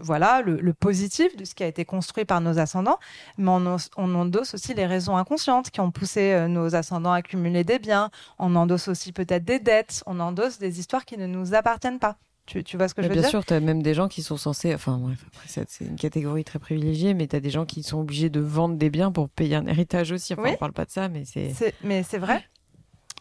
voilà 0.00 0.42
le, 0.42 0.56
le 0.56 0.72
positif 0.74 1.36
de 1.36 1.44
ce 1.44 1.54
qui 1.54 1.62
a 1.62 1.66
été 1.66 1.84
construit 1.84 2.24
par 2.24 2.40
nos 2.40 2.58
ascendants, 2.58 2.98
mais 3.36 3.50
on, 3.50 3.74
os- 3.76 3.90
on 3.96 4.14
endosse 4.14 4.54
aussi 4.54 4.74
les 4.74 4.86
raisons 4.86 5.16
inconscientes 5.16 5.70
qui 5.70 5.80
ont 5.80 5.90
poussé 5.92 6.32
euh, 6.32 6.48
nos 6.48 6.74
ascendants 6.74 7.12
à 7.12 7.18
accumuler 7.18 7.62
des 7.64 7.78
biens. 7.78 8.10
On 8.38 8.56
endosse 8.56 8.88
aussi 8.88 9.12
peut-être 9.12 9.44
des 9.44 9.60
dettes. 9.60 10.02
On 10.06 10.18
endosse 10.20 10.58
des 10.58 10.80
histoires 10.80 11.04
qui 11.04 11.16
ne 11.16 11.26
nous 11.26 11.54
appartiennent 11.54 12.00
pas. 12.00 12.16
Tu, 12.46 12.64
tu 12.64 12.76
vois 12.78 12.88
ce 12.88 12.94
que 12.94 13.02
Mais 13.02 13.08
je 13.08 13.08
veux 13.10 13.14
bien 13.14 13.22
dire? 13.22 13.30
sûr, 13.30 13.44
tu 13.44 13.52
as 13.52 13.60
même 13.60 13.82
des 13.82 13.92
gens 13.94 14.08
qui 14.08 14.22
sont 14.22 14.38
censés. 14.38 14.74
Enfin, 14.74 14.96
bref, 14.98 15.22
après, 15.28 15.46
c'est 15.48 15.84
une 15.84 15.96
catégorie 15.96 16.44
très 16.44 16.58
privilégiée, 16.58 17.12
mais 17.14 17.26
tu 17.26 17.36
as 17.36 17.40
des 17.40 17.50
gens 17.50 17.66
qui 17.66 17.82
sont 17.82 18.00
obligés 18.00 18.30
de 18.30 18.40
vendre 18.40 18.76
des 18.76 18.88
biens 18.90 19.12
pour 19.12 19.28
payer 19.28 19.54
un 19.56 19.66
héritage 19.66 20.12
aussi. 20.12 20.32
Enfin, 20.32 20.42
Oui. 20.44 20.50
on 20.54 20.56
parle 20.56 20.72
pas 20.72 20.86
de 20.86 20.90
ça, 20.90 21.08
mais. 21.10 21.24
C'est- 21.26 21.74
mais 21.84 22.02
c'est 22.02 22.16
vrai. 22.18 22.42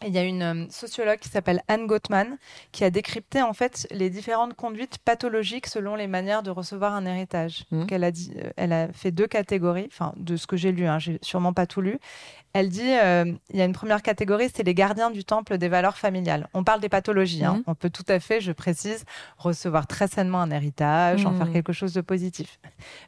Il 0.06 0.12
y 0.14 0.18
a 0.18 0.22
une 0.22 0.42
euh, 0.42 0.66
sociologue 0.70 1.18
qui 1.18 1.28
s'appelle 1.28 1.60
Anne 1.66 1.86
Gottman 1.86 2.38
qui 2.70 2.84
a 2.84 2.90
décrypté 2.90 3.42
en 3.42 3.52
fait 3.52 3.86
les 3.90 4.10
différentes 4.10 4.54
conduites 4.54 4.98
pathologiques 4.98 5.66
selon 5.66 5.96
les 5.96 6.06
manières 6.06 6.44
de 6.44 6.50
recevoir 6.50 6.94
un 6.94 7.04
héritage. 7.04 7.64
Donc, 7.72 7.90
elle 7.90 8.04
a 8.04 8.12
dit, 8.12 8.32
euh, 8.36 8.50
elle 8.56 8.72
a 8.72 8.92
fait 8.92 9.10
deux 9.10 9.26
catégories, 9.26 9.88
enfin 9.90 10.12
de 10.16 10.36
ce 10.36 10.46
que 10.46 10.56
j'ai 10.56 10.70
lu, 10.70 10.86
hein, 10.86 10.98
j'ai 11.00 11.18
sûrement 11.22 11.52
pas 11.52 11.66
tout 11.66 11.80
lu. 11.80 11.98
Elle 12.52 12.68
dit, 12.70 12.94
euh, 12.94 13.24
il 13.50 13.56
y 13.58 13.60
a 13.60 13.64
une 13.64 13.72
première 13.72 14.02
catégorie, 14.02 14.48
c'est 14.54 14.62
les 14.62 14.72
gardiens 14.74 15.10
du 15.10 15.24
temple 15.24 15.58
des 15.58 15.68
valeurs 15.68 15.98
familiales. 15.98 16.48
On 16.54 16.64
parle 16.64 16.80
des 16.80 16.88
pathologies. 16.88 17.44
hein. 17.44 17.54
Mhm. 17.58 17.62
On 17.66 17.74
peut 17.74 17.90
tout 17.90 18.04
à 18.08 18.20
fait, 18.20 18.40
je 18.40 18.52
précise, 18.52 19.04
recevoir 19.36 19.86
très 19.86 20.08
sainement 20.08 20.40
un 20.40 20.50
héritage, 20.50 21.26
en 21.26 21.34
faire 21.36 21.52
quelque 21.52 21.72
chose 21.72 21.92
de 21.92 22.00
positif. 22.00 22.58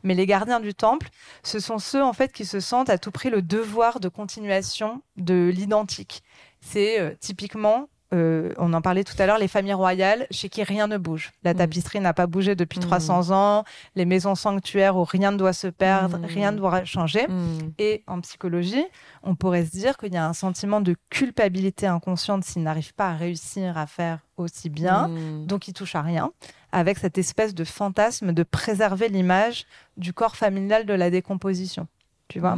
Mais 0.03 0.15
les 0.15 0.27
gardiens 0.27 0.61
du 0.61 0.75
temple, 0.75 1.09
ce 1.43 1.59
sont 1.59 1.79
ceux 1.79 2.03
en 2.03 2.13
fait 2.13 2.33
qui 2.33 2.45
se 2.45 2.61
sentent 2.61 2.91
à 2.91 2.99
tout 2.99 3.11
prix 3.13 3.31
le 3.31 3.43
devoir 3.43 4.01
de 4.01 4.09
continuation 4.09 5.03
de 5.17 5.51
l'identique. 5.55 6.23
C'est 6.61 7.01
euh, 7.01 7.11
typiquement, 7.19 7.89
euh, 8.13 8.53
on 8.59 8.73
en 8.73 8.83
parlait 8.83 9.05
tout 9.05 9.15
à 9.21 9.27
l'heure, 9.27 9.39
les 9.39 9.47
familles 9.49 9.73
royales 9.75 10.27
chez 10.33 10.49
qui 10.49 10.63
rien 10.65 10.89
ne 10.89 10.99
bouge. 10.99 11.31
La 11.45 11.55
Mm. 11.55 11.59
tapisserie 11.59 12.01
n'a 12.01 12.13
pas 12.13 12.27
bougé 12.27 12.55
depuis 12.57 12.79
Mm. 12.81 12.83
300 12.83 13.31
ans, 13.31 13.65
les 13.95 14.05
maisons 14.05 14.35
sanctuaires 14.35 14.97
où 14.97 15.05
rien 15.05 15.31
ne 15.31 15.37
doit 15.37 15.53
se 15.53 15.69
perdre, 15.69 16.19
Mm. 16.19 16.25
rien 16.25 16.51
ne 16.53 16.57
doit 16.59 16.85
changer. 16.85 17.27
Mhm. 17.29 17.73
Et 17.79 18.03
en 18.09 18.21
psychologie, 18.21 18.85
on 19.23 19.37
pourrait 19.37 19.65
se 19.65 19.71
dire 19.71 19.97
qu'il 19.97 20.13
y 20.13 20.17
a 20.17 20.27
un 20.27 20.33
sentiment 20.33 20.81
de 20.81 20.97
culpabilité 21.09 21.87
inconsciente 21.87 22.45
s'il 22.45 22.63
n'arrive 22.63 22.93
pas 22.95 23.11
à 23.11 23.15
réussir 23.15 23.79
à 23.79 23.87
faire 23.87 24.19
aussi 24.37 24.71
bien 24.71 25.09
Mhm. 25.09 25.47
donc 25.47 25.69
il 25.69 25.73
touche 25.73 25.95
à 25.95 26.03
rien, 26.03 26.33
avec 26.73 26.99
cette 26.99 27.17
espèce 27.17 27.55
de 27.55 27.65
fantasme 27.65 28.33
de 28.33 28.43
préserver 28.43 29.09
l'image 29.09 29.67
du 29.97 30.13
corps 30.13 30.37
familial 30.37 30.85
de 30.85 30.95
la 30.95 31.11
décomposition. 31.11 31.87
Tu 32.29 32.39
vois? 32.41 32.57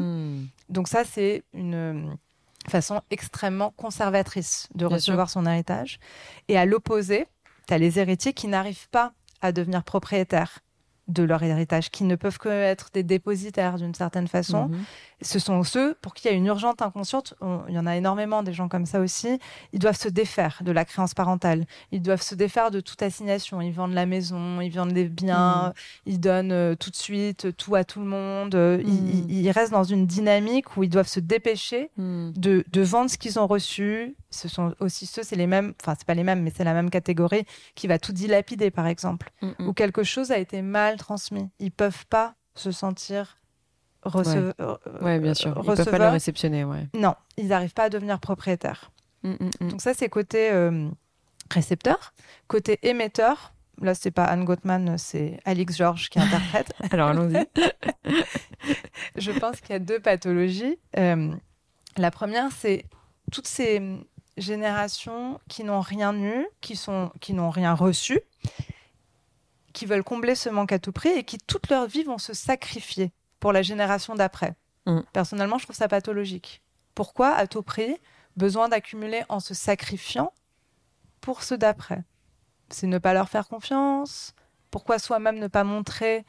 Donc 0.69 0.89
ça, 0.89 1.03
c'est 1.05 1.43
une 1.55 2.17
façon 2.71 3.01
extrêmement 3.11 3.71
conservatrice 3.71 4.69
de 4.75 4.87
Bien 4.87 4.97
recevoir 4.97 5.31
son 5.31 5.47
héritage. 5.47 5.99
Et 6.49 6.57
à 6.57 6.65
l'opposé, 6.65 7.27
tu 7.67 7.75
as 7.75 7.79
les 7.79 7.99
héritiers 7.99 8.33
qui 8.33 8.49
n'arrivent 8.49 8.89
pas 8.91 9.13
à 9.41 9.53
devenir 9.53 9.85
propriétaires 9.85 10.61
de 11.13 11.23
leur 11.23 11.43
héritage, 11.43 11.91
qui 11.91 12.05
ne 12.05 12.17
peuvent 12.17 12.39
que 12.39 12.49
être 12.49 12.89
des 12.93 13.03
dépositaires 13.03 13.77
d'une 13.77 13.95
certaine 13.95 14.29
façon. 14.29 14.69
Mhm. 14.69 14.85
Ce 15.25 15.39
sont 15.39 15.63
ceux 15.63 15.95
pour 16.03 16.15
qui 16.15 16.27
il 16.27 16.31
y 16.33 16.35
a 16.35 16.37
une 16.37 16.47
urgente 16.47 16.83
inconsciente. 16.83 17.35
On- 17.41 17.61
il 17.69 17.75
y 17.75 17.79
en 17.79 17.87
a 17.87 17.95
énormément 17.97 18.43
des 18.43 18.53
gens 18.53 18.69
comme 18.69 18.87
ça 18.87 18.99
aussi. 19.01 19.39
Ils 19.73 19.79
doivent 19.79 19.97
se 19.99 20.09
défaire 20.09 20.59
de 20.65 20.73
la 20.73 20.85
créance 20.85 21.15
parentale. 21.15 21.65
Ils 21.93 22.03
doivent 22.03 22.23
se 22.23 22.35
défaire 22.35 22.73
de 22.73 22.81
toute 22.81 23.01
assignation. 23.03 23.61
Ils 23.61 23.73
vendent 23.73 23.95
la 23.95 24.07
maison, 24.07 24.61
ils 24.61 24.71
vendent 24.71 24.93
des 24.93 25.09
biens, 25.09 25.73
ils 26.07 26.19
donnent 26.19 26.51
euh, 26.53 26.75
tout 26.75 26.91
de 26.91 26.97
suite 26.97 27.57
tout 27.57 27.77
à 27.77 27.85
tout 27.85 28.01
le 28.01 28.07
monde. 28.07 28.55
Euh, 28.57 28.83
ils- 28.85 28.93
Mhm. 29.23 29.27
Ils, 29.29 29.51
restent 29.53 29.73
dans 29.73 29.85
une 29.85 30.07
dynamique 30.07 30.77
où 30.77 30.83
ils 30.83 30.89
doivent 30.91 31.07
se 31.09 31.21
dépêcher 31.21 31.91
Mhm. 31.97 32.33
de, 32.37 32.65
de 32.73 32.81
vendre 32.83 33.09
ce 33.11 33.17
qu'ils 33.19 33.39
ont 33.39 33.47
reçu. 33.47 34.17
Ce 34.33 34.49
sont 34.49 34.75
aussi 34.81 35.07
ceux, 35.07 35.23
c'est 35.23 35.37
les 35.37 35.47
mêmes, 35.47 35.75
enfin 35.81 35.95
c'est 35.97 36.07
pas 36.07 36.15
les 36.15 36.25
mêmes, 36.25 36.43
mais 36.43 36.51
c'est 36.57 36.65
la 36.65 36.73
même 36.75 36.91
catégorie 36.91 37.45
qui 37.75 37.87
va 37.87 37.99
tout 37.99 38.13
dilapider 38.13 38.71
par 38.71 38.87
exemple 38.87 39.31
Mhm. 39.43 39.69
où 39.69 39.73
quelque 39.73 40.03
chose 40.03 40.31
a 40.33 40.39
été 40.39 40.63
mal 40.63 40.97
transmis. 40.97 41.49
Ils 41.59 41.71
peuvent 41.71 42.07
pas 42.07 42.35
se 42.55 42.73
sentir 42.73 43.37
receve- 44.05 44.55
euh, 44.61 44.77
Ouais, 45.01 45.21
bien 45.21 45.35
sûr. 45.35 45.51
Ils 45.51 45.67
peuvent 45.67 45.77
pas 45.77 45.83
le 45.85 45.91
receveurs. 45.91 46.13
réceptionner, 46.13 46.65
ouais. 46.65 46.89
Non, 46.95 47.15
ils 47.37 47.49
n'arrivent 47.49 47.75
pas 47.75 47.85
à 47.85 47.89
devenir 47.91 48.19
propriétaires. 48.19 48.91
Mhm, 49.23 49.37
mhm. 49.61 49.69
Donc 49.71 49.81
ça, 49.83 49.95
c'est 49.95 50.09
côté 50.09 50.51
euh, 50.51 50.89
récepteur. 51.51 52.13
Côté 52.49 52.79
émetteur, 52.83 53.53
là, 53.81 53.95
c'est 53.95 54.11
pas 54.11 54.25
Anne 54.25 54.45
Gottman, 54.45 54.97
c'est 54.99 55.39
Alix 55.45 55.77
George 55.77 56.09
qui 56.11 56.19
interprète. 56.19 56.73
Alors 56.91 57.11
allons-y. 57.11 57.47
Je 59.17 59.31
pense 59.33 59.61
qu'il 59.61 59.71
y 59.71 59.77
a 59.77 59.79
deux 59.79 60.01
pathologies. 60.01 60.79
Euh, 60.99 61.33
la 61.97 62.11
première, 62.11 62.51
c'est 62.53 62.85
toutes 63.31 63.47
ces 63.47 63.81
générations 64.37 65.41
qui 65.49 65.65
n'ont 65.65 65.81
rien 65.81 66.15
eu, 66.17 66.47
qui 66.61 66.77
sont, 66.77 67.11
qui 67.21 67.33
n'ont 67.35 67.51
rien 67.51 67.75
reçu, 67.75 68.21
qui 69.73 69.87
veulent 69.87 70.05
combler 70.05 70.35
ce 70.35 70.49
manque 70.49 70.73
à 70.73 70.79
tout 70.79 70.93
prix 70.93 71.11
et 71.11 71.25
qui 71.25 71.39
toute 71.39 71.69
leur 71.71 71.87
vie 71.87 72.03
vont 72.05 72.19
se 72.19 72.35
sacrifier 72.35 73.13
pour 73.41 73.53
la 73.53 73.63
génération 73.63 74.15
d'après. 74.15 74.55
Mm. 74.87 75.01
Personnellement, 75.13 75.59
je 75.59 75.65
trouve 75.65 75.77
ça 75.77 75.89
pathologique. 75.89 76.63
Pourquoi, 76.95 77.31
à 77.35 77.47
tout 77.47 77.63
prix, 77.63 77.97
besoin 78.37 78.69
d'accumuler 78.69 79.23
en 79.29 79.41
se 79.41 79.55
sacrifiant 79.55 80.33
pour 81.21 81.43
ceux 81.43 81.57
d'après? 81.59 82.05
C'est 82.69 82.87
ne 82.87 82.99
pas 82.99 83.15
leur 83.15 83.29
faire 83.29 83.49
confiance? 83.49 84.35
Pourquoi 84.71 84.99
soi-même 84.99 85.39
ne 85.39 85.47
pas 85.49 85.65
montrer 85.65 86.25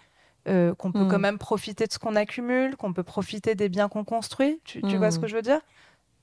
euh, 0.48 0.74
qu'on 0.76 0.92
peut 0.92 1.06
Mm. 1.06 1.08
quand 1.10 1.20
même 1.20 1.38
profiter 1.38 1.88
de 1.88 1.92
ce 1.94 2.00
qu'on 2.00 2.16
accumule, 2.18 2.76
qu'on 2.76 2.92
peut 2.94 3.04
profiter 3.04 3.56
des 3.56 3.70
biens 3.70 3.88
qu'on 3.90 4.04
construit? 4.04 4.60
Tu, 4.66 4.82
tu 4.82 4.98
vois 4.98 5.08
Mm. 5.08 5.12
ce 5.12 5.20
que 5.20 5.28
je 5.28 5.36
veux 5.36 5.42
dire? 5.42 5.62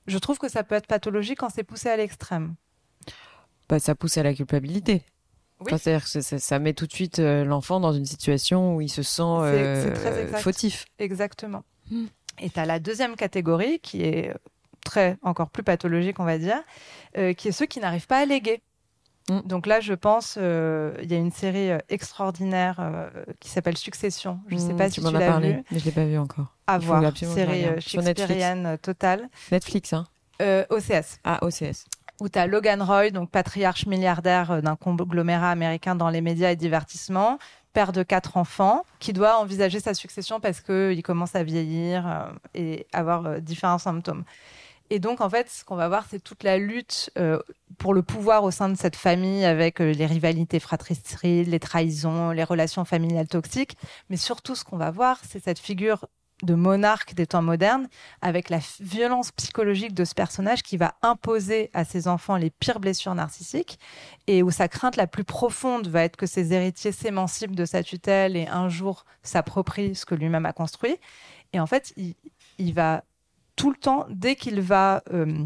Je 0.07 0.17
trouve 0.17 0.37
que 0.37 0.49
ça 0.49 0.63
peut 0.63 0.75
être 0.75 0.87
pathologique 0.87 1.39
quand 1.39 1.49
c'est 1.49 1.63
poussé 1.63 1.89
à 1.89 1.97
l'extrême. 1.97 2.55
Bah, 3.69 3.79
ça 3.79 3.95
pousse 3.95 4.17
à 4.17 4.23
la 4.23 4.33
culpabilité. 4.33 5.03
Oui. 5.59 5.67
Enfin, 5.67 5.77
C'est-à-dire 5.77 6.05
que 6.11 6.39
ça, 6.39 6.59
met 6.59 6.73
tout 6.73 6.87
de 6.87 6.91
suite 6.91 7.19
euh, 7.19 7.45
l'enfant 7.45 7.79
dans 7.79 7.93
une 7.93 8.05
situation 8.05 8.75
où 8.75 8.81
il 8.81 8.89
se 8.89 9.03
sent 9.03 9.21
euh, 9.21 9.83
c'est 9.83 9.93
très 9.93 10.23
exact. 10.23 10.41
fautif. 10.41 10.85
Exactement. 10.97 11.63
Mm. 11.91 12.05
Et 12.39 12.49
tu 12.49 12.59
as 12.59 12.65
la 12.65 12.79
deuxième 12.79 13.15
catégorie 13.15 13.79
qui 13.79 14.01
est 14.01 14.33
très 14.83 15.17
encore 15.21 15.49
plus 15.49 15.63
pathologique, 15.63 16.19
on 16.19 16.25
va 16.25 16.37
dire, 16.37 16.61
euh, 17.17 17.33
qui 17.33 17.49
est 17.49 17.51
ceux 17.51 17.67
qui 17.67 17.79
n'arrivent 17.79 18.07
pas 18.07 18.19
à 18.19 18.25
léguer. 18.25 18.61
Mm. 19.31 19.41
Donc 19.47 19.65
là, 19.65 19.79
je 19.79 19.93
pense, 19.93 20.35
euh, 20.39 20.93
il 21.01 21.11
y 21.11 21.15
a 21.15 21.17
une 21.17 21.31
série 21.31 21.71
euh, 21.71 21.77
extraordinaire 21.89 22.77
euh, 22.79 23.09
qui 23.39 23.49
s'appelle 23.49 23.77
Succession. 23.77 24.39
Je 24.47 24.55
ne 24.55 24.59
sais 24.59 24.73
Mm, 24.73 24.77
pas 24.77 24.89
si 24.89 25.01
tu 25.01 25.07
as 25.07 25.11
l'as 25.11 25.19
parlé, 25.27 25.53
vu. 25.53 25.63
mais 25.71 25.79
je 25.79 25.85
l'ai 25.85 25.91
pas 25.91 26.05
vu 26.05 26.17
encore. 26.17 26.47
À 26.67 26.77
Il 26.79 26.85
voir. 26.85 27.15
Série 27.17 27.65
shakespearienne 27.81 28.77
totale. 28.81 29.29
Netflix, 29.51 29.93
hein 29.93 30.05
Euh, 30.41 30.65
OCS. 30.69 31.19
Ah, 31.23 31.39
OCS. 31.43 31.85
où 32.19 32.29
tu 32.29 32.37
as 32.37 32.45
Logan 32.47 32.81
Roy, 32.83 33.09
donc 33.11 33.31
patriarche 33.31 33.85
milliardaire 33.87 34.61
d'un 34.61 34.75
conglomérat 34.75 35.49
américain 35.49 35.95
dans 35.95 36.09
les 36.09 36.21
médias 36.21 36.51
et 36.51 36.55
divertissements, 36.55 37.39
père 37.73 37.91
de 37.93 38.03
quatre 38.03 38.37
enfants, 38.37 38.83
qui 38.99 39.11
doit 39.13 39.39
envisager 39.39 39.79
sa 39.79 39.93
succession 39.95 40.39
parce 40.39 40.61
qu'il 40.61 41.01
commence 41.03 41.35
à 41.35 41.43
vieillir 41.43 42.31
et 42.53 42.85
avoir 42.93 43.39
différents 43.41 43.79
symptômes. 43.79 44.23
Et 44.91 44.99
donc, 44.99 45.21
en 45.21 45.29
fait, 45.29 45.49
ce 45.49 45.63
qu'on 45.63 45.77
va 45.77 45.87
voir, 45.87 46.05
c'est 46.09 46.19
toute 46.19 46.43
la 46.43 46.57
lutte 46.57 47.11
euh, 47.17 47.39
pour 47.77 47.93
le 47.93 48.03
pouvoir 48.03 48.43
au 48.43 48.51
sein 48.51 48.67
de 48.67 48.75
cette 48.75 48.97
famille 48.97 49.45
avec 49.45 49.79
euh, 49.79 49.93
les 49.93 50.05
rivalités 50.05 50.59
fratricides, 50.59 51.47
les 51.47 51.59
trahisons, 51.61 52.31
les 52.31 52.43
relations 52.43 52.83
familiales 52.83 53.29
toxiques. 53.29 53.77
Mais 54.09 54.17
surtout, 54.17 54.53
ce 54.53 54.65
qu'on 54.65 54.75
va 54.75 54.91
voir, 54.91 55.21
c'est 55.25 55.41
cette 55.41 55.59
figure 55.59 56.07
de 56.43 56.55
monarque 56.55 57.13
des 57.13 57.25
temps 57.25 57.41
modernes 57.41 57.87
avec 58.21 58.49
la 58.49 58.59
violence 58.81 59.31
psychologique 59.31 59.93
de 59.93 60.03
ce 60.03 60.13
personnage 60.13 60.61
qui 60.61 60.75
va 60.75 60.95
imposer 61.03 61.69
à 61.73 61.85
ses 61.85 62.09
enfants 62.09 62.35
les 62.35 62.49
pires 62.49 62.81
blessures 62.81 63.15
narcissiques 63.15 63.79
et 64.27 64.43
où 64.43 64.51
sa 64.51 64.67
crainte 64.67 64.97
la 64.97 65.07
plus 65.07 65.23
profonde 65.23 65.87
va 65.87 66.03
être 66.03 66.17
que 66.17 66.25
ses 66.25 66.51
héritiers 66.51 66.91
s'émancipent 66.91 67.55
de 67.55 67.63
sa 67.63 67.81
tutelle 67.81 68.35
et 68.35 68.47
un 68.47 68.67
jour 68.67 69.05
s'approprient 69.23 69.95
ce 69.95 70.05
que 70.05 70.15
lui-même 70.15 70.45
a 70.45 70.51
construit. 70.51 70.97
Et 71.53 71.61
en 71.61 71.67
fait, 71.67 71.93
il 72.57 72.73
va 72.73 73.03
tout 73.61 73.69
le 73.69 73.77
temps, 73.77 74.07
dès 74.09 74.35
qu'il 74.35 74.59
va 74.59 75.03
euh, 75.13 75.45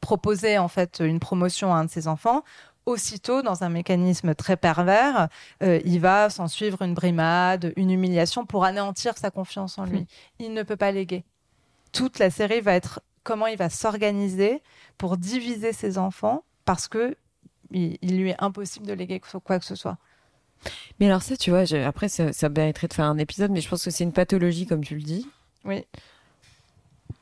proposer 0.00 0.58
en 0.58 0.68
fait 0.68 1.02
une 1.04 1.18
promotion 1.18 1.74
à 1.74 1.78
un 1.78 1.86
de 1.86 1.90
ses 1.90 2.06
enfants, 2.06 2.44
aussitôt, 2.86 3.42
dans 3.42 3.64
un 3.64 3.68
mécanisme 3.68 4.32
très 4.36 4.56
pervers, 4.56 5.28
euh, 5.64 5.80
il 5.84 5.98
va 5.98 6.30
s'en 6.30 6.46
suivre 6.46 6.82
une 6.82 6.94
brimade, 6.94 7.72
une 7.74 7.90
humiliation 7.90 8.46
pour 8.46 8.64
anéantir 8.64 9.18
sa 9.18 9.32
confiance 9.32 9.76
en 9.76 9.86
lui. 9.86 10.06
Il 10.38 10.54
ne 10.54 10.62
peut 10.62 10.76
pas 10.76 10.92
léguer. 10.92 11.24
Toute 11.90 12.20
la 12.20 12.30
série 12.30 12.60
va 12.60 12.74
être 12.74 13.00
comment 13.24 13.48
il 13.48 13.58
va 13.58 13.70
s'organiser 13.70 14.62
pour 14.96 15.16
diviser 15.16 15.72
ses 15.72 15.98
enfants 15.98 16.44
parce 16.64 16.86
que 16.86 17.16
il, 17.72 17.98
il 18.02 18.18
lui 18.18 18.30
est 18.30 18.40
impossible 18.40 18.86
de 18.86 18.92
léguer 18.92 19.20
quoi 19.42 19.58
que 19.58 19.64
ce 19.64 19.74
soit. 19.74 19.98
Mais 21.00 21.06
alors 21.06 21.22
ça, 21.22 21.36
tu 21.36 21.50
vois, 21.50 21.64
après, 21.84 22.08
ça, 22.08 22.32
ça 22.32 22.48
mériterait 22.48 22.86
de 22.86 22.94
faire 22.94 23.06
un 23.06 23.18
épisode, 23.18 23.50
mais 23.50 23.60
je 23.60 23.68
pense 23.68 23.84
que 23.84 23.90
c'est 23.90 24.04
une 24.04 24.12
pathologie, 24.12 24.66
comme 24.66 24.84
tu 24.84 24.94
le 24.94 25.02
dis, 25.02 25.28
Oui. 25.64 25.84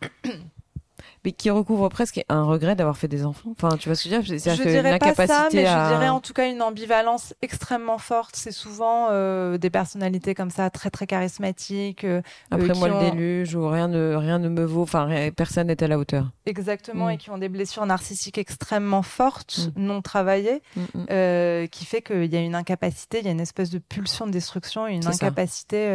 mais 1.25 1.33
qui 1.33 1.51
recouvre 1.51 1.89
presque 1.89 2.25
un 2.29 2.45
regret 2.45 2.77
d'avoir 2.77 2.97
fait 2.97 3.09
des 3.09 3.25
enfants. 3.27 3.51
Enfin, 3.51 3.77
tu 3.77 3.89
vois 3.89 3.97
ce 3.97 4.05
que 4.05 4.11
je 4.11 4.15
veux 4.17 4.23
dire? 4.23 4.35
Je 4.35 4.39
C'est-à-dire 4.39 4.65
une 4.67 4.71
dirais 4.83 4.99
pas 4.99 5.27
ça, 5.27 5.49
mais 5.53 5.67
à... 5.67 5.89
je 5.89 5.95
dirais 5.95 6.09
en 6.09 6.21
tout 6.21 6.33
cas 6.33 6.49
une 6.49 6.63
ambivalence 6.63 7.35
extrêmement 7.43 7.99
forte. 7.99 8.37
C'est 8.37 8.53
souvent 8.53 9.09
euh, 9.11 9.59
des 9.59 9.69
personnalités 9.69 10.35
comme 10.37 10.51
ça, 10.51 10.71
très 10.71 10.89
très 10.89 11.09
charismatiques. 11.09 12.05
euh, 12.05 12.23
Après 12.53 12.71
euh, 12.71 12.75
moi, 12.77 12.89
qui 12.89 12.95
le 12.95 13.11
déluge, 13.11 13.57
ou 13.57 13.69
rien 13.69 13.89
ne, 13.89 14.15
rien 14.15 14.39
ne 14.39 14.49
me 14.49 14.65
vaut, 14.65 14.83
enfin, 14.83 15.05
rien- 15.07 15.33
personne 15.33 15.67
n'est 15.67 15.83
à 15.83 15.89
la 15.89 15.99
hauteur. 15.99 16.31
Exactement, 16.47 17.07
Mm. 17.07 17.11
et 17.11 17.17
qui 17.19 17.31
ont 17.31 17.39
des 17.39 17.49
blessures 17.49 17.87
narcissiques 17.87 18.39
extrêmement 18.39 19.03
fortes, 19.03 19.71
Mm. 19.77 19.83
non 19.85 20.03
travaillées, 20.03 20.63
Mm, 20.77 20.81
euh, 21.11 21.67
qui 21.67 21.87
fait 21.87 22.03
qu'il 22.03 22.27
y 22.33 22.37
a 22.37 22.41
une 22.41 22.55
incapacité, 22.55 23.19
il 23.19 23.25
y 23.25 23.29
a 23.29 23.33
une 23.33 23.41
espèce 23.41 23.71
de 23.71 23.79
pulsion 23.79 24.27
de 24.27 24.31
destruction, 24.31 24.87
une 24.87 25.05
incapacité 25.07 25.89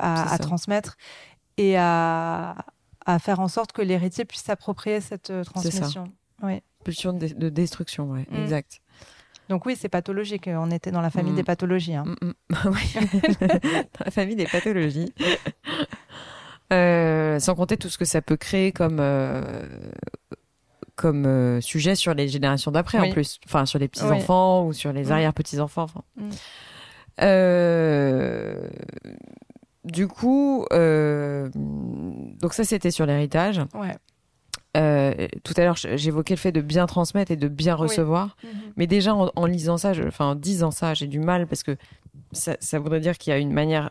à, 0.00 0.38
transmettre 0.40 0.96
et 1.58 1.76
à, 1.76 2.54
à 3.08 3.18
faire 3.18 3.40
en 3.40 3.48
sorte 3.48 3.72
que 3.72 3.82
l'héritier 3.82 4.24
puisse 4.24 4.42
s'approprier 4.42 5.00
cette 5.00 5.30
euh, 5.30 5.42
C'est 5.42 5.70
ça. 5.70 5.80
transmission. 5.80 6.04
Oui. 6.42 6.60
Pulsion 6.84 7.12
de, 7.12 7.26
de 7.26 7.48
destruction, 7.48 8.10
ouais, 8.10 8.26
Mm. 8.30 8.36
exact. 8.42 8.80
Donc 9.48 9.64
oui, 9.66 9.76
c'est 9.80 9.88
pathologique. 9.88 10.46
On 10.52 10.70
était 10.70 10.90
dans 10.90 11.00
la 11.00 11.08
famille 11.10 11.32
Mm. 11.32 11.36
des 11.36 11.42
pathologies. 11.42 11.94
hein. 11.94 12.04
Mm, 12.20 12.26
mm. 12.28 12.34
Oui. 12.66 12.94
Dans 13.98 14.04
la 14.04 14.10
famille 14.10 14.36
des 14.36 14.46
pathologies. 14.46 15.12
Euh, 16.70 17.38
sans 17.38 17.54
compter 17.54 17.78
tout 17.78 17.88
ce 17.88 17.96
que 17.96 18.04
ça 18.04 18.20
peut 18.20 18.36
créer 18.36 18.72
comme 18.72 18.98
euh, 19.00 19.42
comme 20.96 21.24
euh, 21.24 21.62
sujet 21.62 21.94
sur 21.94 22.12
les 22.12 22.28
générations 22.28 22.70
d'après 22.70 23.00
Oui. 23.00 23.08
en 23.08 23.12
plus, 23.12 23.40
enfin 23.46 23.64
sur 23.64 23.78
les 23.78 23.88
petits 23.88 24.04
Oui. 24.04 24.10
enfants 24.18 24.66
ou 24.66 24.74
sur 24.74 24.92
les 24.92 25.10
arrière 25.10 25.32
petits 25.32 25.60
enfants. 25.60 25.84
Enfin. 25.84 26.02
Mm. 26.16 26.28
Du 29.90 30.06
coup, 30.08 30.64
euh, 30.72 31.48
donc 31.54 32.52
ça 32.54 32.64
c'était 32.64 32.90
sur 32.90 33.06
l'héritage. 33.06 33.60
Ouais. 33.74 33.96
Euh, 34.76 35.26
tout 35.44 35.54
à 35.56 35.62
l'heure, 35.62 35.76
j'évoquais 35.76 36.34
le 36.34 36.38
fait 36.38 36.52
de 36.52 36.60
bien 36.60 36.86
transmettre 36.86 37.32
et 37.32 37.36
de 37.36 37.48
bien 37.48 37.74
Oui. 37.76 37.82
recevoir. 37.88 38.36
Mais 38.76 38.86
déjà, 38.86 39.14
en, 39.14 39.30
en 39.34 39.46
lisant 39.46 39.78
ça, 39.78 39.92
je- 39.94 40.02
enfin, 40.04 40.26
en 40.26 40.34
disant 40.34 40.70
ça, 40.70 40.94
j'ai 40.94 41.06
du 41.06 41.18
mal 41.20 41.46
parce 41.46 41.62
que 41.62 41.76
ça, 42.32 42.56
ça 42.60 42.78
voudrait 42.78 43.00
dire 43.00 43.16
qu'il 43.16 43.30
y 43.32 43.34
a 43.34 43.38
une 43.38 43.52
manière 43.52 43.90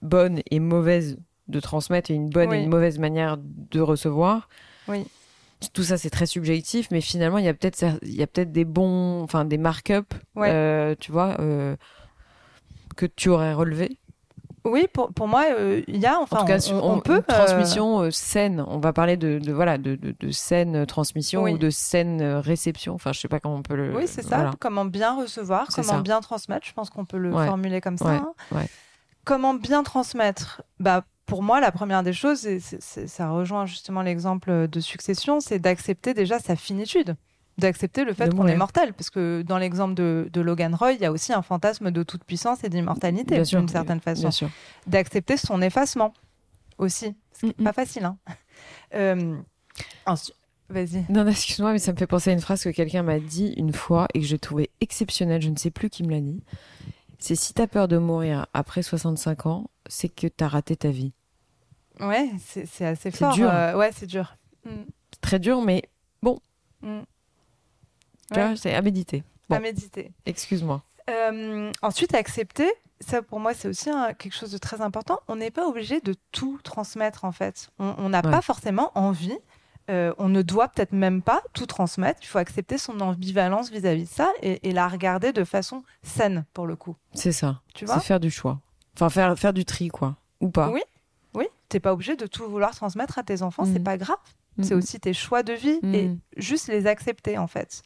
bonne 0.00 0.40
et 0.50 0.60
mauvaise 0.60 1.18
de 1.48 1.60
transmettre 1.60 2.10
et 2.10 2.14
une 2.14 2.30
bonne 2.30 2.52
et 2.52 2.62
une 2.62 2.70
mauvaise 2.70 2.98
manière 2.98 3.36
de 3.38 3.80
recevoir. 3.80 4.48
Oui. 4.88 5.04
Tout 5.72 5.82
ça, 5.82 5.98
c'est 5.98 6.10
très 6.10 6.26
subjectif, 6.26 6.88
mais 6.90 7.00
finalement, 7.00 7.38
il 7.38 7.44
y 7.44 7.48
a 7.48 7.54
peut-être, 7.54 8.52
des 8.52 8.64
bons, 8.64 9.22
enfin, 9.22 9.44
des 9.44 9.58
mark-up, 9.58 10.14
Ouais. 10.36 10.50
euh, 10.50 10.94
tu 10.98 11.10
vois, 11.12 11.36
euh, 11.40 11.76
que 12.96 13.06
tu 13.06 13.28
aurais 13.28 13.52
relevé. 13.52 13.98
Oui, 14.68 14.86
pour, 14.92 15.12
pour 15.12 15.26
moi, 15.28 15.44
euh, 15.50 15.82
il 15.88 15.96
y 15.96 16.06
a, 16.06 16.18
enfin, 16.20 16.36
en 16.36 16.40
tout 16.40 16.46
cas, 16.46 16.56
on, 16.56 16.60
sur- 16.60 16.84
on 16.84 16.94
on- 16.94 17.00
peut. 17.00 17.16
une 17.16 17.22
transmission 17.22 18.00
euh, 18.02 18.10
saine. 18.10 18.64
On 18.68 18.78
va 18.78 18.92
parler 18.92 19.16
de, 19.16 19.38
de 19.38 19.52
voilà, 19.52 19.78
de, 19.78 19.96
de, 19.96 20.14
de 20.18 20.30
saine 20.30 20.86
transmission 20.86 21.42
Oui. 21.44 21.52
ou 21.54 21.58
de 21.58 21.70
saine 21.70 22.20
euh, 22.20 22.40
réception. 22.40 22.94
Enfin, 22.94 23.12
je 23.12 23.20
sais 23.20 23.28
pas 23.28 23.40
comment 23.40 23.56
on 23.56 23.62
peut 23.62 23.76
le. 23.76 23.96
Oui, 23.96 24.04
c'est 24.06 24.22
ça. 24.22 24.50
Comment 24.60 24.84
bien 24.84 25.16
recevoir, 25.16 25.66
comment 25.74 25.88
ça. 25.88 26.00
bien 26.00 26.20
transmettre. 26.20 26.66
Je 26.66 26.72
pense 26.72 26.90
qu'on 26.90 27.04
peut 27.04 27.18
le 27.18 27.32
Ouais. 27.32 27.46
formuler 27.46 27.80
comme 27.80 27.98
ça. 27.98 28.04
Ouais, 28.06 28.16
hein. 28.16 28.32
ouais. 28.52 28.68
Comment 29.24 29.54
bien 29.54 29.82
transmettre 29.82 30.62
Bah, 30.80 31.04
pour 31.26 31.42
moi, 31.42 31.60
la 31.60 31.70
première 31.72 32.02
des 32.02 32.14
choses, 32.14 32.46
et 32.46 32.58
ça 32.60 33.28
rejoint 33.30 33.66
justement 33.66 34.00
l'exemple 34.02 34.66
de 34.68 34.80
succession, 34.80 35.40
c'est 35.40 35.58
d'accepter 35.58 36.14
déjà 36.14 36.38
sa 36.38 36.56
finitude, 36.56 37.16
d'accepter 37.58 38.04
le 38.04 38.14
fait 38.14 38.34
qu'on 38.34 38.46
est 38.46 38.56
mortel, 38.56 38.92
parce 38.94 39.10
que 39.10 39.42
dans 39.42 39.58
l'exemple 39.58 39.94
de, 39.94 40.28
de 40.32 40.40
Logan 40.40 40.74
Roy, 40.74 40.92
il 40.92 41.00
y 41.00 41.04
a 41.04 41.12
aussi 41.12 41.32
un 41.32 41.42
fantasme 41.42 41.90
de 41.90 42.02
toute 42.02 42.24
puissance 42.24 42.62
et 42.64 42.68
d'immortalité 42.68 43.42
d'une 43.42 43.68
certaine 43.68 44.00
façon. 44.00 44.22
Bien 44.22 44.30
sûr. 44.30 44.48
D'accepter 44.86 45.36
son 45.36 45.60
effacement 45.60 46.14
aussi, 46.78 47.14
ce 47.34 47.40
qui 47.40 47.46
Mm, 47.46 47.52
n'est 47.58 47.64
pas 47.64 47.72
facile. 47.72 48.04
Hein. 48.04 48.16
Euh, 48.94 49.36
ensuite, 50.06 50.34
vas-y. 50.70 51.04
Non, 51.08 51.24
non, 51.24 51.30
excuse-moi, 51.30 51.72
mais 51.72 51.78
ça 51.78 51.92
me 51.92 51.96
fait 51.96 52.06
penser 52.06 52.30
à 52.30 52.32
une 52.32 52.40
phrase 52.40 52.62
que 52.62 52.68
quelqu'un 52.70 53.02
m'a 53.02 53.18
dit 53.18 53.52
une 53.56 53.72
fois 53.72 54.06
et 54.14 54.20
que 54.20 54.26
j'ai 54.26 54.38
trouvé 54.38 54.70
exceptionnelle. 54.80 55.42
Je 55.42 55.50
ne 55.50 55.56
sais 55.56 55.70
plus 55.70 55.90
qui 55.90 56.02
me 56.04 56.10
l'a 56.10 56.20
dit. 56.20 56.40
C'est 57.18 57.34
si 57.34 57.52
t'as 57.54 57.66
peur 57.66 57.88
de 57.88 57.98
mourir 57.98 58.46
après 58.54 58.82
65 58.82 59.46
ans, 59.46 59.70
c'est 59.88 60.08
que 60.08 60.28
t'as 60.28 60.46
raté 60.48 60.76
ta 60.76 60.90
vie. 60.90 61.12
Ouais, 62.00 62.30
c'est 62.38 62.62
assez 62.84 63.10
C'est 63.10 63.16
fort. 63.16 63.34
dur. 63.34 63.50
euh, 63.52 63.74
ouais, 63.76 63.90
c'est 63.92 64.06
dur. 64.06 64.36
Mm, 64.64 64.70
C'est 65.12 65.20
très 65.20 65.38
dur, 65.40 65.60
mais 65.62 65.82
mm. 66.22 67.00
Ouais. 68.36 68.56
c'est 68.56 68.74
à 68.74 68.82
méditer. 68.82 69.22
Bon. 69.48 69.56
À 69.56 69.60
méditer. 69.60 70.12
Excuse-moi. 70.26 70.82
Euh, 71.10 71.72
ensuite, 71.82 72.14
accepter, 72.14 72.70
ça 73.00 73.22
pour 73.22 73.40
moi 73.40 73.54
c'est 73.54 73.68
aussi 73.68 73.88
un- 73.88 74.12
quelque 74.12 74.34
chose 74.34 74.50
de 74.52 74.58
très 74.58 74.80
important. 74.82 75.20
On 75.28 75.36
n'est 75.36 75.50
pas 75.50 75.66
obligé 75.66 76.00
de 76.00 76.14
tout 76.32 76.58
transmettre 76.62 77.24
en 77.24 77.32
fait. 77.32 77.70
On 77.78 78.08
n'a 78.10 78.18
Ouais. 78.24 78.30
pas 78.30 78.42
forcément 78.42 78.92
envie. 78.94 79.36
euh, 79.90 80.12
on 80.18 80.28
ne 80.28 80.42
doit 80.42 80.68
peut-être 80.68 80.92
même 80.92 81.22
pas 81.22 81.40
tout 81.54 81.64
transmettre. 81.64 82.20
Il 82.22 82.26
faut 82.26 82.36
accepter 82.36 82.76
son 82.76 83.00
ambivalence 83.00 83.70
vis-à-vis 83.70 84.04
de 84.04 84.08
ça 84.10 84.30
et, 84.42 84.68
et 84.68 84.72
la 84.72 84.86
regarder 84.86 85.32
de 85.32 85.44
façon 85.44 85.82
saine 86.02 86.44
pour 86.52 86.66
le 86.66 86.76
coup. 86.76 86.94
C'est 87.14 87.32
ça. 87.32 87.62
Tu 87.74 87.86
C'est 87.86 87.92
vois? 87.94 88.00
faire 88.00 88.20
du 88.20 88.30
choix. 88.30 88.60
Enfin, 88.94 89.08
faire, 89.08 89.38
faire 89.38 89.54
du 89.54 89.64
tri, 89.64 89.88
quoi. 89.88 90.16
Ou 90.42 90.50
pas. 90.50 90.68
Oui. 90.68 90.82
Oui, 91.32 91.46
t'es 91.70 91.80
pas 91.80 91.94
obligé 91.94 92.16
de 92.16 92.26
tout 92.26 92.46
vouloir 92.50 92.74
transmettre 92.74 93.18
à 93.18 93.22
tes 93.22 93.40
enfants. 93.40 93.64
C'est 93.64 93.78
Mhm. 93.78 93.84
pas 93.84 93.96
grave. 93.96 94.18
C'est 94.62 94.74
aussi 94.74 94.98
tes 95.00 95.12
choix 95.12 95.42
de 95.42 95.52
vie 95.52 95.78
et 95.82 96.08
Mhm. 96.08 96.18
juste 96.36 96.68
les 96.68 96.86
accepter 96.86 97.38
en 97.38 97.46
fait. 97.46 97.82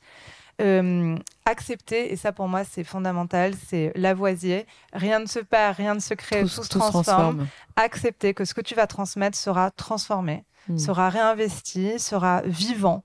Euh, 0.60 1.16
accepter, 1.46 2.12
et 2.12 2.16
ça 2.16 2.30
pour 2.30 2.46
moi 2.46 2.62
c'est 2.64 2.84
fondamental, 2.84 3.54
c'est 3.68 3.90
Lavoisier. 3.96 4.66
Rien 4.92 5.18
ne 5.18 5.26
se 5.26 5.38
perd, 5.38 5.76
rien 5.76 5.94
ne 5.94 6.00
se 6.00 6.14
crée, 6.14 6.42
tout, 6.42 6.48
se 6.48 6.68
transforme. 6.68 7.46
Accepter 7.76 8.34
que 8.34 8.44
ce 8.44 8.52
que 8.54 8.60
tu 8.60 8.74
vas 8.74 8.86
transmettre 8.86 9.36
sera 9.36 9.70
transformé, 9.70 10.44
Mhm. 10.68 10.78
sera 10.78 11.08
réinvesti, 11.08 11.98
sera 11.98 12.42
vivant, 12.44 13.02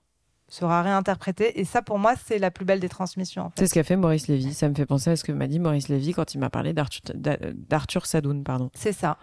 sera 0.50 0.82
réinterprété. 0.82 1.60
Et 1.60 1.64
ça 1.66 1.82
pour 1.82 1.98
moi 2.00 2.14
c'est 2.26 2.38
la 2.38 2.52
plus 2.52 2.66
belle 2.66 2.80
des 2.82 2.90
transmissions. 2.90 3.44
En 3.44 3.50
fait. 3.50 3.60
C'est 3.60 3.68
ce 3.68 3.74
qu'a 3.74 3.84
fait 3.84 3.96
Maurice 3.96 4.28
Lévy. 4.28 4.54
Ça 4.54 4.68
me 4.70 4.76
fait 4.76 4.86
penser 4.86 5.10
à 5.12 5.16
ce 5.16 5.24
que 5.24 5.32
m'a 5.32 5.48
dit 5.48 5.60
Maurice 5.60 5.88
Lévy 5.88 6.12
quand 6.14 6.34
il 6.34 6.40
m'a 6.40 6.50
parlé 6.50 6.74
d'Arthur, 6.74 7.02
d'A- 7.16 7.38
d'Arthur 7.54 8.06
Sadoun. 8.06 8.44
Pardon. 8.44 8.70
C'est 8.76 8.94
ça. 8.94 9.18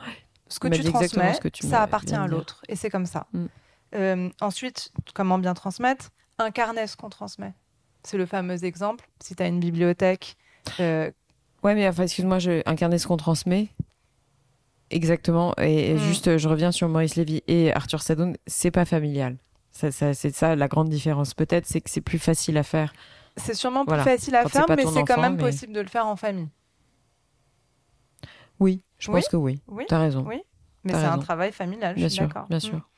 Ce 0.48 0.58
que 0.58 0.68
tu 0.68 0.82
transmets, 0.84 1.34
ce 1.34 1.40
que 1.40 1.48
tu 1.48 1.66
ça 1.66 1.82
appartient 1.82 2.14
à 2.14 2.26
l'autre. 2.26 2.62
Et 2.68 2.76
c'est 2.76 2.90
comme 2.90 3.06
ça. 3.06 3.26
Mm. 3.32 3.46
Euh, 3.94 4.28
ensuite, 4.40 4.90
comment 5.14 5.38
bien 5.38 5.54
transmettre? 5.54 6.10
Incarner 6.38 6.86
ce 6.86 6.96
qu'on 6.96 7.10
transmet. 7.10 7.54
C'est 8.02 8.16
le 8.18 8.26
fameux 8.26 8.64
exemple. 8.64 9.08
Si 9.20 9.34
tu 9.36 9.42
as 9.42 9.46
une 9.46 9.60
bibliothèque, 9.60 10.36
euh, 10.80 11.10
Ouais, 11.62 11.74
mais 11.74 11.88
enfin, 11.88 12.02
excuse-moi, 12.02 12.38
je 12.40 12.60
incarner 12.68 12.98
ce 12.98 13.06
qu'on 13.06 13.16
transmet? 13.16 13.68
Exactement. 14.90 15.54
Et, 15.58 15.90
et 15.90 15.94
Mm. 15.94 15.98
juste, 15.98 16.36
je 16.36 16.46
reviens 16.48 16.72
sur 16.72 16.88
Maurice 16.90 17.16
Lévy 17.16 17.42
et 17.48 17.72
Arthur 17.72 18.02
Sadoun. 18.02 18.36
C'est 18.46 18.70
pas 18.70 18.84
familial. 18.84 19.38
Ça, 19.70 19.90
ça- 19.90 20.12
c'est 20.12 20.34
ça 20.34 20.54
la 20.56 20.68
grande 20.68 20.90
différence. 20.90 21.32
Peut-être, 21.32 21.66
c'est 21.66 21.80
que 21.80 21.88
c'est 21.88 22.02
plus 22.02 22.18
facile 22.18 22.58
à 22.58 22.62
faire. 22.62 22.92
c'est 23.36 23.54
sûrement 23.54 23.84
Voilà. 23.84 24.02
plus 24.04 24.12
facile 24.12 24.34
à 24.36 24.42
Quand 24.44 24.48
faire, 24.50 24.66
mais 24.76 24.84
c'est 24.86 25.02
quand 25.04 25.20
même 25.20 25.34
mais- 25.36 25.42
possible 25.42 25.72
de 25.72 25.80
le 25.80 25.88
faire 25.88 26.06
en 26.06 26.14
famille. 26.16 26.48
Oui, 28.60 28.82
je 28.98 29.10
Oui. 29.10 29.16
pense 29.20 29.28
que 29.28 29.36
oui. 29.36 29.60
Oui, 29.66 29.84
T'as 29.88 29.98
raison. 29.98 30.24
oui. 30.28 30.40
Mais 30.84 30.92
c'est 30.92 31.04
un 31.04 31.18
travail 31.18 31.50
familial, 31.50 31.94
Bien 31.94 32.04
je 32.04 32.08
suis 32.08 32.16
sûr, 32.18 32.28
d'accord. 32.28 32.46
bien 32.48 32.58
Mm. 32.58 32.60
sûr. 32.60 32.88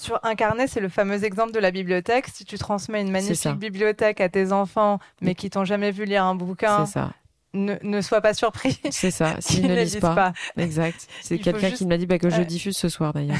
Sur 0.00 0.18
incarner, 0.24 0.66
c'est 0.66 0.80
le 0.80 0.88
fameux 0.88 1.22
exemple 1.24 1.52
de 1.52 1.58
la 1.58 1.70
bibliothèque. 1.70 2.28
Si 2.32 2.44
tu 2.44 2.58
transmets 2.58 3.00
une 3.02 3.10
magnifique 3.10 3.56
bibliothèque 3.56 4.20
à 4.20 4.28
tes 4.28 4.52
enfants, 4.52 4.98
mais 5.20 5.34
qui 5.34 5.50
t'ont 5.50 5.64
jamais 5.64 5.90
vu 5.90 6.04
lire 6.04 6.24
un 6.24 6.34
bouquin, 6.34 6.86
ça. 6.86 7.12
ne, 7.54 7.76
ne 7.82 8.00
sois 8.00 8.20
pas 8.20 8.34
surpris. 8.34 8.80
C'est 8.90 9.10
ça. 9.10 9.36
S'ils 9.40 9.64
ne 9.66 9.74
ne 9.74 9.80
lisent 9.80 10.00
pas. 10.00 10.32
Exact. 10.56 11.06
C'est 11.22 11.38
quelqu'un 11.38 11.68
juste- 11.68 11.78
qui 11.78 11.84
me 11.84 11.90
l'a 11.90 11.98
dit 11.98 12.06
bah, 12.06 12.18
que 12.18 12.30
je 12.30 12.42
diffuse 12.42 12.76
ce 12.76 12.88
soir 12.88 13.12
d'ailleurs. 13.12 13.36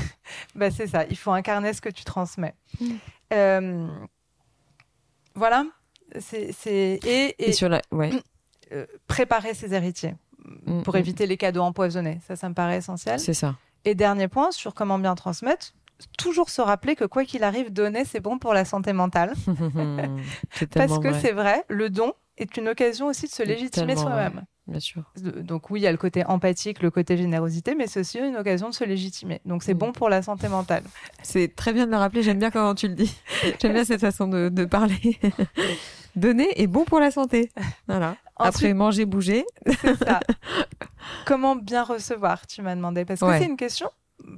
Bah, 0.55 0.71
c'est 0.71 0.87
ça, 0.87 1.05
il 1.09 1.17
faut 1.17 1.33
incarner 1.33 1.73
ce 1.73 1.81
que 1.81 1.89
tu 1.89 2.05
transmets. 2.05 2.55
Mm. 2.81 2.87
Euh, 3.33 3.89
voilà. 5.35 5.65
C'est. 6.19 6.55
Et, 6.67 6.99
Et, 7.05 7.49
et, 7.49 7.53
sur 7.53 7.69
la. 7.69 7.81
Ouais. 7.91 8.11
euh, 8.73 8.87
préparer 9.07 9.55
ses 9.55 9.75
héritiers 9.75 10.15
Mm, 10.67 10.83
pour 10.83 10.95
mm. 10.95 10.99
éviter 10.99 11.27
les 11.27 11.37
cadeaux 11.37 11.63
empoisonnés. 11.63 12.21
Ça, 12.27 12.37
ça 12.37 12.49
me 12.49 12.55
paraît 12.55 12.79
essentiel. 12.79 13.19
C'est 13.21 13.35
ça. 13.35 13.57
Et 13.85 13.95
dernier 13.95 14.29
point 14.29 14.51
sur 14.53 14.75
comment 14.75 14.99
bien 14.99 15.15
transmettre, 15.15 15.73
toujours 16.19 16.51
se 16.51 16.61
rappeler 16.61 16.97
que 16.97 17.05
quoi 17.05 17.25
qu'il 17.25 17.45
arrive, 17.45 17.73
donner, 17.73 18.05
c'est 18.05 18.21
bon 18.21 18.39
pour 18.39 18.55
la 18.55 18.65
santé 18.65 18.93
mentale. 18.93 19.33
Parce 20.75 20.99
que 20.99 21.13
c'est 21.15 21.33
vrai, 21.33 21.65
le 21.69 21.91
don 21.91 22.13
est 22.37 22.57
une 22.57 22.69
occasion 22.69 23.07
aussi 23.07 23.27
de 23.27 23.31
se 23.31 23.43
légitimer 23.43 23.97
soi-même. 23.97 24.45
Bien 24.67 24.81
sûr. 24.81 25.03
Donc 25.17 25.71
oui, 25.71 25.81
il 25.81 25.83
y 25.83 25.87
a 25.87 25.91
le 25.93 25.99
côté 25.99 26.25
empathique, 26.25 26.81
le 26.81 26.91
côté 26.91 27.17
générosité, 27.17 27.75
mais 27.75 27.87
c'est 27.89 28.01
aussi 28.01 28.19
une 28.19 28.37
occasion 28.37 28.69
de 28.69 28.75
se 28.75 28.85
légitimer. 28.85 29.41
Donc 29.45 29.63
c'est 29.65 29.75
Mm. 29.75 29.79
bon 29.79 29.93
pour 29.93 30.09
la 30.09 30.23
santé 30.23 30.49
mentale. 30.49 30.85
C'est 31.23 31.55
très 31.57 31.73
bien 31.73 31.87
de 31.87 31.91
le 31.91 31.97
rappeler. 31.97 32.23
J'aime 32.23 32.39
bien 32.39 32.51
comment 32.53 32.75
tu 32.77 32.87
le 32.87 32.95
dis. 32.95 33.13
J'aime 33.61 33.73
bien 33.73 33.85
cette 33.85 34.01
façon 34.01 34.29
de, 34.29 34.49
de 34.49 34.65
parler. 34.65 35.19
Donner 36.17 36.49
est 36.61 36.67
bon 36.67 36.85
pour 36.85 37.01
la 37.01 37.11
santé. 37.11 37.51
Voilà. 37.89 38.17
Après 38.37 38.73
manger, 38.75 39.05
bouger. 39.07 39.45
c'est 39.81 39.97
ça. 39.97 40.21
Comment 41.27 41.57
bien 41.57 41.83
recevoir, 41.83 42.47
tu 42.47 42.63
m'as 42.63 42.75
demandé. 42.75 43.05
Parce 43.05 43.21
que 43.21 43.25
Ouais. 43.27 43.39
c'est 43.39 43.47
une 43.47 43.57
question. 43.57 43.91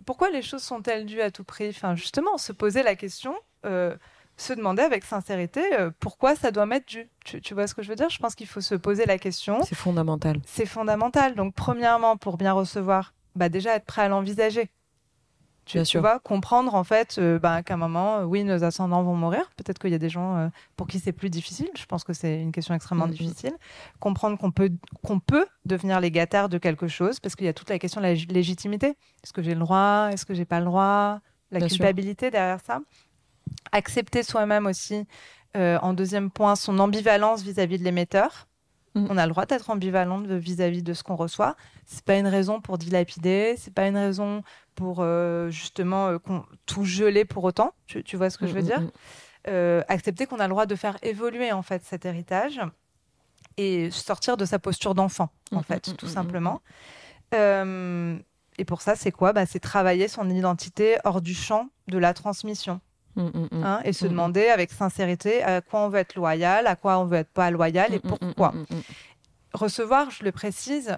Pourquoi 0.07 0.31
les 0.31 0.43
choses 0.43 0.63
sont-elles 0.63 1.07
dues 1.07 1.21
à 1.21 1.31
tout 1.31 1.45
prix? 1.45 1.69
Enfin, 1.69 1.95
justement, 1.95 2.39
se 2.39 2.53
poser 2.53 2.83
la 2.83 2.95
question, 2.95 3.35
euh, 3.65 3.97
se 4.37 4.53
demander 4.53 4.83
avec 4.83 5.05
sincérité 5.05 5.63
euh, 5.75 5.91
pourquoi 6.01 6.35
ça 6.37 6.51
doit 6.51 6.67
m'être 6.67 6.89
dû? 6.89 7.09
Tu, 7.25 7.41
tu 7.41 7.55
vois 7.55 7.67
ce 7.67 7.75
que 7.75 7.83
je 7.83 7.89
veux 7.89 7.97
dire? 7.97 8.11
Je 8.11 8.19
pense 8.19 8.35
qu'il 8.35 8.47
faut 8.47 8.61
se 8.61 8.75
poser 8.75 9.07
la 9.07 9.19
question. 9.19 9.63
C'est 9.63 9.75
fondamental. 9.75 10.41
C'est 10.47 10.67
fondamental. 10.67 11.35
Donc, 11.35 11.55
premièrement, 11.55 12.17
pour 12.17 12.37
bien 12.37 12.53
recevoir, 12.53 13.15
bah, 13.37 13.49
déjà 13.49 13.77
être 13.77 13.87
prêt 13.87 14.03
à 14.03 14.09
l'envisager. 14.09 14.71
Tu, 15.65 15.77
Bien 15.77 15.85
tu 15.85 15.91
sûr. 15.91 16.01
vois, 16.01 16.19
comprendre 16.19 16.75
en 16.75 16.83
fait 16.83 17.17
euh, 17.19 17.39
bah, 17.39 17.63
qu'à 17.63 17.75
un 17.75 17.77
moment, 17.77 18.17
euh, 18.19 18.25
oui, 18.25 18.43
nos 18.43 18.65
ascendants 18.65 19.03
vont 19.05 19.15
mourir. 19.15 19.49
Peut-être 19.57 19.79
qu'il 19.79 19.91
y 19.91 19.95
a 19.95 19.99
des 19.99 20.09
gens 20.09 20.37
euh, 20.37 20.49
pour 20.77 20.89
qui 20.89 20.99
c'est 20.99 21.13
plus 21.13 21.31
difficile. 21.31 21.71
Je 21.79 21.85
pense 21.87 22.03
que 22.03 22.13
c'est 22.13 22.41
une 22.43 22.51
question 22.51 22.75
extrêmement 22.75 23.07
difficile. 23.07 23.53
Comprendre 24.01 24.37
qu'on 24.39 24.51
peut, 24.51 24.71
qu'on 25.05 25.21
peut 25.21 25.47
devenir 25.65 26.01
légataire 26.01 26.49
de 26.49 26.59
quelque 26.59 26.89
chose, 26.89 27.21
parce 27.21 27.37
qu'il 27.37 27.47
y 27.47 27.49
a 27.49 27.53
toute 27.53 27.71
la 27.71 27.79
question 27.79 28.01
de 28.01 28.07
la 28.07 28.15
lég- 28.15 28.33
légitimité. 28.33 28.89
Est-ce 29.23 29.33
que 29.33 29.41
j'ai 29.43 29.55
le 29.55 29.61
droit? 29.61 30.09
Est-ce 30.13 30.27
que 30.27 30.35
j'ai 30.35 30.45
pas 30.45 30.59
le 30.59 30.67
droit? 30.67 31.21
La 31.53 31.61
Bien 31.61 31.69
sûr. 31.69 31.77
culpabilité 31.77 32.31
derrière 32.33 32.59
ça. 32.61 32.81
Accepter 33.71 34.23
soi-même 34.23 34.67
aussi. 34.67 35.07
euh, 35.55 35.79
en 35.83 35.93
deuxième 35.93 36.31
point, 36.31 36.57
son 36.57 36.79
ambivalence 36.79 37.43
vis-à-vis 37.43 37.79
de 37.79 37.85
l'émetteur. 37.85 38.49
Mhm. 38.95 39.07
On 39.11 39.19
a 39.19 39.27
le 39.27 39.31
droit 39.33 39.45
d'être 39.45 39.69
ambivalent 39.71 40.23
vis-à-vis 40.27 40.83
de 40.83 40.95
ce 40.95 41.03
qu'on 41.03 41.15
reçoit. 41.15 41.57
C'est 41.87 42.05
pas 42.05 42.17
une 42.17 42.27
raison 42.29 42.61
pour 42.61 42.79
dilapider. 42.79 43.55
C'est 43.59 43.73
pas 43.75 43.87
une 43.87 43.97
raison 43.97 44.43
pour 44.75 44.99
euh, 45.01 45.51
justement 45.51 46.09
euh, 46.09 46.19
tout 46.67 46.85
geler 46.85 47.25
pour 47.25 47.45
autant. 47.45 47.75
Tu, 47.87 48.03
tu 48.05 48.17
vois 48.17 48.31
ce 48.31 48.39
que 48.39 48.47
je 48.47 48.55
veux 48.55 48.63
Mm, 48.63 48.67
dire 48.67 48.81
mm, 48.81 48.85
mm. 48.85 48.91
Euh, 49.49 49.83
Accepter 49.89 50.27
qu'on 50.27 50.39
a 50.39 50.45
le 50.47 50.51
droit 50.51 50.67
de 50.67 50.77
faire 50.77 50.97
évoluer 51.03 51.51
en 51.53 51.63
fait 51.63 51.83
cet 51.85 52.05
héritage 52.07 52.61
et 53.57 53.91
sortir 53.91 54.37
de 54.37 54.45
sa 54.45 54.59
posture 54.61 54.95
d'enfant 54.95 55.31
en 55.53 55.59
Mm, 55.61 55.63
fait, 55.65 55.89
mm, 55.89 55.97
tout 55.97 56.07
mm, 56.07 56.09
mm, 56.09 56.13
simplement. 56.13 56.63
Euh, 57.35 58.17
et 58.59 58.65
pour 58.65 58.83
ça, 58.83 58.95
c'est 58.97 59.11
quoi? 59.13 59.33
Bah, 59.33 59.47
C'est 59.47 59.59
travailler 59.61 60.09
son 60.09 60.29
identité 60.31 60.97
hors 61.05 61.21
du 61.21 61.35
champ 61.35 61.69
de 61.89 61.99
la 61.99 62.15
transmission. 62.15 62.81
Mm, 63.17 63.23
mm, 63.25 63.49
mm. 63.53 63.65
hein, 63.65 63.81
et 63.85 63.93
se 63.93 64.05
Mm, 64.05 64.09
mm. 64.09 64.11
demander 64.13 64.47
avec 64.49 64.71
sincérité 64.73 65.43
à 65.43 65.61
quoi 65.61 65.81
on 65.81 65.89
veut 65.91 65.99
être 65.99 66.15
loyal, 66.15 66.67
à 66.67 66.77
quoi 66.77 66.99
on 66.99 67.05
veut 67.05 67.19
être 67.19 67.33
pas 67.33 67.51
loyal 67.51 67.93
et 67.93 67.99
Mm, 67.99 68.09
mm, 68.09 68.17
pourquoi. 68.19 68.53
mm, 68.53 68.59
mm, 68.71 68.77
mm. 68.77 68.83
Recevoir, 69.55 70.11
je 70.11 70.25
le 70.25 70.33
précise, 70.33 70.97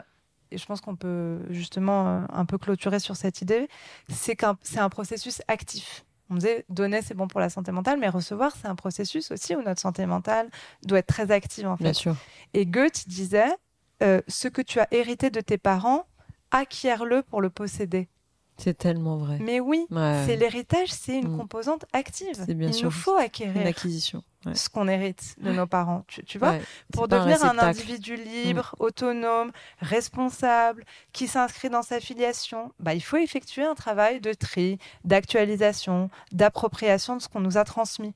et 0.51 0.59
je 0.59 0.67
pense 0.67 0.81
qu'on 0.81 0.97
peut 0.97 1.41
justement 1.51 2.07
euh, 2.09 2.21
un 2.33 2.45
peu 2.45 2.59
clôturer 2.59 2.99
sur 3.01 3.17
cette 3.17 3.41
idée, 3.43 3.69
c'est 4.11 4.37
qu'un 4.37 4.57
c'est 4.63 4.79
un 4.81 4.89
processus 4.89 5.43
actif. 5.49 6.05
On 6.31 6.37
disait 6.37 6.65
donner 6.69 7.03
c'est 7.03 7.15
bon 7.15 7.29
pour 7.29 7.41
la 7.41 7.51
santé 7.51 7.71
mentale, 7.73 7.99
mais 8.01 8.09
recevoir 8.09 8.53
c'est 8.61 8.67
un 8.69 8.75
processus 8.75 9.31
aussi 9.31 9.55
où 9.57 9.63
notre 9.63 9.81
santé 9.81 10.07
mentale 10.07 10.49
doit 10.85 10.99
être 10.99 11.07
très 11.07 11.31
active 11.31 11.67
en 11.67 11.77
fait. 11.77 11.85
Bien 11.85 11.93
sûr. 11.93 12.17
Et 12.55 12.65
Goethe 12.67 13.09
disait 13.09 13.55
euh, 14.03 14.21
ce 14.29 14.49
que 14.49 14.63
tu 14.63 14.81
as 14.81 14.89
hérité 14.91 15.31
de 15.31 15.41
tes 15.41 15.59
parents, 15.59 16.07
acquiert-le 16.51 17.23
pour 17.23 17.41
le 17.41 17.51
posséder. 17.51 18.09
C'est 18.57 18.79
tellement 18.79 19.17
vrai. 19.17 19.39
Mais 19.41 19.59
oui, 19.61 19.85
Ouais. 19.91 20.23
c'est 20.27 20.37
l'héritage, 20.37 20.89
c'est 20.93 21.19
une 21.19 21.33
Mm. 21.35 21.39
composante 21.39 21.85
active. 21.93 22.35
C'est 22.47 22.55
bien 22.55 22.69
Il 22.69 22.75
sûr 22.75 22.85
nous 22.85 22.91
faut 22.93 23.19
Une 23.19 23.25
acquérir 23.25 23.67
acquisition. 23.67 24.23
Ouais. 24.47 24.55
ce 24.55 24.69
qu'on 24.69 24.89
hérite 24.89 25.37
de 25.41 25.53
nos 25.53 25.67
parents. 25.67 26.05
Tu, 26.09 26.23
tu 26.25 26.39
vois, 26.39 26.51
Ouais. 26.51 26.63
pour 26.93 27.09
devenir 27.09 27.43
un, 27.45 27.51
réceptacle. 27.51 27.65
Mm. 27.65 27.69
individu 27.69 28.17
libre, 28.17 28.75
autonome, 28.79 29.53
responsable, 29.81 30.85
qui 31.13 31.29
s'inscrit 31.29 31.71
dans 31.71 31.83
sa 31.83 32.01
filiation, 32.01 32.73
bah, 32.81 32.95
il 32.95 33.01
faut 33.03 33.17
effectuer 33.17 33.65
un 33.65 33.75
travail 33.75 34.21
de 34.21 34.33
tri, 34.33 34.79
d'actualisation, 35.05 36.11
d'appropriation 36.33 37.17
de 37.17 37.23
ce 37.23 37.29
qu'on 37.29 37.41
nous 37.41 37.57
a 37.59 37.65
transmis. 37.65 38.15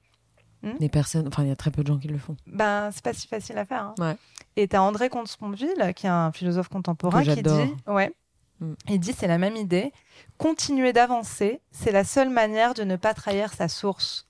Les 0.81 0.89
personnes, 0.89 1.29
enfin, 1.29 1.45
il 1.45 1.49
y 1.49 1.53
a 1.53 1.57
très 1.57 1.71
peu 1.71 1.83
de 1.83 1.87
gens 1.87 1.99
qui 1.99 2.09
le 2.09 2.19
font. 2.19 2.37
Ben, 2.47 2.91
c'est 2.93 3.03
pas 3.05 3.13
si 3.15 3.29
facile 3.29 3.57
à 3.59 3.65
faire. 3.65 3.83
hein. 3.83 3.95
Ouais. 3.99 4.17
Et 4.57 4.67
tu 4.67 4.75
as 4.75 4.83
André 4.83 5.09
Comte-Sponville, 5.09 5.93
qui 5.95 6.07
est 6.07 6.11
un 6.11 6.33
philosophe 6.33 6.69
contemporain, 6.69 7.23
qui 7.23 7.43
dit, 7.43 7.75
ouais, 7.87 8.13
Mm. 8.61 8.73
il 8.89 8.99
dit 8.99 9.13
c'est 9.17 9.29
la 9.29 9.39
même 9.39 9.55
idée. 9.55 9.93
Continuer 10.37 10.93
d'avancer, 10.93 11.61
c'est 11.71 11.93
la 11.93 12.03
seule 12.03 12.29
manière 12.29 12.75
de 12.75 12.83
ne 12.83 12.97
pas 12.97 13.15
trahir 13.15 13.53
sa 13.55 13.69
source. 13.69 14.27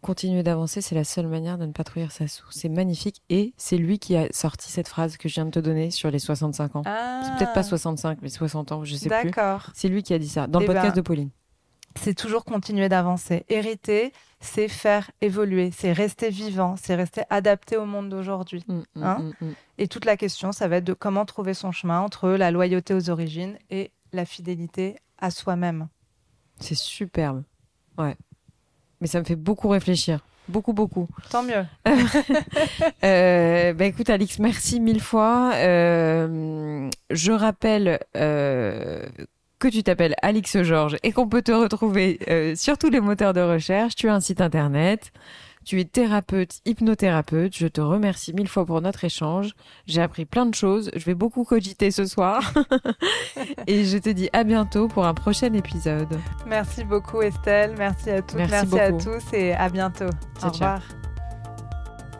Continuer 0.00 0.44
d'avancer, 0.44 0.80
c'est 0.80 0.94
la 0.94 1.02
seule 1.04 1.26
manière 1.26 1.58
de 1.58 1.66
ne 1.66 1.72
pas 1.72 1.82
trahir 1.82 2.12
sa 2.12 2.28
source. 2.28 2.56
C'est 2.56 2.68
magnifique. 2.68 3.20
Et 3.30 3.52
c'est 3.56 3.76
lui 3.76 3.98
qui 3.98 4.16
a 4.16 4.28
sorti 4.32 4.70
cette 4.70 4.86
phrase 4.86 5.16
que 5.16 5.28
je 5.28 5.34
viens 5.34 5.44
de 5.46 5.50
te 5.50 5.58
donner 5.58 5.90
sur 5.90 6.10
les 6.10 6.20
65 6.20 6.76
ans. 6.76 6.82
C'est 6.84 7.36
peut-être 7.36 7.52
pas 7.52 7.64
65, 7.64 8.18
mais 8.22 8.28
60 8.28 8.70
ans, 8.72 8.84
je 8.84 8.94
sais 8.94 9.08
plus. 9.08 9.16
Ah. 9.18 9.24
D'accord. 9.24 9.70
C'est 9.74 9.88
lui 9.88 10.02
qui 10.04 10.14
a 10.14 10.18
dit 10.18 10.28
ça, 10.28 10.46
dans 10.46 10.60
le 10.60 10.64
Eh 10.64 10.68
podcast 10.68 10.88
ben, 10.90 10.96
de 10.96 11.00
Pauline. 11.00 11.30
c'est 11.96 12.14
toujours 12.14 12.44
continuer 12.44 12.88
d'avancer. 12.88 13.44
Hériter, 13.48 14.12
c'est 14.40 14.68
faire 14.68 15.10
évoluer, 15.20 15.72
c'est 15.76 15.92
rester 15.92 16.30
vivant, 16.30 16.76
c'est 16.80 16.94
rester 16.94 17.22
adapté 17.28 17.76
au 17.76 17.84
monde 17.84 18.08
d'aujourd'hui. 18.08 18.64
Mm, 18.68 18.74
mm, 18.94 19.02
Hein 19.02 19.18
mm, 19.40 19.44
mm. 19.46 19.54
Et 19.78 19.88
toute 19.88 20.04
la 20.04 20.16
question, 20.16 20.52
ça 20.52 20.68
va 20.68 20.76
être 20.76 20.84
de 20.84 20.94
comment 20.94 21.24
trouver 21.24 21.54
son 21.54 21.72
chemin 21.72 21.98
entre 21.98 22.28
la 22.30 22.52
loyauté 22.52 22.94
aux 22.94 23.10
origines 23.10 23.58
et 23.70 23.90
la 24.12 24.24
fidélité 24.24 24.96
à 25.18 25.32
soi-même. 25.32 25.88
C'est 26.60 26.76
superbe. 26.76 27.42
Ouais. 27.98 28.16
Mais 29.00 29.06
ça 29.06 29.20
me 29.20 29.24
fait 29.24 29.36
beaucoup 29.36 29.68
réfléchir. 29.68 30.20
Beaucoup, 30.48 30.72
beaucoup. 30.72 31.08
Tant 31.30 31.42
mieux. 31.42 31.64
Euh, 33.04 33.72
bah 33.74 33.84
écoute, 33.84 34.10
Alix, 34.10 34.38
merci 34.38 34.80
mille 34.80 35.00
fois. 35.00 35.52
Euh, 35.54 36.90
je 37.10 37.32
rappelle 37.32 38.00
euh, 38.16 39.06
que 39.58 39.68
tu 39.68 39.82
t'appelles 39.82 40.14
Alix 40.22 40.62
Georges 40.62 40.96
et 41.02 41.12
qu'on 41.12 41.28
peut 41.28 41.42
te 41.42 41.52
retrouver 41.52 42.18
euh, 42.28 42.54
sur 42.56 42.76
tous 42.76 42.90
les 42.90 43.00
moteurs 43.00 43.34
de 43.34 43.40
recherche. 43.40 43.94
Tu 43.94 44.08
as 44.08 44.14
un 44.14 44.20
site 44.20 44.40
internet. 44.40 45.12
Tu 45.68 45.78
es 45.80 45.84
thérapeute, 45.84 46.60
hypnothérapeute. 46.64 47.54
Je 47.54 47.66
te 47.66 47.82
remercie 47.82 48.32
mille 48.32 48.48
fois 48.48 48.64
pour 48.64 48.80
notre 48.80 49.04
échange. 49.04 49.52
J'ai 49.86 50.00
appris 50.00 50.24
plein 50.24 50.46
de 50.46 50.54
choses. 50.54 50.90
Je 50.96 51.04
vais 51.04 51.14
beaucoup 51.14 51.44
cogiter 51.44 51.90
ce 51.90 52.06
soir. 52.06 52.54
et 53.66 53.84
je 53.84 53.98
te 53.98 54.08
dis 54.08 54.30
à 54.32 54.44
bientôt 54.44 54.88
pour 54.88 55.04
un 55.04 55.12
prochain 55.12 55.52
épisode. 55.52 56.08
Merci 56.46 56.84
beaucoup 56.84 57.20
Estelle. 57.20 57.74
Merci 57.76 58.08
à 58.08 58.22
toutes. 58.22 58.38
Merci, 58.38 58.80
à 58.80 58.92
tous 58.92 59.34
et 59.34 59.52
à 59.52 59.68
bientôt. 59.68 60.08
Au 60.42 60.48
revoir. 60.48 60.80